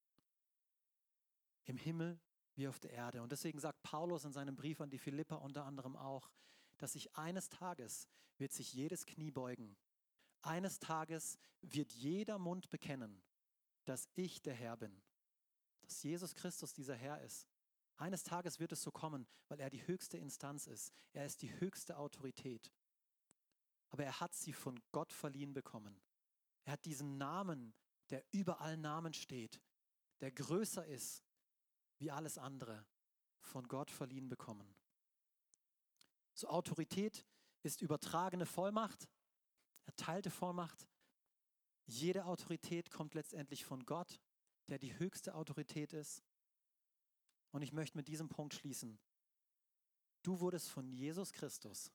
Im 1.66 1.78
Himmel 1.78 2.20
wie 2.56 2.68
auf 2.68 2.80
der 2.80 2.92
Erde. 2.92 3.22
Und 3.22 3.32
deswegen 3.32 3.60
sagt 3.60 3.82
Paulus 3.84 4.26
in 4.26 4.34
seinem 4.34 4.56
Brief 4.56 4.82
an 4.82 4.90
die 4.90 4.98
Philippa 4.98 5.36
unter 5.36 5.66
anderem 5.66 5.96
auch, 5.96 6.30
dass 6.78 6.94
sich 6.94 7.16
eines 7.16 7.50
Tages 7.50 8.08
wird 8.38 8.52
sich 8.52 8.74
jedes 8.74 9.06
Knie 9.06 9.32
beugen. 9.32 9.78
Eines 10.42 10.80
Tages 10.80 11.38
wird 11.62 11.94
jeder 11.94 12.38
Mund 12.38 12.70
bekennen, 12.70 13.22
dass 13.86 14.10
ich 14.16 14.42
der 14.42 14.54
Herr 14.54 14.76
bin, 14.76 15.02
dass 15.82 16.04
Jesus 16.04 16.36
Christus 16.36 16.74
dieser 16.74 16.96
Herr 16.96 17.22
ist. 17.22 17.53
Eines 18.04 18.26
Tages 18.26 18.60
wird 18.60 18.74
es 18.74 18.82
so 18.82 18.92
kommen, 18.92 19.26
weil 19.48 19.62
er 19.62 19.70
die 19.70 19.88
höchste 19.88 20.18
Instanz 20.18 20.68
ist. 20.68 20.92
Er 21.14 21.26
ist 21.26 21.42
die 21.42 21.58
höchste 21.62 21.98
Autorität. 21.98 22.70
Aber 23.92 24.04
er 24.04 24.20
hat 24.20 24.34
sie 24.36 24.52
von 24.52 24.78
Gott 24.92 25.14
verliehen 25.14 25.54
bekommen. 25.54 26.02
Er 26.66 26.74
hat 26.74 26.84
diesen 26.84 27.18
Namen, 27.18 27.74
der 28.10 28.26
über 28.34 28.60
allen 28.60 28.82
Namen 28.82 29.14
steht, 29.14 29.62
der 30.20 30.34
größer 30.34 30.86
ist 30.86 31.24
wie 31.98 32.12
alles 32.12 32.38
andere, 32.38 32.86
von 33.40 33.70
Gott 33.70 33.90
verliehen 33.90 34.28
bekommen. 34.28 34.76
So 36.34 36.50
Autorität 36.50 37.26
ist 37.62 37.82
übertragene 37.82 38.46
Vollmacht, 38.46 39.08
erteilte 39.86 40.30
Vollmacht, 40.30 40.90
jede 41.86 42.26
Autorität 42.26 42.92
kommt 42.92 43.14
letztendlich 43.14 43.64
von 43.64 43.86
Gott, 43.86 44.20
der 44.68 44.78
die 44.78 45.00
höchste 45.00 45.36
Autorität 45.36 45.94
ist. 45.94 46.22
Und 47.54 47.62
ich 47.62 47.72
möchte 47.72 47.96
mit 47.96 48.08
diesem 48.08 48.30
Punkt 48.30 48.56
schließen. 48.56 49.00
Du 50.24 50.40
wurdest 50.40 50.70
von 50.70 50.92
Jesus 50.92 51.32
Christus 51.32 51.92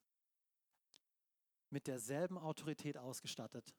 mit 1.69 1.89
derselben 1.89 2.39
Autorität 2.39 2.97
ausgestattet, 2.97 3.75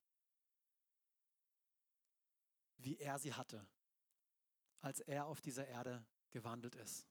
wie 2.77 2.97
er 2.97 3.17
sie 3.17 3.33
hatte, 3.33 3.65
als 4.81 4.99
er 4.99 5.25
auf 5.25 5.39
dieser 5.39 5.67
Erde 5.67 6.05
gewandelt 6.31 6.75
ist. 6.75 7.07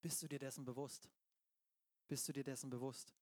Bist 0.00 0.20
du 0.22 0.26
dir 0.26 0.40
dessen 0.40 0.64
bewusst? 0.64 1.08
Bist 2.08 2.26
du 2.28 2.32
dir 2.32 2.44
dessen 2.44 2.68
bewusst? 2.68 3.14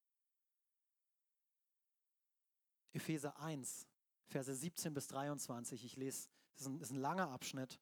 Epheser 2.93 3.39
1, 3.41 3.87
Verse 4.27 4.55
17 4.55 4.95
bis 4.95 5.07
23. 5.09 5.85
Ich 5.85 5.97
lese, 5.97 6.31
das 6.55 6.63
ist 6.63 6.67
ein, 6.67 6.79
das 6.79 6.89
ist 6.89 6.95
ein 6.95 7.01
langer 7.01 7.29
Abschnitt, 7.29 7.79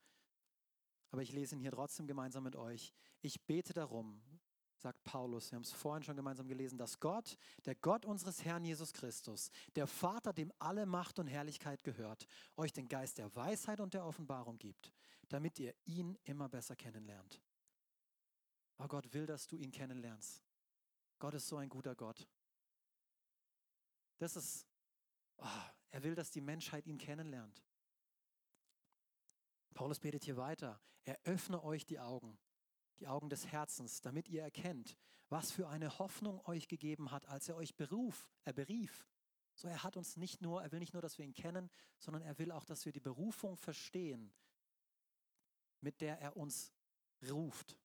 aber 1.12 1.22
ich 1.22 1.32
lese 1.32 1.54
ihn 1.54 1.60
hier 1.60 1.70
trotzdem 1.70 2.06
gemeinsam 2.06 2.42
mit 2.42 2.56
euch. 2.56 2.92
Ich 3.20 3.44
bete 3.44 3.74
darum, 3.74 4.20
sagt 4.78 5.04
Paulus, 5.04 5.52
wir 5.52 5.56
haben 5.56 5.62
es 5.62 5.70
vorhin 5.70 6.02
schon 6.02 6.16
gemeinsam 6.16 6.48
gelesen, 6.48 6.78
dass 6.78 6.98
Gott, 6.98 7.36
der 7.66 7.74
Gott 7.74 8.06
unseres 8.06 8.44
Herrn 8.44 8.64
Jesus 8.64 8.94
Christus, 8.94 9.50
der 9.76 9.86
Vater, 9.86 10.32
dem 10.32 10.52
alle 10.58 10.86
Macht 10.86 11.18
und 11.18 11.26
Herrlichkeit 11.26 11.84
gehört, 11.84 12.26
euch 12.56 12.72
den 12.72 12.88
Geist 12.88 13.18
der 13.18 13.34
Weisheit 13.36 13.78
und 13.78 13.92
der 13.92 14.06
Offenbarung 14.06 14.58
gibt, 14.58 14.90
damit 15.28 15.60
ihr 15.60 15.74
ihn 15.84 16.18
immer 16.24 16.48
besser 16.48 16.76
kennenlernt. 16.76 17.42
Aber 18.78 18.88
Gott 18.88 19.12
will, 19.12 19.26
dass 19.26 19.46
du 19.46 19.56
ihn 19.56 19.70
kennenlernst. 19.70 20.42
Gott 21.18 21.34
ist 21.34 21.46
so 21.46 21.58
ein 21.58 21.68
guter 21.68 21.94
Gott. 21.94 22.26
Das 24.16 24.34
ist, 24.34 24.66
oh, 25.36 25.46
er 25.90 26.02
will, 26.02 26.14
dass 26.14 26.30
die 26.30 26.40
Menschheit 26.40 26.86
ihn 26.86 26.98
kennenlernt. 26.98 27.62
Paulus 29.72 30.00
betet 30.00 30.24
hier 30.24 30.36
weiter. 30.36 30.80
Er 31.04 31.18
öffne 31.24 31.62
euch 31.62 31.84
die 31.84 31.98
Augen, 31.98 32.38
die 33.00 33.06
Augen 33.06 33.28
des 33.28 33.46
Herzens, 33.46 34.00
damit 34.00 34.28
ihr 34.28 34.42
erkennt, 34.42 34.96
was 35.28 35.50
für 35.50 35.68
eine 35.68 35.98
Hoffnung 35.98 36.40
euch 36.46 36.68
gegeben 36.68 37.10
hat, 37.10 37.26
als 37.26 37.48
er 37.48 37.56
euch 37.56 37.74
beruf, 37.74 38.28
er 38.44 38.52
berief. 38.52 39.06
So, 39.54 39.68
er 39.68 39.82
hat 39.82 39.96
uns 39.96 40.16
nicht 40.16 40.40
nur, 40.40 40.62
er 40.62 40.72
will 40.72 40.78
nicht 40.78 40.92
nur, 40.92 41.02
dass 41.02 41.18
wir 41.18 41.24
ihn 41.24 41.34
kennen, 41.34 41.70
sondern 41.98 42.22
er 42.22 42.38
will 42.38 42.52
auch, 42.52 42.64
dass 42.64 42.84
wir 42.84 42.92
die 42.92 43.00
Berufung 43.00 43.56
verstehen, 43.56 44.32
mit 45.80 46.00
der 46.00 46.18
er 46.20 46.36
uns 46.36 46.72
ruft. 47.30 47.78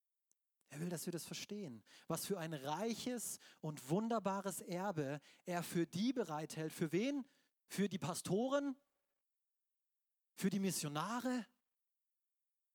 Er 0.70 0.80
will, 0.80 0.90
dass 0.90 1.06
wir 1.06 1.14
das 1.14 1.26
verstehen. 1.26 1.84
Was 2.08 2.26
für 2.26 2.38
ein 2.38 2.54
reiches 2.54 3.40
und 3.62 3.90
wunderbares 3.90 4.62
Erbe 4.62 5.22
er 5.46 5.64
für 5.64 5.86
die 5.86 6.14
bereithält. 6.14 6.74
Für 6.74 6.92
wen? 6.92 7.26
Für 7.68 7.88
die 7.88 7.98
Pastoren? 7.98 8.76
Für 10.36 10.50
die 10.50 10.60
Missionare? 10.60 11.46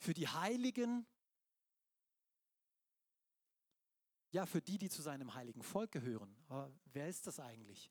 Für 0.03 0.15
die 0.15 0.27
Heiligen? 0.27 1.07
Ja, 4.33 4.47
für 4.47 4.61
die, 4.61 4.77
die 4.77 4.91
zu 4.91 5.01
seinem 5.01 5.33
heiligen 5.35 5.63
Volk 5.63 5.93
gehören. 5.93 6.37
Aber 6.49 6.73
wer 6.87 7.09
ist 7.09 7.29
das 7.29 7.39
eigentlich? 7.39 7.89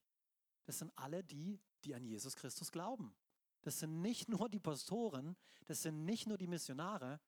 Das 0.65 0.77
sind 0.79 0.91
alle 0.97 1.23
die, 1.23 1.61
die 1.85 1.95
an 1.95 2.03
Jesus 2.03 2.35
Christus 2.35 2.69
glauben. 2.69 3.15
Das 3.61 3.79
sind 3.79 4.01
nicht 4.01 4.27
nur 4.27 4.49
die 4.49 4.59
Pastoren, 4.59 5.37
das 5.67 5.83
sind 5.83 6.03
nicht 6.03 6.27
nur 6.27 6.37
die 6.37 6.47
Missionare, 6.47 7.21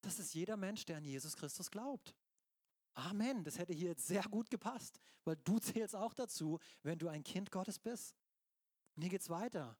das 0.00 0.18
ist 0.18 0.32
jeder 0.32 0.56
Mensch, 0.56 0.86
der 0.86 0.96
an 0.96 1.04
Jesus 1.04 1.36
Christus 1.36 1.70
glaubt. 1.70 2.16
Amen. 2.94 3.44
Das 3.44 3.58
hätte 3.58 3.74
hier 3.74 3.90
jetzt 3.90 4.06
sehr 4.06 4.22
gut 4.22 4.48
gepasst, 4.48 5.00
weil 5.24 5.36
du 5.36 5.58
zählst 5.58 5.94
auch 5.94 6.14
dazu, 6.14 6.58
wenn 6.82 6.98
du 6.98 7.08
ein 7.08 7.24
Kind 7.24 7.50
Gottes 7.50 7.78
bist. 7.78 8.16
Und 8.96 9.02
hier 9.02 9.10
geht 9.10 9.20
es 9.20 9.28
weiter. 9.28 9.76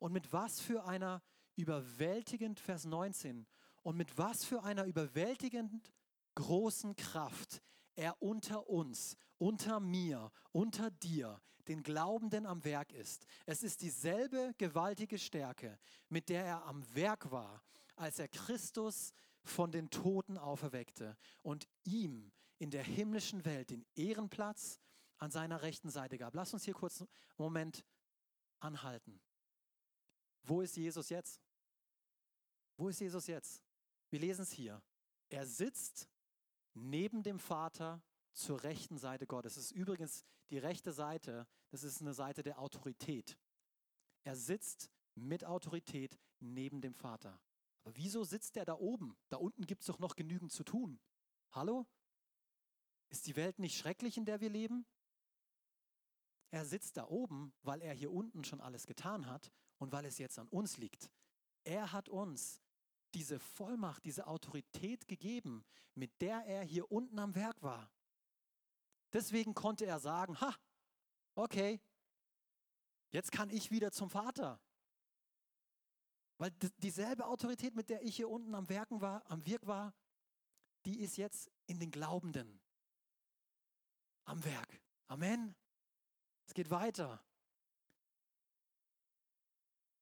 Und 0.00 0.12
mit 0.12 0.34
was 0.34 0.60
für 0.60 0.84
einer 0.84 1.22
überwältigend, 1.56 2.60
Vers 2.60 2.84
19, 2.84 3.46
und 3.82 3.96
mit 3.96 4.16
was 4.16 4.44
für 4.44 4.62
einer 4.62 4.84
überwältigend 4.84 5.92
großen 6.34 6.96
Kraft 6.96 7.62
er 7.96 8.20
unter 8.22 8.68
uns, 8.68 9.16
unter 9.38 9.80
mir, 9.80 10.32
unter 10.52 10.90
dir, 10.90 11.40
den 11.68 11.82
Glaubenden 11.82 12.46
am 12.46 12.64
Werk 12.64 12.92
ist. 12.92 13.26
Es 13.46 13.62
ist 13.62 13.80
dieselbe 13.80 14.54
gewaltige 14.58 15.18
Stärke, 15.18 15.78
mit 16.08 16.28
der 16.28 16.44
er 16.44 16.64
am 16.66 16.82
Werk 16.94 17.30
war, 17.30 17.62
als 17.96 18.18
er 18.18 18.28
Christus 18.28 19.12
von 19.42 19.70
den 19.70 19.90
Toten 19.90 20.36
auferweckte 20.38 21.16
und 21.42 21.68
ihm 21.84 22.32
in 22.58 22.70
der 22.70 22.82
himmlischen 22.82 23.44
Welt 23.44 23.70
den 23.70 23.86
Ehrenplatz 23.94 24.80
an 25.18 25.30
seiner 25.30 25.62
rechten 25.62 25.90
Seite 25.90 26.18
gab. 26.18 26.34
Lass 26.34 26.52
uns 26.52 26.64
hier 26.64 26.74
kurz 26.74 27.00
einen 27.00 27.08
Moment 27.38 27.84
anhalten. 28.60 29.20
Wo 30.42 30.60
ist 30.60 30.76
Jesus 30.76 31.08
jetzt? 31.08 31.40
Wo 32.76 32.88
ist 32.88 33.00
Jesus 33.00 33.26
jetzt? 33.26 33.62
Wir 34.10 34.20
lesen 34.20 34.42
es 34.42 34.52
hier. 34.52 34.82
Er 35.28 35.46
sitzt 35.46 36.08
neben 36.74 37.22
dem 37.22 37.38
Vater 37.38 38.02
zur 38.32 38.62
rechten 38.62 38.98
Seite 38.98 39.26
Gottes. 39.26 39.54
Das 39.54 39.64
ist 39.64 39.70
übrigens 39.72 40.24
die 40.50 40.58
rechte 40.58 40.92
Seite, 40.92 41.46
das 41.70 41.82
ist 41.82 42.00
eine 42.00 42.14
Seite 42.14 42.42
der 42.42 42.58
Autorität. 42.58 43.38
Er 44.24 44.36
sitzt 44.36 44.90
mit 45.14 45.44
Autorität 45.44 46.18
neben 46.40 46.80
dem 46.80 46.94
Vater. 46.94 47.40
Aber 47.84 47.96
wieso 47.96 48.24
sitzt 48.24 48.56
er 48.56 48.64
da 48.64 48.74
oben? 48.74 49.16
Da 49.28 49.36
unten 49.36 49.66
gibt 49.66 49.82
es 49.82 49.86
doch 49.86 49.98
noch 49.98 50.16
genügend 50.16 50.52
zu 50.52 50.64
tun. 50.64 50.98
Hallo? 51.52 51.86
Ist 53.10 53.26
die 53.26 53.36
Welt 53.36 53.58
nicht 53.58 53.76
schrecklich, 53.76 54.16
in 54.16 54.24
der 54.24 54.40
wir 54.40 54.50
leben? 54.50 54.86
Er 56.50 56.64
sitzt 56.64 56.96
da 56.96 57.08
oben, 57.08 57.52
weil 57.62 57.82
er 57.82 57.94
hier 57.94 58.12
unten 58.12 58.44
schon 58.44 58.60
alles 58.60 58.86
getan 58.86 59.26
hat 59.26 59.52
und 59.78 59.92
weil 59.92 60.04
es 60.04 60.18
jetzt 60.18 60.38
an 60.38 60.48
uns 60.48 60.78
liegt. 60.78 61.10
Er 61.64 61.92
hat 61.92 62.08
uns 62.08 62.62
diese 63.14 63.38
Vollmacht, 63.38 64.04
diese 64.04 64.26
Autorität 64.26 65.06
gegeben, 65.08 65.64
mit 65.94 66.20
der 66.20 66.44
er 66.46 66.62
hier 66.62 66.90
unten 66.90 67.18
am 67.18 67.34
Werk 67.34 67.62
war. 67.62 67.90
Deswegen 69.12 69.54
konnte 69.54 69.86
er 69.86 70.00
sagen, 70.00 70.40
ha, 70.40 70.54
okay, 71.34 71.80
jetzt 73.10 73.30
kann 73.30 73.48
ich 73.50 73.70
wieder 73.70 73.92
zum 73.92 74.10
Vater. 74.10 74.60
Weil 76.38 76.50
dieselbe 76.78 77.26
Autorität, 77.26 77.76
mit 77.76 77.88
der 77.88 78.02
ich 78.02 78.16
hier 78.16 78.28
unten 78.28 78.54
am 78.54 78.68
Werken 78.68 79.00
war, 79.00 79.24
am 79.30 79.46
Wirk 79.46 79.66
war, 79.66 79.94
die 80.84 81.00
ist 81.00 81.16
jetzt 81.16 81.50
in 81.66 81.78
den 81.78 81.90
Glaubenden 81.90 82.60
am 84.24 84.44
Werk. 84.44 84.80
Amen. 85.06 85.54
Es 86.46 86.54
geht 86.54 86.70
weiter. 86.70 87.24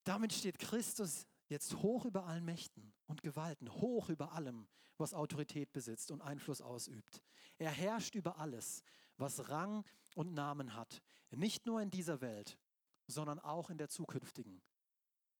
Damit 0.05 0.33
steht 0.33 0.59
Christus 0.59 1.27
jetzt 1.49 1.75
hoch 1.77 2.07
über 2.07 2.27
allen 2.27 2.45
Mächten 2.45 2.92
und 3.13 3.23
Gewalten, 3.23 3.71
hoch 3.71 4.09
über 4.09 4.33
allem, 4.33 4.67
was 4.97 5.15
Autorität 5.15 5.73
besitzt 5.73 6.11
und 6.11 6.23
Einfluss 6.23 6.61
ausübt. 6.61 7.23
Er 7.59 7.71
herrscht 7.71 8.15
über 8.15 8.39
alles, 8.39 8.83
was 9.19 9.49
Rang 9.51 9.85
und 10.15 10.33
Namen 10.33 10.75
hat, 10.75 11.03
nicht 11.31 11.67
nur 11.67 11.81
in 11.81 11.91
dieser 11.91 12.21
Welt, 12.21 12.59
sondern 13.07 13.39
auch 13.39 13.71
in 13.71 13.79
der 13.79 13.89
zukünftigen. 13.89 14.63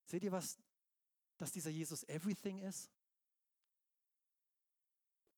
Seht 0.05 0.23
ihr, 0.23 0.33
was 0.33 0.59
dass 1.39 1.51
dieser 1.51 1.71
Jesus 1.71 2.05
everything 2.05 2.59
ist? 2.59 2.91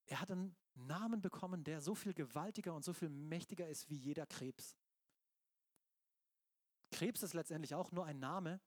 Er 0.07 0.20
hat 0.20 0.31
einen 0.31 0.55
Namen 0.75 1.23
bekommen, 1.23 1.64
der 1.64 1.81
so 1.81 1.94
viel 1.94 2.12
gewaltiger 2.12 2.75
und 2.75 2.85
so 2.85 2.92
viel 2.92 3.09
mächtiger 3.09 3.68
ist 3.68 3.88
wie 3.88 3.97
jeder 3.97 4.27
Krebs. 4.27 4.77
Krebs 6.90 7.23
ist 7.23 7.33
letztendlich 7.33 7.75
auch 7.75 7.90
nur 7.92 8.05
ein 8.05 8.18
Name, 8.18 8.61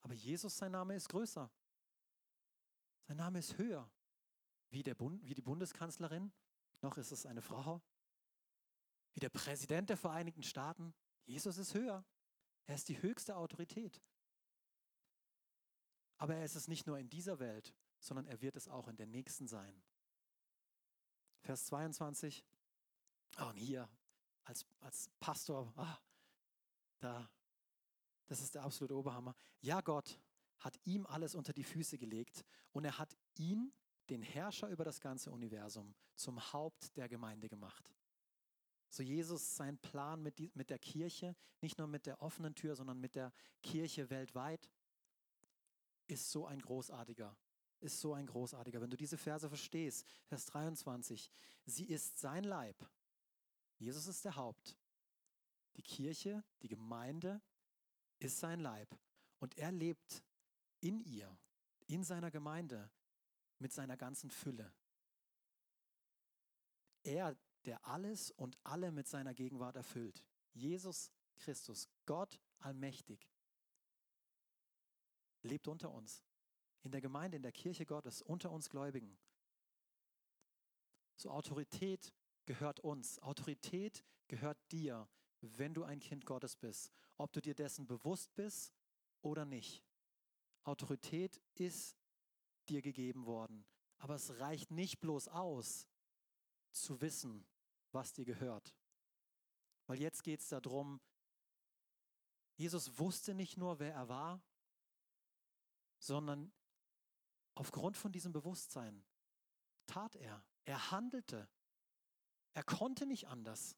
aber 0.00 0.14
Jesus, 0.14 0.56
sein 0.56 0.72
Name 0.72 0.94
ist 0.94 1.08
größer. 1.08 1.50
Sein 3.06 3.18
Name 3.18 3.38
ist 3.38 3.56
höher. 3.56 3.88
Wie, 4.70 4.82
der 4.82 4.94
Bund, 4.94 5.24
wie 5.24 5.34
die 5.34 5.42
Bundeskanzlerin, 5.42 6.32
noch 6.82 6.98
ist 6.98 7.12
es 7.12 7.24
eine 7.24 7.40
Frau. 7.40 7.80
Wie 9.14 9.20
der 9.20 9.28
Präsident 9.28 9.88
der 9.88 9.96
Vereinigten 9.96 10.42
Staaten. 10.42 10.92
Jesus 11.24 11.56
ist 11.56 11.74
höher. 11.74 12.04
Er 12.66 12.74
ist 12.74 12.88
die 12.88 13.00
höchste 13.00 13.36
Autorität. 13.36 14.02
Aber 16.18 16.34
er 16.34 16.44
ist 16.44 16.56
es 16.56 16.66
nicht 16.66 16.86
nur 16.86 16.98
in 16.98 17.08
dieser 17.08 17.38
Welt, 17.38 17.74
sondern 18.00 18.26
er 18.26 18.40
wird 18.40 18.56
es 18.56 18.68
auch 18.68 18.88
in 18.88 18.96
der 18.96 19.06
nächsten 19.06 19.46
sein. 19.46 19.84
Vers 21.42 21.66
22. 21.66 22.44
Oh, 23.38 23.44
und 23.44 23.56
hier 23.56 23.88
als, 24.44 24.66
als 24.80 25.10
Pastor, 25.20 25.72
ah, 25.76 25.98
da, 26.98 27.30
das 28.26 28.40
ist 28.40 28.54
der 28.54 28.64
absolute 28.64 28.96
Oberhammer. 28.96 29.36
Ja, 29.60 29.80
Gott 29.80 30.18
hat 30.58 30.78
ihm 30.84 31.06
alles 31.06 31.34
unter 31.34 31.52
die 31.52 31.64
Füße 31.64 31.98
gelegt 31.98 32.44
und 32.72 32.84
er 32.84 32.98
hat 32.98 33.16
ihn, 33.36 33.72
den 34.08 34.22
Herrscher 34.22 34.68
über 34.68 34.84
das 34.84 35.00
ganze 35.00 35.32
Universum, 35.32 35.94
zum 36.14 36.40
Haupt 36.52 36.96
der 36.96 37.08
Gemeinde 37.08 37.48
gemacht. 37.48 37.92
So 38.88 39.02
Jesus 39.02 39.56
sein 39.56 39.78
Plan 39.78 40.22
mit, 40.22 40.38
die, 40.38 40.50
mit 40.54 40.70
der 40.70 40.78
Kirche, 40.78 41.34
nicht 41.60 41.78
nur 41.78 41.88
mit 41.88 42.06
der 42.06 42.22
offenen 42.22 42.54
Tür, 42.54 42.76
sondern 42.76 43.00
mit 43.00 43.14
der 43.14 43.32
Kirche 43.62 44.08
weltweit, 44.10 44.70
ist 46.06 46.30
so 46.30 46.46
ein 46.46 46.60
großartiger, 46.60 47.36
ist 47.80 48.00
so 48.00 48.14
ein 48.14 48.26
großartiger. 48.26 48.80
Wenn 48.80 48.90
du 48.90 48.96
diese 48.96 49.18
Verse 49.18 49.48
verstehst, 49.48 50.06
Vers 50.26 50.46
23, 50.46 51.30
sie 51.64 51.86
ist 51.86 52.18
sein 52.18 52.44
Leib. 52.44 52.76
Jesus 53.78 54.06
ist 54.06 54.24
der 54.24 54.36
Haupt. 54.36 54.76
Die 55.76 55.82
Kirche, 55.82 56.42
die 56.62 56.68
Gemeinde 56.68 57.42
ist 58.18 58.38
sein 58.38 58.60
Leib. 58.60 58.88
Und 59.40 59.58
er 59.58 59.72
lebt 59.72 60.22
in 60.80 61.00
ihr, 61.00 61.36
in 61.86 62.04
seiner 62.04 62.30
Gemeinde, 62.30 62.90
mit 63.58 63.72
seiner 63.72 63.96
ganzen 63.96 64.30
Fülle. 64.30 64.72
Er, 67.02 67.36
der 67.64 67.86
alles 67.86 68.30
und 68.32 68.58
alle 68.64 68.90
mit 68.92 69.08
seiner 69.08 69.34
Gegenwart 69.34 69.76
erfüllt. 69.76 70.24
Jesus 70.52 71.10
Christus, 71.36 71.88
Gott 72.06 72.40
allmächtig, 72.58 73.30
lebt 75.42 75.68
unter 75.68 75.92
uns. 75.92 76.22
In 76.82 76.92
der 76.92 77.00
Gemeinde, 77.00 77.36
in 77.36 77.42
der 77.42 77.52
Kirche 77.52 77.84
Gottes, 77.84 78.22
unter 78.22 78.50
uns 78.50 78.70
Gläubigen. 78.70 79.18
So 81.16 81.30
Autorität 81.30 82.12
gehört 82.44 82.80
uns. 82.80 83.18
Autorität 83.20 84.04
gehört 84.28 84.58
dir, 84.70 85.08
wenn 85.40 85.74
du 85.74 85.82
ein 85.82 86.00
Kind 86.00 86.26
Gottes 86.26 86.56
bist. 86.56 86.92
Ob 87.16 87.32
du 87.32 87.40
dir 87.40 87.54
dessen 87.54 87.86
bewusst 87.86 88.34
bist 88.34 88.72
oder 89.22 89.44
nicht. 89.44 89.82
Autorität 90.66 91.40
ist 91.54 91.96
dir 92.68 92.82
gegeben 92.82 93.26
worden. 93.26 93.64
Aber 93.98 94.14
es 94.14 94.38
reicht 94.38 94.70
nicht 94.70 95.00
bloß 95.00 95.28
aus, 95.28 95.88
zu 96.72 97.00
wissen, 97.00 97.46
was 97.92 98.12
dir 98.12 98.24
gehört. 98.24 98.74
Weil 99.86 100.00
jetzt 100.00 100.22
geht 100.22 100.40
es 100.40 100.48
darum, 100.48 101.00
Jesus 102.56 102.98
wusste 102.98 103.34
nicht 103.34 103.56
nur, 103.56 103.78
wer 103.78 103.94
er 103.94 104.08
war, 104.08 104.42
sondern 105.98 106.52
aufgrund 107.54 107.96
von 107.96 108.12
diesem 108.12 108.32
Bewusstsein 108.32 109.04
tat 109.86 110.16
er. 110.16 110.44
Er 110.64 110.90
handelte. 110.90 111.48
Er 112.54 112.64
konnte 112.64 113.06
nicht 113.06 113.28
anders, 113.28 113.76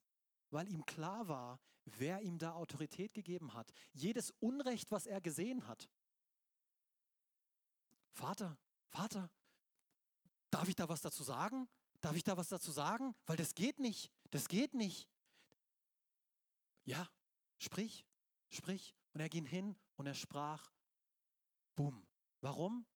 weil 0.50 0.68
ihm 0.68 0.86
klar 0.86 1.28
war, 1.28 1.60
wer 1.84 2.22
ihm 2.22 2.38
da 2.38 2.54
Autorität 2.54 3.12
gegeben 3.12 3.54
hat. 3.54 3.72
Jedes 3.92 4.30
Unrecht, 4.40 4.90
was 4.90 5.06
er 5.06 5.20
gesehen 5.20 5.66
hat. 5.66 5.88
Vater, 8.18 8.58
Vater, 8.88 9.30
darf 10.50 10.68
ich 10.68 10.74
da 10.74 10.88
was 10.88 11.00
dazu 11.00 11.22
sagen? 11.22 11.68
Darf 12.00 12.16
ich 12.16 12.24
da 12.24 12.36
was 12.36 12.48
dazu 12.48 12.72
sagen? 12.72 13.14
Weil 13.26 13.36
das 13.36 13.54
geht 13.54 13.78
nicht. 13.78 14.10
Das 14.30 14.48
geht 14.48 14.74
nicht. 14.74 15.08
Ja, 16.84 17.08
sprich, 17.58 18.04
sprich. 18.48 18.96
Und 19.12 19.20
er 19.20 19.28
ging 19.28 19.46
hin 19.46 19.76
und 19.94 20.08
er 20.08 20.14
sprach. 20.14 20.72
Bumm. 21.76 22.04
Warum? 22.40 22.86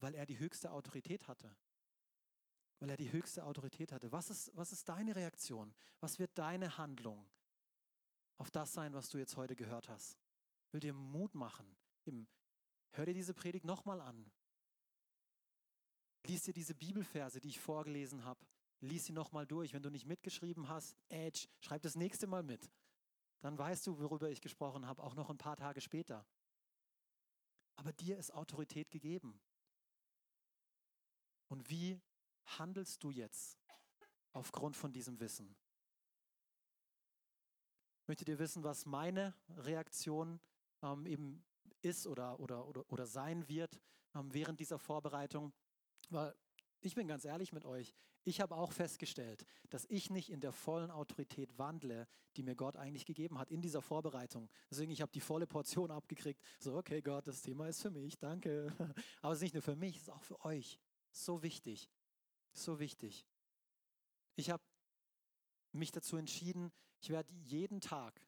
Weil 0.00 0.14
er 0.14 0.26
die 0.26 0.38
höchste 0.38 0.70
Autorität 0.70 1.26
hatte. 1.26 1.56
Weil 2.78 2.90
er 2.90 2.98
die 2.98 3.12
höchste 3.12 3.44
Autorität 3.44 3.90
hatte. 3.90 4.12
Was 4.12 4.28
ist, 4.28 4.54
was 4.54 4.70
ist 4.72 4.86
deine 4.90 5.16
Reaktion? 5.16 5.74
Was 6.00 6.18
wird 6.18 6.36
deine 6.36 6.76
Handlung 6.76 7.26
auf 8.36 8.50
das 8.50 8.74
sein, 8.74 8.92
was 8.92 9.08
du 9.08 9.16
jetzt 9.16 9.38
heute 9.38 9.56
gehört 9.56 9.88
hast? 9.88 10.18
Ich 10.66 10.74
will 10.74 10.80
dir 10.80 10.92
Mut 10.92 11.34
machen. 11.34 11.74
Hör 12.92 13.06
dir 13.06 13.14
diese 13.14 13.34
Predigt 13.34 13.64
nochmal 13.64 14.00
an. 14.00 14.30
Lies 16.26 16.42
dir 16.42 16.52
diese 16.52 16.74
Bibelverse, 16.74 17.40
die 17.40 17.48
ich 17.48 17.60
vorgelesen 17.60 18.24
habe. 18.24 18.44
Lies 18.80 19.06
sie 19.06 19.12
nochmal 19.12 19.46
durch. 19.46 19.72
Wenn 19.72 19.82
du 19.82 19.90
nicht 19.90 20.06
mitgeschrieben 20.06 20.68
hast, 20.68 20.96
Edge, 21.08 21.48
schreib 21.60 21.82
das 21.82 21.96
nächste 21.96 22.26
Mal 22.26 22.42
mit. 22.42 22.70
Dann 23.40 23.58
weißt 23.58 23.86
du, 23.86 23.98
worüber 23.98 24.30
ich 24.30 24.40
gesprochen 24.40 24.86
habe, 24.86 25.02
auch 25.02 25.14
noch 25.14 25.30
ein 25.30 25.38
paar 25.38 25.56
Tage 25.56 25.80
später. 25.80 26.26
Aber 27.76 27.92
dir 27.92 28.18
ist 28.18 28.32
Autorität 28.32 28.90
gegeben. 28.90 29.40
Und 31.48 31.68
wie 31.70 32.00
handelst 32.44 33.02
du 33.02 33.10
jetzt 33.10 33.58
aufgrund 34.32 34.76
von 34.76 34.92
diesem 34.92 35.18
Wissen? 35.20 35.56
Möchtet 38.06 38.28
ihr 38.28 38.38
wissen, 38.38 38.62
was 38.62 38.86
meine 38.86 39.34
Reaktion 39.48 40.40
ähm, 40.82 41.06
eben 41.06 41.44
ist 41.82 42.06
oder, 42.06 42.38
oder, 42.40 42.66
oder, 42.66 42.84
oder 42.90 43.06
sein 43.06 43.48
wird 43.48 43.80
ähm, 44.14 44.32
während 44.32 44.60
dieser 44.60 44.78
Vorbereitung? 44.78 45.52
Weil 46.08 46.34
ich 46.80 46.94
bin 46.94 47.06
ganz 47.06 47.24
ehrlich 47.24 47.52
mit 47.52 47.64
euch, 47.64 47.94
ich 48.24 48.40
habe 48.40 48.54
auch 48.54 48.72
festgestellt, 48.72 49.46
dass 49.70 49.86
ich 49.86 50.10
nicht 50.10 50.30
in 50.30 50.40
der 50.40 50.52
vollen 50.52 50.90
Autorität 50.90 51.56
wandle, 51.58 52.06
die 52.36 52.42
mir 52.42 52.54
Gott 52.54 52.76
eigentlich 52.76 53.06
gegeben 53.06 53.38
hat 53.38 53.50
in 53.50 53.62
dieser 53.62 53.80
Vorbereitung. 53.80 54.50
Deswegen, 54.70 54.92
ich 54.92 55.00
habe 55.00 55.12
die 55.12 55.20
volle 55.20 55.46
Portion 55.46 55.90
abgekriegt. 55.90 56.40
So, 56.58 56.76
okay, 56.76 57.00
Gott, 57.00 57.26
das 57.26 57.42
Thema 57.42 57.68
ist 57.68 57.80
für 57.80 57.90
mich, 57.90 58.18
danke. 58.18 58.74
Aber 59.22 59.32
es 59.32 59.38
ist 59.38 59.42
nicht 59.42 59.54
nur 59.54 59.62
für 59.62 59.76
mich, 59.76 59.96
es 59.96 60.02
ist 60.02 60.10
auch 60.10 60.22
für 60.22 60.44
euch. 60.44 60.78
So 61.12 61.42
wichtig, 61.42 61.90
so 62.52 62.78
wichtig. 62.78 63.26
Ich 64.36 64.50
habe 64.50 64.62
mich 65.72 65.90
dazu 65.90 66.16
entschieden, 66.16 66.72
ich 67.00 67.10
werde 67.10 67.32
jeden 67.32 67.80
Tag, 67.80 68.20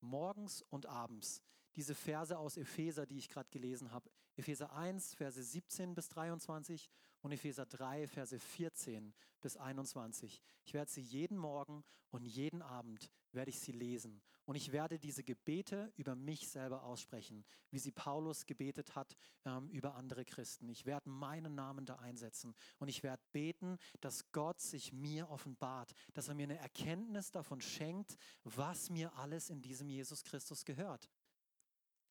morgens 0.00 0.62
und 0.62 0.86
abends, 0.86 1.42
diese 1.76 1.94
Verse 1.94 2.36
aus 2.36 2.56
Epheser, 2.56 3.06
die 3.06 3.18
ich 3.18 3.28
gerade 3.28 3.48
gelesen 3.50 3.92
habe, 3.92 4.10
Epheser 4.36 4.72
1, 4.72 5.14
Verse 5.14 5.42
17 5.42 5.94
bis 5.94 6.08
23 6.08 6.90
und 7.22 7.32
Epheser 7.32 7.66
3, 7.66 8.08
Verse 8.08 8.38
14 8.38 9.12
bis 9.40 9.56
21. 9.56 10.42
Ich 10.64 10.74
werde 10.74 10.90
sie 10.90 11.02
jeden 11.02 11.36
Morgen 11.36 11.84
und 12.10 12.24
jeden 12.24 12.62
Abend 12.62 13.10
werde 13.32 13.50
ich 13.50 13.60
sie 13.60 13.72
lesen. 13.72 14.22
Und 14.44 14.56
ich 14.56 14.72
werde 14.72 14.98
diese 14.98 15.22
Gebete 15.22 15.92
über 15.96 16.16
mich 16.16 16.48
selber 16.48 16.82
aussprechen, 16.82 17.44
wie 17.70 17.78
sie 17.78 17.92
Paulus 17.92 18.46
gebetet 18.46 18.96
hat 18.96 19.16
ähm, 19.44 19.68
über 19.68 19.94
andere 19.94 20.24
Christen. 20.24 20.68
Ich 20.68 20.86
werde 20.86 21.08
meinen 21.08 21.54
Namen 21.54 21.86
da 21.86 21.96
einsetzen 21.96 22.54
und 22.78 22.88
ich 22.88 23.04
werde 23.04 23.22
beten, 23.30 23.78
dass 24.00 24.32
Gott 24.32 24.60
sich 24.60 24.92
mir 24.92 25.30
offenbart, 25.30 25.92
dass 26.14 26.28
er 26.28 26.34
mir 26.34 26.44
eine 26.44 26.58
Erkenntnis 26.58 27.30
davon 27.30 27.60
schenkt, 27.60 28.16
was 28.42 28.90
mir 28.90 29.14
alles 29.16 29.50
in 29.50 29.62
diesem 29.62 29.88
Jesus 29.88 30.24
Christus 30.24 30.64
gehört 30.64 31.08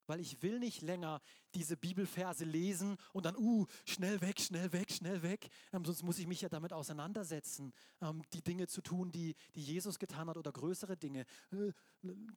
weil 0.10 0.20
ich 0.20 0.42
will 0.42 0.60
nicht 0.60 0.82
länger 0.82 1.22
diese 1.54 1.78
Bibelverse 1.78 2.44
lesen 2.44 2.98
und 3.14 3.26
dann, 3.26 3.38
uh, 3.38 3.68
schnell 3.86 4.20
weg, 4.22 4.40
schnell 4.40 4.74
weg, 4.74 4.92
schnell 4.92 5.22
weg. 5.22 5.50
Ähm, 5.72 5.86
sonst 5.86 6.02
muss 6.02 6.18
ich 6.18 6.26
mich 6.26 6.42
ja 6.42 6.50
damit 6.50 6.74
auseinandersetzen, 6.74 7.74
ähm, 8.02 8.24
die 8.34 8.42
Dinge 8.42 8.68
zu 8.68 8.82
tun, 8.82 9.12
die, 9.12 9.36
die 9.56 9.62
Jesus 9.62 10.00
getan 10.00 10.28
hat 10.28 10.38
oder 10.38 10.52
größere 10.52 10.98
Dinge. 10.98 11.26
Äh, 11.52 11.72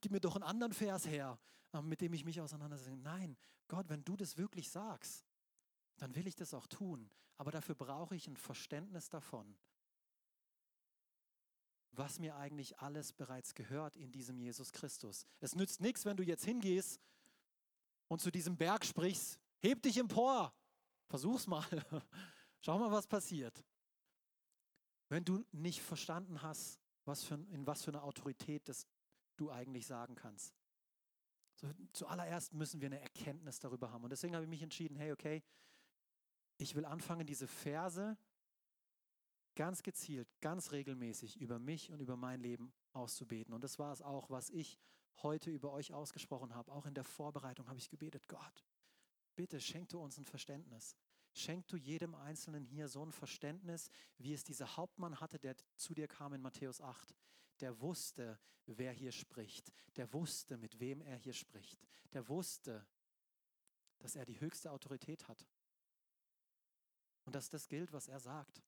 gib 0.00 0.12
mir 0.12 0.20
doch 0.20 0.36
einen 0.36 0.44
anderen 0.44 0.74
Vers 0.74 1.06
her, 1.06 1.38
ähm, 1.72 1.88
mit 1.88 2.02
dem 2.02 2.12
ich 2.12 2.26
mich 2.26 2.40
auseinandersetze. 2.40 2.94
Nein, 2.96 3.38
Gott, 3.68 3.88
wenn 3.88 4.04
du 4.04 4.16
das 4.16 4.36
wirklich 4.36 4.70
sagst, 4.70 5.24
dann 5.96 6.14
will 6.14 6.26
ich 6.26 6.36
das 6.36 6.52
auch 6.52 6.66
tun. 6.66 7.10
Aber 7.38 7.50
dafür 7.50 7.74
brauche 7.74 8.14
ich 8.14 8.28
ein 8.28 8.36
Verständnis 8.36 9.08
davon, 9.08 9.56
was 11.92 12.18
mir 12.18 12.36
eigentlich 12.36 12.78
alles 12.80 13.14
bereits 13.14 13.54
gehört 13.54 13.96
in 13.96 14.12
diesem 14.12 14.38
Jesus 14.38 14.72
Christus. 14.72 15.24
Es 15.40 15.54
nützt 15.54 15.80
nichts, 15.80 16.04
wenn 16.04 16.18
du 16.18 16.22
jetzt 16.22 16.44
hingehst 16.44 17.00
und 18.12 18.20
zu 18.20 18.30
diesem 18.30 18.56
Berg 18.56 18.84
sprichst, 18.84 19.38
heb 19.58 19.82
dich 19.82 19.96
empor, 19.96 20.54
versuch's 21.08 21.46
mal, 21.46 21.64
schau 22.60 22.78
mal, 22.78 22.90
was 22.90 23.06
passiert. 23.06 23.64
Wenn 25.08 25.24
du 25.24 25.44
nicht 25.52 25.82
verstanden 25.82 26.42
hast, 26.42 26.78
was 27.04 27.24
für, 27.24 27.34
in 27.34 27.66
was 27.66 27.82
für 27.82 27.90
eine 27.90 28.02
Autorität 28.02 28.68
das 28.68 28.86
du 29.36 29.50
eigentlich 29.50 29.86
sagen 29.86 30.14
kannst. 30.14 30.54
So, 31.54 31.70
zuallererst 31.92 32.52
müssen 32.54 32.80
wir 32.80 32.86
eine 32.86 33.00
Erkenntnis 33.00 33.58
darüber 33.58 33.90
haben. 33.90 34.04
Und 34.04 34.10
deswegen 34.10 34.34
habe 34.34 34.44
ich 34.44 34.50
mich 34.50 34.62
entschieden, 34.62 34.96
hey, 34.96 35.12
okay, 35.12 35.42
ich 36.58 36.74
will 36.74 36.84
anfangen, 36.84 37.26
diese 37.26 37.48
Verse 37.48 38.16
ganz 39.54 39.82
gezielt, 39.82 40.28
ganz 40.40 40.72
regelmäßig 40.72 41.40
über 41.40 41.58
mich 41.58 41.90
und 41.90 42.00
über 42.00 42.16
mein 42.16 42.40
Leben 42.40 42.72
auszubeten. 42.92 43.54
Und 43.54 43.64
das 43.64 43.78
war 43.78 43.92
es 43.92 44.02
auch, 44.02 44.30
was 44.30 44.50
ich 44.50 44.78
heute 45.22 45.50
über 45.50 45.72
euch 45.72 45.92
ausgesprochen 45.92 46.54
habe. 46.54 46.72
Auch 46.72 46.86
in 46.86 46.94
der 46.94 47.04
Vorbereitung 47.04 47.68
habe 47.68 47.78
ich 47.78 47.88
gebetet, 47.88 48.28
Gott, 48.28 48.64
bitte 49.36 49.60
schenk 49.60 49.88
du 49.90 50.00
uns 50.00 50.18
ein 50.18 50.24
Verständnis. 50.24 50.96
Schenk 51.34 51.66
du 51.68 51.76
jedem 51.76 52.14
Einzelnen 52.14 52.64
hier 52.64 52.88
so 52.88 53.04
ein 53.04 53.12
Verständnis, 53.12 53.90
wie 54.18 54.34
es 54.34 54.44
dieser 54.44 54.76
Hauptmann 54.76 55.20
hatte, 55.20 55.38
der 55.38 55.56
zu 55.76 55.94
dir 55.94 56.06
kam 56.06 56.34
in 56.34 56.42
Matthäus 56.42 56.80
8. 56.80 57.14
Der 57.60 57.80
wusste, 57.80 58.38
wer 58.66 58.92
hier 58.92 59.12
spricht. 59.12 59.72
Der 59.96 60.12
wusste, 60.12 60.58
mit 60.58 60.78
wem 60.78 61.00
er 61.00 61.16
hier 61.16 61.32
spricht. 61.32 61.80
Der 62.12 62.28
wusste, 62.28 62.86
dass 63.98 64.16
er 64.16 64.26
die 64.26 64.40
höchste 64.40 64.70
Autorität 64.70 65.28
hat. 65.28 65.46
Und 67.24 67.34
dass 67.34 67.48
das 67.48 67.68
gilt, 67.68 67.92
was 67.92 68.08
er 68.08 68.20
sagt. 68.20 68.62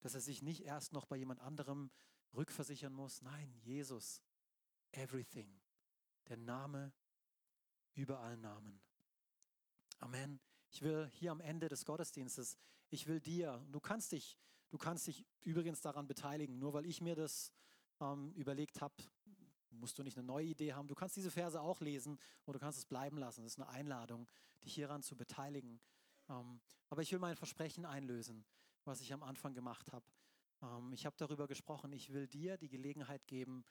Dass 0.00 0.14
er 0.14 0.20
sich 0.20 0.42
nicht 0.42 0.64
erst 0.64 0.92
noch 0.92 1.06
bei 1.06 1.16
jemand 1.16 1.40
anderem 1.40 1.90
rückversichern 2.34 2.92
muss. 2.92 3.22
Nein, 3.22 3.52
Jesus 3.62 4.20
everything. 4.92 5.60
Der 6.28 6.36
Name 6.36 6.92
über 7.94 8.20
allen 8.20 8.40
Namen. 8.40 8.80
Amen. 10.00 10.40
Ich 10.70 10.82
will 10.82 11.10
hier 11.14 11.32
am 11.32 11.40
Ende 11.40 11.68
des 11.68 11.84
Gottesdienstes, 11.84 12.56
ich 12.88 13.06
will 13.06 13.20
dir, 13.20 13.64
du 13.70 13.80
kannst 13.80 14.12
dich, 14.12 14.38
du 14.70 14.78
kannst 14.78 15.06
dich 15.06 15.26
übrigens 15.42 15.80
daran 15.80 16.06
beteiligen, 16.06 16.58
nur 16.58 16.72
weil 16.72 16.86
ich 16.86 17.00
mir 17.00 17.14
das 17.14 17.52
ähm, 18.00 18.32
überlegt 18.32 18.80
habe, 18.80 18.94
musst 19.70 19.98
du 19.98 20.02
nicht 20.02 20.16
eine 20.16 20.26
neue 20.26 20.46
Idee 20.46 20.72
haben. 20.72 20.88
Du 20.88 20.94
kannst 20.94 21.16
diese 21.16 21.30
Verse 21.30 21.60
auch 21.60 21.80
lesen 21.80 22.18
oder 22.46 22.58
du 22.58 22.64
kannst 22.64 22.78
es 22.78 22.86
bleiben 22.86 23.18
lassen. 23.18 23.42
Das 23.42 23.52
ist 23.52 23.58
eine 23.58 23.68
Einladung, 23.68 24.28
dich 24.64 24.74
hieran 24.74 25.02
zu 25.02 25.16
beteiligen. 25.16 25.80
Ähm, 26.28 26.60
aber 26.88 27.02
ich 27.02 27.12
will 27.12 27.18
mein 27.18 27.36
Versprechen 27.36 27.84
einlösen, 27.84 28.44
was 28.84 29.00
ich 29.00 29.12
am 29.12 29.22
Anfang 29.22 29.54
gemacht 29.54 29.92
habe. 29.92 30.06
Ähm, 30.62 30.92
ich 30.92 31.06
habe 31.06 31.16
darüber 31.18 31.46
gesprochen, 31.46 31.92
ich 31.92 32.12
will 32.12 32.26
dir 32.26 32.56
die 32.56 32.68
Gelegenheit 32.68 33.26
geben, 33.26 33.64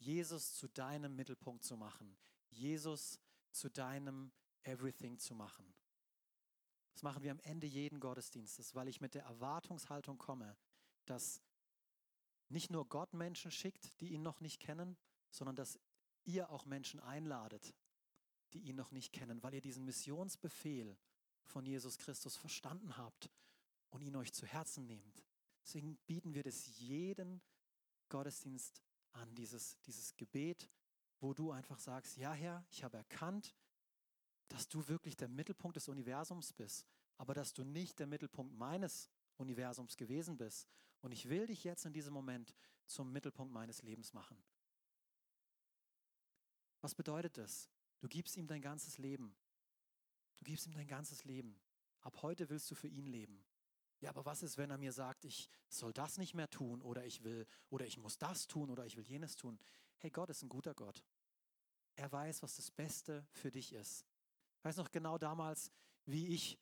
Jesus 0.00 0.54
zu 0.54 0.66
deinem 0.68 1.14
Mittelpunkt 1.14 1.62
zu 1.62 1.76
machen, 1.76 2.16
Jesus 2.48 3.20
zu 3.52 3.68
deinem 3.68 4.32
Everything 4.62 5.18
zu 5.18 5.34
machen. 5.34 5.74
Das 6.94 7.02
machen 7.02 7.22
wir 7.22 7.30
am 7.30 7.40
Ende 7.40 7.66
jeden 7.66 8.00
Gottesdienstes, 8.00 8.74
weil 8.74 8.88
ich 8.88 9.00
mit 9.00 9.14
der 9.14 9.24
Erwartungshaltung 9.24 10.18
komme, 10.18 10.56
dass 11.04 11.42
nicht 12.48 12.70
nur 12.70 12.88
Gott 12.88 13.14
Menschen 13.14 13.50
schickt, 13.50 14.00
die 14.00 14.12
ihn 14.12 14.22
noch 14.22 14.40
nicht 14.40 14.60
kennen, 14.60 14.96
sondern 15.30 15.56
dass 15.56 15.78
ihr 16.24 16.50
auch 16.50 16.64
Menschen 16.64 17.00
einladet, 17.00 17.74
die 18.52 18.60
ihn 18.60 18.76
noch 18.76 18.90
nicht 18.90 19.12
kennen, 19.12 19.42
weil 19.42 19.54
ihr 19.54 19.60
diesen 19.60 19.84
Missionsbefehl 19.84 20.98
von 21.44 21.64
Jesus 21.64 21.98
Christus 21.98 22.36
verstanden 22.36 22.96
habt 22.96 23.30
und 23.90 24.02
ihn 24.02 24.16
euch 24.16 24.32
zu 24.32 24.46
Herzen 24.46 24.86
nehmt. 24.86 25.24
Deswegen 25.62 25.96
bieten 26.06 26.34
wir 26.34 26.42
das 26.42 26.78
jeden 26.78 27.42
Gottesdienst 28.08 28.82
an, 29.12 29.34
dieses, 29.34 29.80
dieses 29.82 30.16
Gebet, 30.16 30.68
wo 31.20 31.34
du 31.34 31.50
einfach 31.50 31.78
sagst, 31.78 32.16
ja 32.16 32.32
Herr, 32.32 32.64
ich 32.70 32.82
habe 32.84 32.96
erkannt, 32.96 33.54
dass 34.48 34.68
du 34.68 34.86
wirklich 34.88 35.16
der 35.16 35.28
Mittelpunkt 35.28 35.76
des 35.76 35.88
Universums 35.88 36.52
bist, 36.52 36.86
aber 37.18 37.34
dass 37.34 37.52
du 37.52 37.64
nicht 37.64 37.98
der 37.98 38.06
Mittelpunkt 38.06 38.54
meines 38.54 39.10
Universums 39.36 39.96
gewesen 39.96 40.36
bist. 40.36 40.68
Und 41.00 41.12
ich 41.12 41.28
will 41.28 41.46
dich 41.46 41.64
jetzt 41.64 41.86
in 41.86 41.92
diesem 41.92 42.12
Moment 42.12 42.54
zum 42.86 43.12
Mittelpunkt 43.12 43.52
meines 43.52 43.82
Lebens 43.82 44.12
machen. 44.12 44.42
Was 46.80 46.94
bedeutet 46.94 47.36
das? 47.36 47.70
Du 48.00 48.08
gibst 48.08 48.36
ihm 48.36 48.46
dein 48.46 48.62
ganzes 48.62 48.98
Leben. 48.98 49.34
Du 50.38 50.44
gibst 50.44 50.66
ihm 50.66 50.72
dein 50.72 50.88
ganzes 50.88 51.24
Leben. 51.24 51.60
Ab 52.00 52.22
heute 52.22 52.48
willst 52.48 52.70
du 52.70 52.74
für 52.74 52.88
ihn 52.88 53.06
leben. 53.06 53.44
Ja, 54.00 54.10
aber 54.10 54.24
was 54.24 54.42
ist, 54.42 54.56
wenn 54.56 54.70
er 54.70 54.78
mir 54.78 54.92
sagt, 54.92 55.24
ich 55.26 55.50
soll 55.68 55.92
das 55.92 56.16
nicht 56.16 56.34
mehr 56.34 56.48
tun 56.48 56.80
oder 56.80 57.04
ich 57.04 57.22
will 57.22 57.46
oder 57.68 57.84
ich 57.84 57.98
muss 57.98 58.16
das 58.16 58.48
tun 58.48 58.70
oder 58.70 58.86
ich 58.86 58.96
will 58.96 59.06
jenes 59.06 59.36
tun? 59.36 59.58
Hey, 59.98 60.10
Gott 60.10 60.30
ist 60.30 60.42
ein 60.42 60.48
guter 60.48 60.74
Gott. 60.74 61.04
Er 61.96 62.10
weiß, 62.10 62.42
was 62.42 62.56
das 62.56 62.70
Beste 62.70 63.26
für 63.30 63.50
dich 63.50 63.74
ist. 63.74 64.06
Ich 64.56 64.64
weiß 64.64 64.78
noch 64.78 64.90
genau 64.90 65.18
damals, 65.18 65.70
wie 66.06 66.28
ich 66.28 66.58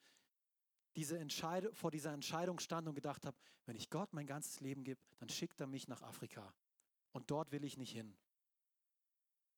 diese 0.97 1.17
Entscheidung, 1.17 1.73
vor 1.77 1.93
dieser 1.93 2.13
Entscheidung 2.13 2.59
stand 2.59 2.89
und 2.89 2.97
gedacht 2.97 3.25
habe, 3.25 3.37
wenn 3.67 3.77
ich 3.77 3.89
Gott 3.89 4.13
mein 4.13 4.27
ganzes 4.27 4.59
Leben 4.59 4.83
gebe, 4.83 5.01
dann 5.19 5.29
schickt 5.29 5.61
er 5.61 5.69
mich 5.69 5.87
nach 5.87 6.03
Afrika. 6.03 6.53
Und 7.13 7.31
dort 7.31 7.53
will 7.53 7.63
ich 7.63 7.77
nicht 7.77 7.93
hin. 7.93 8.17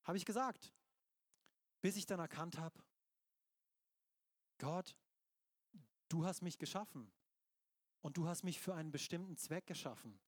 Habe 0.05 0.19
ich 0.19 0.27
gesagt. 0.27 0.75
Bis 1.81 1.97
ich 1.97 2.05
dann 2.05 2.21
erkannt 2.21 2.59
habe, 2.59 2.79
Gott, 4.59 4.95
du 6.11 6.27
hast 6.27 6.43
mich 6.43 6.59
geschaffen 6.59 7.11
und 8.01 8.17
du 8.17 8.27
hast 8.27 8.45
mich 8.45 8.61
für 8.61 8.75
einen 8.75 8.91
bestimmten 8.91 9.37
Zweck 9.37 9.67
geschaffen. 9.67 10.19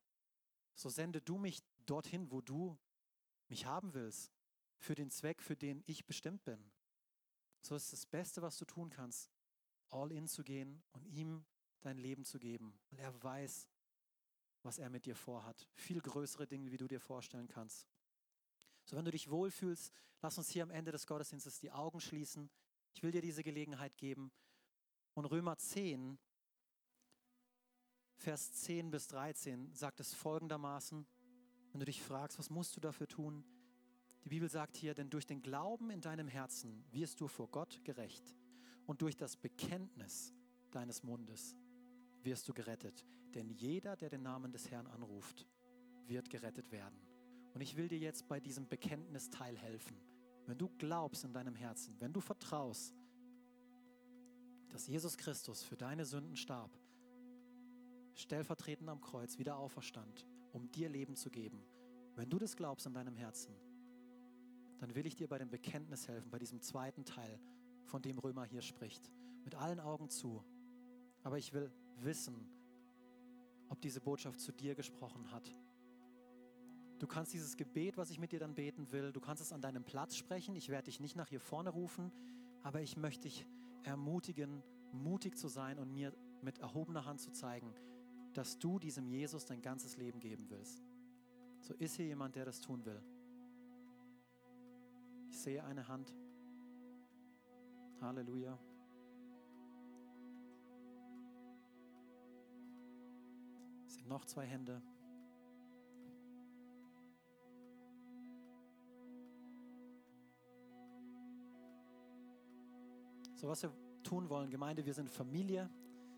So 0.74 0.88
sende 0.88 1.20
du 1.20 1.38
mich 1.38 1.62
dorthin, 1.86 2.30
wo 2.30 2.40
du 2.40 2.78
mich 3.48 3.66
haben 3.66 3.94
willst, 3.94 4.32
für 4.78 4.94
den 4.94 5.10
Zweck, 5.10 5.42
für 5.42 5.56
den 5.56 5.82
ich 5.86 6.06
bestimmt 6.06 6.44
bin. 6.44 6.70
So 7.60 7.76
ist 7.76 7.92
das 7.92 8.06
Beste, 8.06 8.42
was 8.42 8.56
du 8.58 8.64
tun 8.64 8.90
kannst, 8.90 9.30
all 9.90 10.10
in 10.10 10.26
zu 10.26 10.42
gehen 10.42 10.82
und 10.92 11.06
ihm 11.06 11.44
dein 11.80 11.98
Leben 11.98 12.24
zu 12.24 12.38
geben, 12.38 12.78
weil 12.90 13.00
er 13.00 13.22
weiß, 13.22 13.68
was 14.62 14.78
er 14.78 14.90
mit 14.90 15.06
dir 15.06 15.16
vorhat. 15.16 15.68
Viel 15.74 16.00
größere 16.00 16.46
Dinge, 16.46 16.70
wie 16.72 16.76
du 16.76 16.88
dir 16.88 17.00
vorstellen 17.00 17.48
kannst. 17.48 17.86
So, 18.84 18.96
wenn 18.96 19.04
du 19.04 19.10
dich 19.10 19.30
wohlfühlst, 19.30 19.92
lass 20.20 20.38
uns 20.38 20.50
hier 20.50 20.62
am 20.62 20.70
Ende 20.70 20.92
des 20.92 21.06
Gottesdienstes 21.06 21.60
die 21.60 21.70
Augen 21.70 22.00
schließen. 22.00 22.50
Ich 22.94 23.02
will 23.02 23.12
dir 23.12 23.22
diese 23.22 23.42
Gelegenheit 23.42 23.96
geben. 23.96 24.32
Und 25.14 25.26
Römer 25.26 25.56
10, 25.56 26.18
Vers 28.22 28.52
10 28.52 28.92
bis 28.92 29.08
13 29.08 29.74
sagt 29.74 29.98
es 29.98 30.14
folgendermaßen, 30.14 31.04
wenn 31.72 31.80
du 31.80 31.84
dich 31.84 32.00
fragst, 32.00 32.38
was 32.38 32.50
musst 32.50 32.76
du 32.76 32.80
dafür 32.80 33.08
tun? 33.08 33.42
Die 34.22 34.28
Bibel 34.28 34.48
sagt 34.48 34.76
hier, 34.76 34.94
denn 34.94 35.10
durch 35.10 35.26
den 35.26 35.42
Glauben 35.42 35.90
in 35.90 36.00
deinem 36.00 36.28
Herzen 36.28 36.84
wirst 36.92 37.20
du 37.20 37.26
vor 37.26 37.48
Gott 37.48 37.80
gerecht 37.82 38.36
und 38.86 39.02
durch 39.02 39.16
das 39.16 39.36
Bekenntnis 39.36 40.32
deines 40.70 41.02
Mundes 41.02 41.56
wirst 42.22 42.48
du 42.48 42.54
gerettet. 42.54 43.04
Denn 43.34 43.50
jeder, 43.50 43.96
der 43.96 44.08
den 44.08 44.22
Namen 44.22 44.52
des 44.52 44.70
Herrn 44.70 44.86
anruft, 44.86 45.48
wird 46.06 46.30
gerettet 46.30 46.70
werden. 46.70 47.00
Und 47.54 47.60
ich 47.60 47.76
will 47.76 47.88
dir 47.88 47.98
jetzt 47.98 48.28
bei 48.28 48.38
diesem 48.38 48.68
Bekenntnis 48.68 49.30
teilhelfen. 49.30 49.96
Wenn 50.46 50.58
du 50.58 50.68
glaubst 50.78 51.24
in 51.24 51.32
deinem 51.32 51.56
Herzen, 51.56 51.96
wenn 51.98 52.12
du 52.12 52.20
vertraust, 52.20 52.94
dass 54.68 54.86
Jesus 54.86 55.16
Christus 55.16 55.64
für 55.64 55.76
deine 55.76 56.04
Sünden 56.04 56.36
starb, 56.36 56.70
stellvertretend 58.14 58.88
am 58.88 59.00
Kreuz 59.00 59.38
wieder 59.38 59.56
auferstand, 59.56 60.26
um 60.52 60.70
dir 60.70 60.88
Leben 60.88 61.16
zu 61.16 61.30
geben, 61.30 61.64
wenn 62.14 62.28
du 62.28 62.38
das 62.38 62.56
glaubst 62.56 62.86
in 62.86 62.94
deinem 62.94 63.16
Herzen, 63.16 63.54
dann 64.78 64.94
will 64.94 65.06
ich 65.06 65.16
dir 65.16 65.28
bei 65.28 65.38
dem 65.38 65.50
Bekenntnis 65.50 66.08
helfen, 66.08 66.30
bei 66.30 66.38
diesem 66.38 66.60
zweiten 66.60 67.04
Teil, 67.04 67.40
von 67.84 68.02
dem 68.02 68.18
Römer 68.18 68.44
hier 68.44 68.62
spricht. 68.62 69.10
Mit 69.44 69.54
allen 69.54 69.80
Augen 69.80 70.08
zu. 70.08 70.44
Aber 71.22 71.38
ich 71.38 71.52
will 71.52 71.70
wissen, 71.98 72.48
ob 73.68 73.80
diese 73.80 74.00
Botschaft 74.00 74.40
zu 74.40 74.52
dir 74.52 74.74
gesprochen 74.74 75.30
hat 75.30 75.54
Du 77.02 77.08
kannst 77.08 77.32
dieses 77.32 77.56
Gebet, 77.56 77.96
was 77.96 78.10
ich 78.10 78.20
mit 78.20 78.30
dir 78.30 78.38
dann 78.38 78.54
beten 78.54 78.92
will, 78.92 79.10
du 79.10 79.20
kannst 79.20 79.42
es 79.42 79.52
an 79.52 79.60
deinem 79.60 79.82
Platz 79.82 80.14
sprechen. 80.14 80.54
Ich 80.54 80.68
werde 80.68 80.84
dich 80.84 81.00
nicht 81.00 81.16
nach 81.16 81.26
hier 81.26 81.40
vorne 81.40 81.70
rufen, 81.70 82.12
aber 82.62 82.80
ich 82.80 82.96
möchte 82.96 83.22
dich 83.22 83.44
ermutigen, 83.82 84.62
mutig 84.92 85.36
zu 85.36 85.48
sein 85.48 85.80
und 85.80 85.92
mir 85.92 86.12
mit 86.42 86.60
erhobener 86.60 87.04
Hand 87.04 87.20
zu 87.20 87.32
zeigen, 87.32 87.74
dass 88.32 88.58
du 88.58 88.78
diesem 88.78 89.06
Jesus 89.06 89.44
dein 89.44 89.62
ganzes 89.62 89.96
Leben 89.96 90.20
geben 90.20 90.46
willst. 90.48 90.82
So 91.60 91.74
ist 91.74 91.96
hier 91.96 92.06
jemand, 92.06 92.34
der 92.34 92.44
das 92.44 92.60
tun 92.60 92.84
will. 92.84 93.00
Ich 95.30 95.38
sehe 95.38 95.64
eine 95.64 95.86
Hand. 95.86 96.12
Halleluja. 98.00 98.58
Es 103.86 103.94
sind 103.94 104.08
noch 104.08 104.24
zwei 104.24 104.44
Hände. 104.44 104.82
So, 113.36 113.48
was 113.48 113.62
wir 113.62 113.72
tun 114.04 114.28
wollen, 114.28 114.50
Gemeinde, 114.50 114.86
wir 114.86 114.94
sind 114.94 115.10
Familie, 115.10 115.68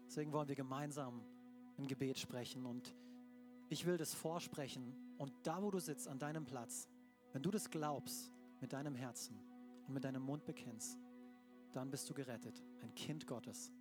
deswegen 0.06 0.32
wollen 0.32 0.46
wir 0.46 0.54
gemeinsam 0.54 1.22
ein 1.78 1.86
Gebet 1.86 2.18
sprechen 2.18 2.66
und 2.66 2.94
ich 3.68 3.86
will 3.86 3.96
das 3.96 4.14
vorsprechen 4.14 4.94
und 5.18 5.32
da, 5.42 5.62
wo 5.62 5.70
du 5.70 5.78
sitzt, 5.78 6.08
an 6.08 6.18
deinem 6.18 6.44
Platz, 6.44 6.88
wenn 7.32 7.42
du 7.42 7.50
das 7.50 7.70
glaubst 7.70 8.32
mit 8.60 8.72
deinem 8.72 8.94
Herzen 8.94 9.38
und 9.86 9.94
mit 9.94 10.04
deinem 10.04 10.22
Mund 10.22 10.44
bekennst, 10.44 10.98
dann 11.72 11.90
bist 11.90 12.08
du 12.08 12.14
gerettet, 12.14 12.62
ein 12.82 12.94
Kind 12.94 13.26
Gottes 13.26 13.72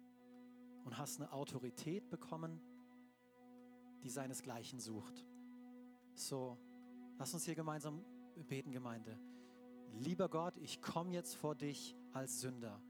und 0.85 0.97
hast 0.97 1.19
eine 1.19 1.31
Autorität 1.31 2.09
bekommen, 2.09 2.59
die 4.03 4.09
seinesgleichen 4.09 4.79
sucht. 4.79 5.25
So, 6.15 6.57
lass 7.17 7.33
uns 7.33 7.45
hier 7.45 7.55
gemeinsam 7.55 8.03
beten, 8.47 8.71
Gemeinde. 8.71 9.19
Lieber 9.93 10.27
Gott, 10.27 10.57
ich 10.57 10.81
komme 10.81 11.13
jetzt 11.13 11.35
vor 11.35 11.55
dich 11.55 11.95
als 12.13 12.41
Sünder 12.41 12.81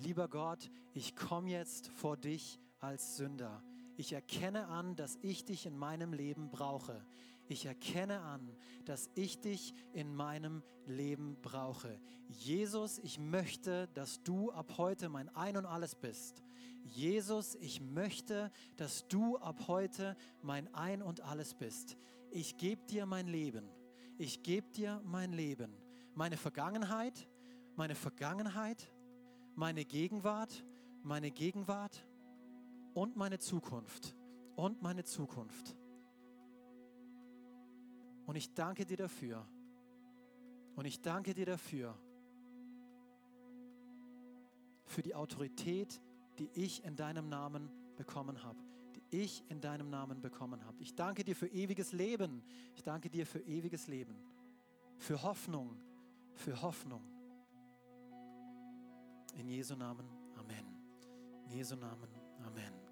lieber 0.00 0.28
Gott, 0.28 0.70
ich 0.94 1.16
komme 1.16 1.50
jetzt 1.50 1.88
vor 1.88 2.16
dich 2.16 2.60
als 2.80 3.16
Sünder. 3.16 3.62
Ich 3.96 4.12
erkenne 4.12 4.68
an, 4.68 4.94
dass 4.94 5.18
ich 5.22 5.44
dich 5.44 5.66
in 5.66 5.76
meinem 5.76 6.12
Leben 6.12 6.50
brauche. 6.50 7.04
Ich 7.48 7.64
erkenne 7.64 8.20
an, 8.20 8.54
dass 8.84 9.08
ich 9.14 9.40
dich 9.40 9.72
in 9.92 10.14
meinem 10.14 10.62
Leben 10.86 11.36
brauche. 11.40 11.98
Jesus, 12.28 12.98
ich 12.98 13.18
möchte, 13.18 13.88
dass 13.94 14.22
du 14.22 14.50
ab 14.50 14.74
heute 14.78 15.08
mein 15.08 15.34
Ein 15.34 15.56
und 15.56 15.64
alles 15.64 15.94
bist. 15.94 16.42
Jesus, 16.82 17.54
ich 17.56 17.80
möchte, 17.80 18.50
dass 18.76 19.08
du 19.08 19.38
ab 19.38 19.66
heute 19.68 20.16
mein 20.42 20.72
Ein 20.74 21.02
und 21.02 21.20
alles 21.20 21.54
bist. 21.54 21.96
Ich 22.30 22.56
gebe 22.56 22.84
dir 22.86 23.06
mein 23.06 23.26
Leben. 23.26 23.68
Ich 24.18 24.42
gebe 24.42 24.70
dir 24.72 25.00
mein 25.04 25.32
Leben. 25.32 25.72
Meine 26.14 26.36
Vergangenheit, 26.36 27.28
meine 27.76 27.94
Vergangenheit, 27.94 28.90
meine 29.54 29.84
Gegenwart, 29.84 30.64
meine 31.02 31.30
Gegenwart 31.30 32.04
und 32.96 33.14
meine 33.14 33.38
Zukunft. 33.38 34.16
Und 34.56 34.80
meine 34.80 35.04
Zukunft. 35.04 35.76
Und 38.24 38.36
ich 38.36 38.54
danke 38.54 38.86
dir 38.86 38.96
dafür. 38.96 39.46
Und 40.76 40.86
ich 40.86 41.02
danke 41.02 41.34
dir 41.34 41.44
dafür. 41.44 41.94
Für 44.86 45.02
die 45.02 45.14
Autorität, 45.14 46.00
die 46.38 46.48
ich 46.54 46.84
in 46.84 46.96
deinem 46.96 47.28
Namen 47.28 47.70
bekommen 47.96 48.42
habe. 48.42 48.58
Die 48.94 49.02
ich 49.10 49.44
in 49.50 49.60
deinem 49.60 49.90
Namen 49.90 50.22
bekommen 50.22 50.64
habe. 50.64 50.80
Ich 50.80 50.94
danke 50.94 51.22
dir 51.22 51.36
für 51.36 51.48
ewiges 51.48 51.92
Leben. 51.92 52.42
Ich 52.74 52.82
danke 52.82 53.10
dir 53.10 53.26
für 53.26 53.40
ewiges 53.40 53.88
Leben. 53.88 54.16
Für 54.96 55.22
Hoffnung. 55.22 55.76
Für 56.34 56.62
Hoffnung. 56.62 57.02
In 59.34 59.48
Jesu 59.48 59.76
Namen, 59.76 60.08
Amen. 60.38 60.64
In 61.44 61.52
Jesu 61.52 61.76
Namen, 61.76 62.08
Amen. 62.42 62.75